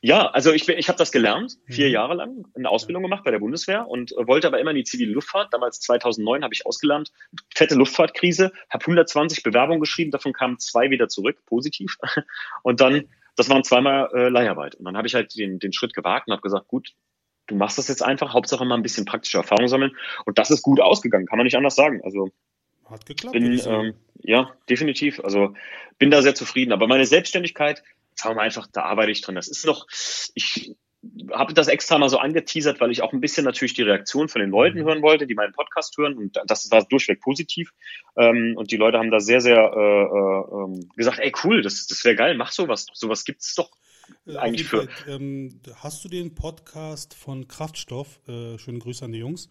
[0.03, 1.93] ja, also ich, ich habe das gelernt, vier mhm.
[1.93, 5.13] Jahre lang, eine Ausbildung gemacht bei der Bundeswehr und wollte aber immer in die zivile
[5.13, 5.53] Luftfahrt.
[5.53, 7.11] Damals 2009 habe ich ausgelernt,
[7.53, 11.97] fette Luftfahrtkrise, habe 120 Bewerbungen geschrieben, davon kamen zwei wieder zurück, positiv.
[12.63, 14.73] Und dann, das waren zweimal äh, Leiharbeit.
[14.73, 16.93] Und dann habe ich halt den, den Schritt gewagt und habe gesagt, gut,
[17.45, 19.95] du machst das jetzt einfach, Hauptsache mal ein bisschen praktische Erfahrung sammeln.
[20.25, 22.01] Und das ist gut ausgegangen, kann man nicht anders sagen.
[22.03, 22.31] Also
[22.91, 23.33] hat geklappt.
[23.33, 25.19] Bin, ähm, ja, definitiv.
[25.21, 25.53] Also
[25.97, 26.71] bin da sehr zufrieden.
[26.71, 27.83] Aber meine Selbstständigkeit,
[28.15, 29.35] sagen wir einfach, da arbeite ich drin.
[29.35, 29.87] Das ist noch,
[30.35, 30.75] ich
[31.31, 34.41] habe das extra mal so angeteasert, weil ich auch ein bisschen natürlich die Reaktion von
[34.41, 34.85] den Leuten mhm.
[34.85, 36.17] hören wollte, die meinen Podcast hören.
[36.17, 37.73] Und das war durchweg positiv.
[38.17, 41.87] Ähm, und die Leute haben da sehr, sehr äh, äh, ähm, gesagt, ey cool, das,
[41.87, 42.85] das wäre geil, mach sowas.
[42.93, 43.71] Sowas gibt's doch
[44.27, 44.87] äh, eigentlich für.
[45.07, 48.19] Ähm, hast du den Podcast von Kraftstoff?
[48.27, 49.49] Äh, schöne Grüße an die Jungs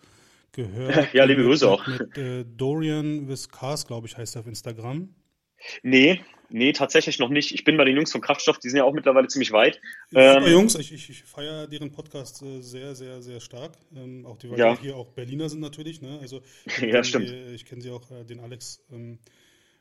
[0.53, 1.13] gehört.
[1.15, 1.87] ja, liebe Grüße auch.
[1.87, 5.15] Mit äh, Dorian Viscars, glaube ich, heißt er auf Instagram.
[5.83, 7.53] Nee, nee, tatsächlich noch nicht.
[7.53, 9.81] Ich bin bei den Jungs von Kraftstoff, die sind ja auch mittlerweile ziemlich weit.
[10.15, 13.77] Ähm, Jungs, ich, ich, ich feiere deren Podcast äh, sehr, sehr, sehr stark.
[13.95, 14.79] Ähm, auch die, weil ja.
[14.79, 16.01] hier auch Berliner sind natürlich.
[16.01, 16.19] Ne?
[16.21, 16.41] Also,
[16.81, 17.29] ja, stimmt.
[17.29, 19.19] Die, ich kenne sie auch, äh, den Alex ähm,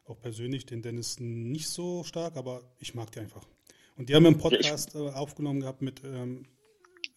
[0.05, 3.45] auch persönlich, den Dennis nicht so stark, aber ich mag die einfach.
[3.95, 6.45] Und die haben einen Podcast ja, äh, aufgenommen gehabt mit ähm,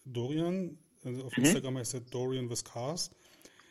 [0.05, 0.79] Dorian.
[1.05, 1.45] Also auf mhm.
[1.45, 3.11] Instagram heißt er Dorian Viscars.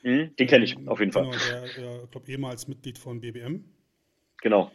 [0.03, 1.23] Mhm, den kenne ich, auf jeden Fall.
[1.23, 3.63] Genau, der, der glaube ehemals Mitglied von BBM.
[4.41, 4.71] Genau.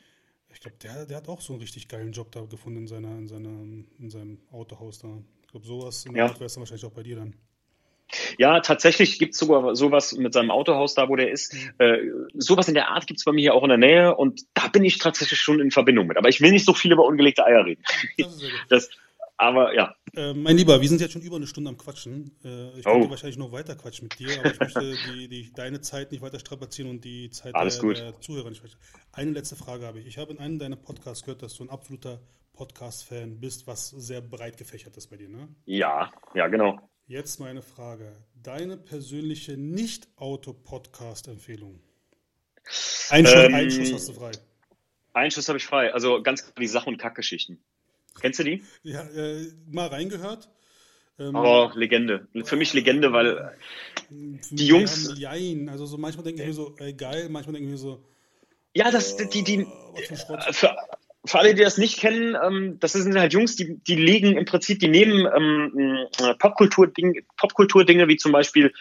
[0.52, 3.18] Ich glaube, der, der hat auch so einen richtig geilen Job da gefunden in, seiner,
[3.18, 3.50] in, seiner,
[3.98, 5.08] in seinem Autohaus da.
[5.42, 6.28] Ich glaube, sowas in der ja.
[6.30, 7.34] Art wäre es dann wahrscheinlich auch bei dir dann.
[8.38, 11.54] Ja, tatsächlich gibt es sogar sowas mit seinem Autohaus da, wo der ist.
[11.54, 11.70] Mhm.
[11.78, 11.98] Äh,
[12.34, 14.68] sowas in der Art gibt es bei mir hier auch in der Nähe und da
[14.68, 16.16] bin ich tatsächlich schon in Verbindung mit.
[16.16, 17.82] Aber ich will nicht so viel über ungelegte Eier reden.
[18.16, 18.90] Das, das
[19.36, 19.94] aber ja.
[20.14, 22.32] Äh, mein Lieber, wir sind jetzt schon über eine Stunde am Quatschen.
[22.44, 23.10] Äh, ich könnte oh.
[23.10, 26.38] wahrscheinlich noch weiter quatschen mit dir, aber ich möchte die, die, deine Zeit nicht weiter
[26.38, 28.76] strapazieren und die Zeit Alles der, der Zuhörer nicht weiter.
[29.12, 30.06] Eine letzte Frage habe ich.
[30.06, 32.20] Ich habe in einem deiner Podcasts gehört, dass du ein absoluter
[32.54, 35.48] Podcast-Fan bist, was sehr breit gefächert ist bei dir, ne?
[35.66, 36.80] Ja, ja, genau.
[37.06, 38.12] Jetzt meine Frage.
[38.42, 41.80] Deine persönliche Nicht-Auto-Podcast-Empfehlung.
[43.10, 44.32] Ein, ähm, ein Schuss hast du frei.
[45.12, 45.94] Ein Schuss habe ich frei.
[45.94, 47.62] Also ganz klar die Sach- und Kackgeschichten.
[48.20, 48.62] Kennst du die?
[48.82, 50.48] Ja, äh, mal reingehört.
[51.18, 52.28] Ähm, oh, Legende.
[52.44, 53.56] Für mich Legende, weil
[54.10, 55.14] die Jungs.
[55.16, 55.68] Jein.
[55.68, 58.02] Also so manchmal denke ich mir so, ey, geil, manchmal denke ich mir so.
[58.74, 60.76] Ja, das, die, die, äh, für,
[61.24, 64.44] für alle, die das nicht kennen, ähm, das sind halt Jungs, die, die legen im
[64.44, 68.72] Prinzip, die nehmen ähm, äh, Popkultur-Dinge Popkultur wie zum Beispiel,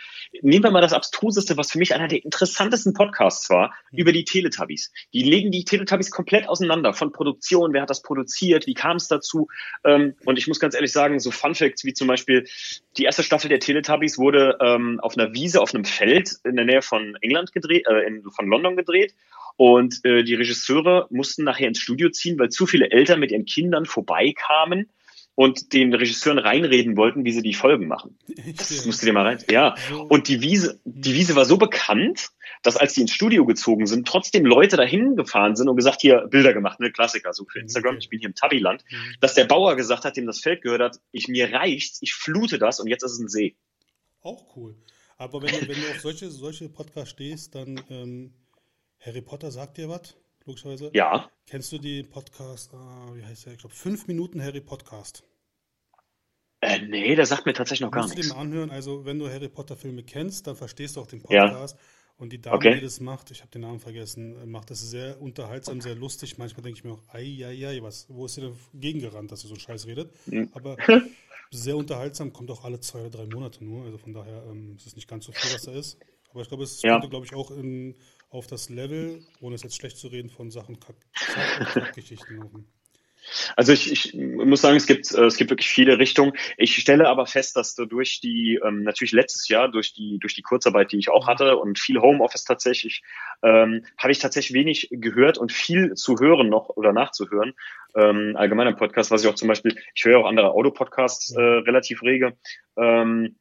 [0.42, 4.00] nehmen wir mal das Abstruseste, was für mich einer der interessantesten Podcasts war, mhm.
[4.00, 4.92] über die Teletubbies.
[5.14, 9.08] Die legen die Teletubbies komplett auseinander, von Produktion, wer hat das produziert, wie kam es
[9.08, 9.48] dazu.
[9.84, 12.46] Ähm, und ich muss ganz ehrlich sagen, so Fun Facts wie zum Beispiel,
[12.98, 16.66] die erste Staffel der Teletubbies wurde ähm, auf einer Wiese, auf einem Feld in der
[16.66, 19.14] Nähe von England gedreht, äh, in, von London gedreht.
[19.58, 23.46] Und äh, die Regisseure mussten nachher ins Studio ziehen, weil zu viele Eltern mit ihren
[23.46, 24.90] Kindern vorbeikamen
[25.36, 28.18] und den Regisseuren reinreden wollten, wie sie die Folgen machen.
[28.58, 29.40] Das musst du dir mal rein.
[29.50, 29.76] Ja.
[30.08, 32.30] Und die Wiese, die Wiese war so bekannt,
[32.64, 36.28] dass als die ins Studio gezogen sind, trotzdem Leute dahin gefahren sind und gesagt, hier
[36.30, 39.16] Bilder gemacht, ne, Klassiker, so für Instagram, ich bin hier im Tabiland, mhm.
[39.20, 42.58] dass der Bauer gesagt hat, dem das Feld gehört hat, ich mir reicht's, ich flute
[42.58, 43.56] das und jetzt ist es ein See.
[44.22, 44.76] Auch cool.
[45.18, 48.34] Aber wenn du, wenn du auf solche, solche Podcasts stehst, dann ähm,
[49.00, 50.16] Harry Potter sagt dir was,
[50.46, 50.92] logischerweise.
[50.94, 51.30] Ja.
[51.48, 52.78] Kennst du die Podcast, äh,
[53.16, 53.54] wie heißt der?
[53.54, 55.24] Ich glaube, 5 Minuten Harry Podcast.
[56.62, 58.16] Äh, nee, der sagt mir tatsächlich noch gar nichts.
[58.16, 61.22] Du den anhören, also wenn du Harry Potter Filme kennst, dann verstehst du auch den
[61.22, 61.76] Podcast.
[61.76, 61.86] Ja.
[62.18, 62.76] Und die Dame, okay.
[62.76, 66.38] die das macht, ich habe den Namen vergessen, macht das sehr unterhaltsam, sehr lustig.
[66.38, 69.42] Manchmal denke ich mir auch, ei, ei, ei, was, wo ist sie denn gegengerannt, dass
[69.42, 70.14] sie so einen Scheiß redet?
[70.28, 70.50] Mhm.
[70.54, 70.78] Aber
[71.52, 73.84] sehr unterhaltsam, kommt auch alle zwei oder drei Monate nur.
[73.84, 75.98] Also von daher ähm, ist es nicht ganz so viel, was da ist.
[76.30, 76.94] Aber ich glaube, es ja.
[76.94, 77.96] könnte, glaube ich, auch in
[78.30, 80.96] auf das Level, ohne es jetzt schlecht zu reden, von Sachen Kack
[81.60, 82.68] und Kackgeschichten machen?
[83.56, 86.34] Also ich, ich muss sagen, es gibt äh, es gibt wirklich viele Richtungen.
[86.58, 90.36] Ich stelle aber fest, dass du durch die ähm, natürlich letztes Jahr durch die durch
[90.36, 93.04] die Kurzarbeit, die ich auch hatte und viel Homeoffice tatsächlich,
[93.44, 97.54] ähm, habe ich tatsächlich wenig gehört und viel zu hören noch oder nachzuhören.
[97.96, 102.04] Ähm, allgemeiner Podcast, was ich auch zum Beispiel, ich höre auch andere Audio-Podcasts äh, relativ
[102.04, 102.38] rege.
[102.78, 103.38] Ähm,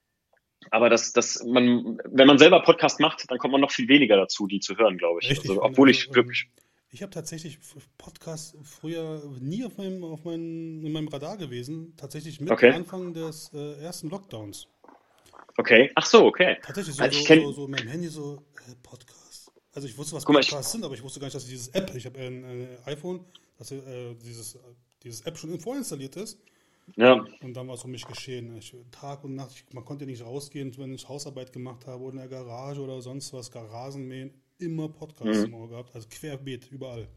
[0.71, 4.17] aber das, das, man, wenn man selber Podcast macht, dann kommt man noch viel weniger
[4.17, 5.31] dazu, die zu hören, glaube ich.
[5.31, 5.51] Richtig.
[5.51, 6.49] Also, obwohl ich also, wirklich.
[6.91, 7.59] Ich habe tatsächlich
[7.99, 11.95] Podcasts früher nie auf meinem, auf meinem, in meinem Radar gewesen.
[11.97, 12.71] Tatsächlich mit Okay.
[12.71, 14.69] Anfang des äh, ersten Lockdowns.
[15.57, 15.91] Okay.
[15.95, 16.57] Ach so, okay.
[16.63, 19.51] Tatsächlich so, Also ich so, so, so mein Handy so, äh, Podcast.
[19.73, 21.47] Also ich wusste, was Guck mal, ich- Podcasts sind, aber ich wusste gar nicht, dass
[21.47, 23.25] dieses App, ich habe ein, ein iPhone,
[23.59, 24.59] dass äh, dieses,
[25.03, 26.39] dieses App schon vorinstalliert ist.
[26.97, 27.25] Ja.
[27.43, 28.57] Und dann war es um mich geschehen.
[28.57, 32.13] Ich, Tag und Nacht, ich, man konnte nicht rausgehen, wenn ich Hausarbeit gemacht habe oder
[32.13, 35.45] in der Garage oder sonst was, Garasenmähen, immer Podcasts Mhm.
[35.45, 35.95] im Ohr gehabt.
[35.95, 37.09] Also querbeet, überall.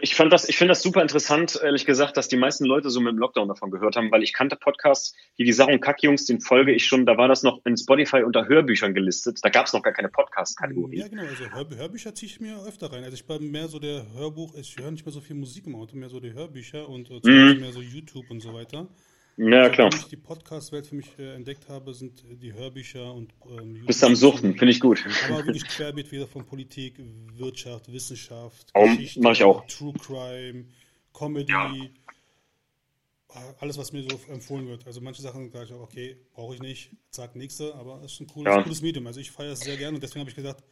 [0.00, 3.00] Ich fand das, ich finde das super interessant, ehrlich gesagt, dass die meisten Leute so
[3.00, 6.40] mit dem Lockdown davon gehört haben, weil ich kannte Podcasts, wie die Sachen Kackjungs, den
[6.40, 9.40] folge ich schon, da war das noch in Spotify unter Hörbüchern gelistet.
[9.42, 10.98] Da gab es noch gar keine Podcast-Kategorie.
[10.98, 11.24] Ja, genau.
[11.26, 13.04] Also Hör, Hörbücher ziehe ich mir öfter rein.
[13.04, 15.74] Also ich bin mehr so der Hörbuch, ich höre nicht mehr so viel Musik im
[15.74, 17.60] Auto, mehr so die Hörbücher und äh, Mhm.
[17.60, 18.88] Mehr so YouTube und so weiter.
[19.36, 19.90] Ja, klar.
[19.90, 23.84] Seitdem ich die Podcast-Welt für mich äh, entdeckt habe, sind äh, die Hörbücher und ähm,
[23.84, 25.04] Bist am Suchten, finde ich gut.
[25.28, 26.94] Aber wirklich querbeet wieder von Politik,
[27.36, 29.66] Wirtschaft, Wissenschaft, Oh, Geschichte, ich auch.
[29.66, 30.66] True Crime,
[31.12, 31.72] Comedy, Ja.
[31.74, 34.86] äh, alles, was mir so empfohlen wird.
[34.86, 38.20] Also manche Sachen sage ich auch, okay, brauche ich nicht, zack, nächste, aber es ist
[38.20, 38.62] ein cooles, Ja.
[38.62, 39.06] cooles Medium.
[39.08, 40.62] Also ich feiere es sehr gerne und deswegen habe ich gesagt,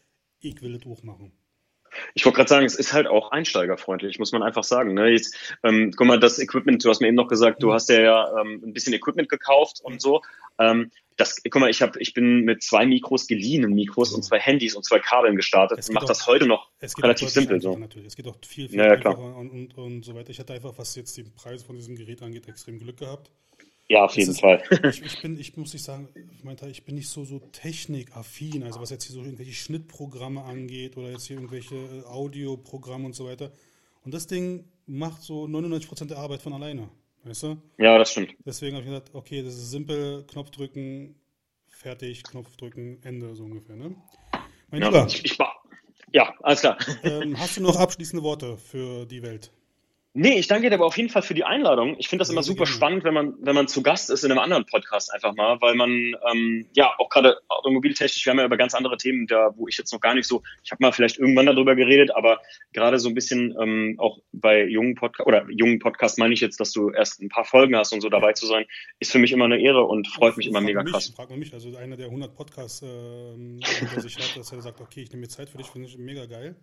[0.40, 1.32] ich will es auch machen.
[2.14, 4.94] Ich wollte gerade sagen, es ist halt auch einsteigerfreundlich, muss man einfach sagen.
[4.94, 5.08] Ne?
[5.10, 8.40] Jetzt, ähm, guck mal, das Equipment, du hast mir eben noch gesagt, du hast ja,
[8.40, 10.22] ähm, ein bisschen Equipment gekauft und so.
[10.58, 14.38] Ähm, das, guck mal, ich habe, ich bin mit zwei Mikros, geliehenen Mikros und zwei
[14.38, 16.70] Handys und zwei Kabeln gestartet auch- das heute noch
[17.02, 17.76] relativ simpel so.
[17.76, 18.08] Natürlich.
[18.08, 19.14] Es geht auch viel, viel Ja, ja, klar.
[19.14, 20.30] einfacher und, und, und so weiter.
[20.30, 23.30] Ich hatte einfach, was jetzt den Preis von diesem Gerät angeht, extrem Glück gehabt.
[23.92, 24.62] Ja, auf jeden ist- Fall.
[24.90, 28.62] Ich, ich bin, ich muss nicht sagen, ich meinte, ich bin nicht so, so technikaffin,
[28.62, 33.14] also was jetzt hier so irgendwelche Schnittprogramme angeht oder jetzt hier irgendwelche äh, Audioprogramme und
[33.14, 33.52] so weiter.
[34.04, 36.88] Und das Ding macht so 99% der Arbeit von alleine,
[37.24, 37.56] weißt du?
[37.78, 38.34] ja, das stimmt.
[38.46, 41.14] Deswegen habe ich gedacht, okay, das ist simpel, Knopf drücken,
[41.68, 43.94] fertig, Knopf drücken, Ende, so ungefähr, ne?
[44.70, 45.38] Mein Ja, Lieber, ich, ich,
[46.14, 46.78] ja, alles klar.
[47.02, 49.52] ähm, hast du noch abschließende Worte für die Welt?
[50.14, 51.96] Nee, ich danke dir aber auf jeden Fall für die Einladung.
[51.98, 54.40] Ich finde das immer super spannend, wenn man, wenn man zu Gast ist in einem
[54.40, 55.88] anderen Podcast einfach mal, weil man
[56.30, 59.78] ähm, ja auch gerade automobiltechnisch, wir haben ja über ganz andere Themen da, wo ich
[59.78, 62.42] jetzt noch gar nicht so, ich habe mal vielleicht irgendwann darüber geredet, aber
[62.74, 66.60] gerade so ein bisschen ähm, auch bei jungen Podcast oder jungen Podcast meine ich jetzt,
[66.60, 68.66] dass du erst ein paar Folgen hast und so dabei zu sein,
[68.98, 71.10] ist für mich immer eine Ehre und freut mich immer mega mich, krass.
[71.16, 75.00] Frag mal mich, also einer der 100 Podcasts unter sich hat, dass er sagt, okay,
[75.00, 76.54] ich nehme mir Zeit für dich, finde ich mega geil.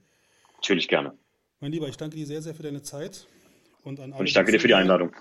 [0.58, 1.18] Natürlich gerne.
[1.62, 3.28] Mein Lieber, ich danke dir sehr, sehr für deine Zeit.
[3.84, 5.12] Und, an alle, Und ich danke dir für die Einladung.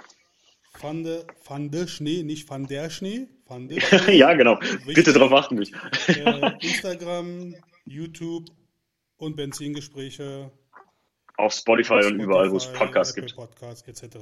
[0.74, 3.26] Fande, Fande Schnee, nicht Van der Schnee.
[3.46, 3.78] Fande
[4.12, 4.58] ja, genau.
[4.86, 5.72] Bitte darauf achten mich.
[6.08, 7.54] äh, Instagram,
[7.84, 8.46] YouTube
[9.16, 10.50] und Benzingespräche.
[11.36, 13.36] Auf Spotify und überall, wo es Spotify, Podcasts Apple gibt.
[13.36, 14.16] Podcasts etc.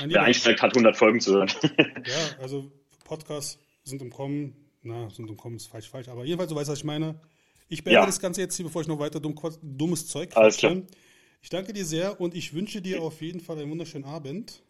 [0.00, 1.50] Mein Wer einsteigt, hat 100 Folgen zu hören.
[2.06, 2.72] Ja, also
[3.04, 4.56] Podcasts sind im Kommen.
[4.82, 6.08] Na, sind im Kommen ist falsch, falsch.
[6.08, 7.20] Aber jedenfalls, du weißt, was ich meine.
[7.68, 8.06] Ich beende Ja.
[8.06, 10.86] das Ganze jetzt hier, bevor ich noch weiter dumm, dummes Zeug Alles quatsche.
[11.42, 14.62] Ich danke dir sehr und ich wünsche dir auf jeden Fall einen wunderschönen Abend.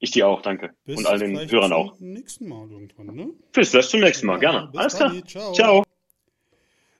[0.00, 0.74] Ich dir auch, danke.
[0.84, 2.00] Bis und all den vielleicht Hörern zum auch.
[2.00, 3.30] nächsten Mal irgendwann, ne?
[3.52, 4.66] Bis, bis zum nächsten Mal, Ja, gerne.
[4.72, 5.26] bis Alles dann, klar.
[5.26, 5.52] ciao.
[5.52, 5.82] Ciao.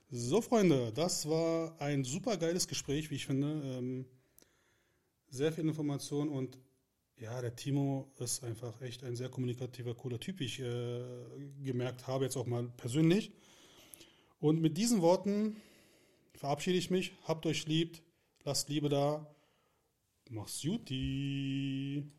[0.09, 3.61] So, Freunde, das war ein super geiles Gespräch, wie ich finde.
[3.77, 4.05] Ähm,
[5.29, 6.57] sehr viel Information und
[7.19, 11.01] ja, der Timo ist einfach echt ein sehr kommunikativer, cooler Typ, wie ich äh,
[11.63, 13.31] gemerkt habe, jetzt auch mal persönlich.
[14.39, 15.57] Und mit diesen Worten
[16.35, 17.11] verabschiede ich mich.
[17.27, 17.97] Habt euch lieb,
[18.47, 19.27] Lasst Liebe da.
[20.29, 22.09] Mach's Juti.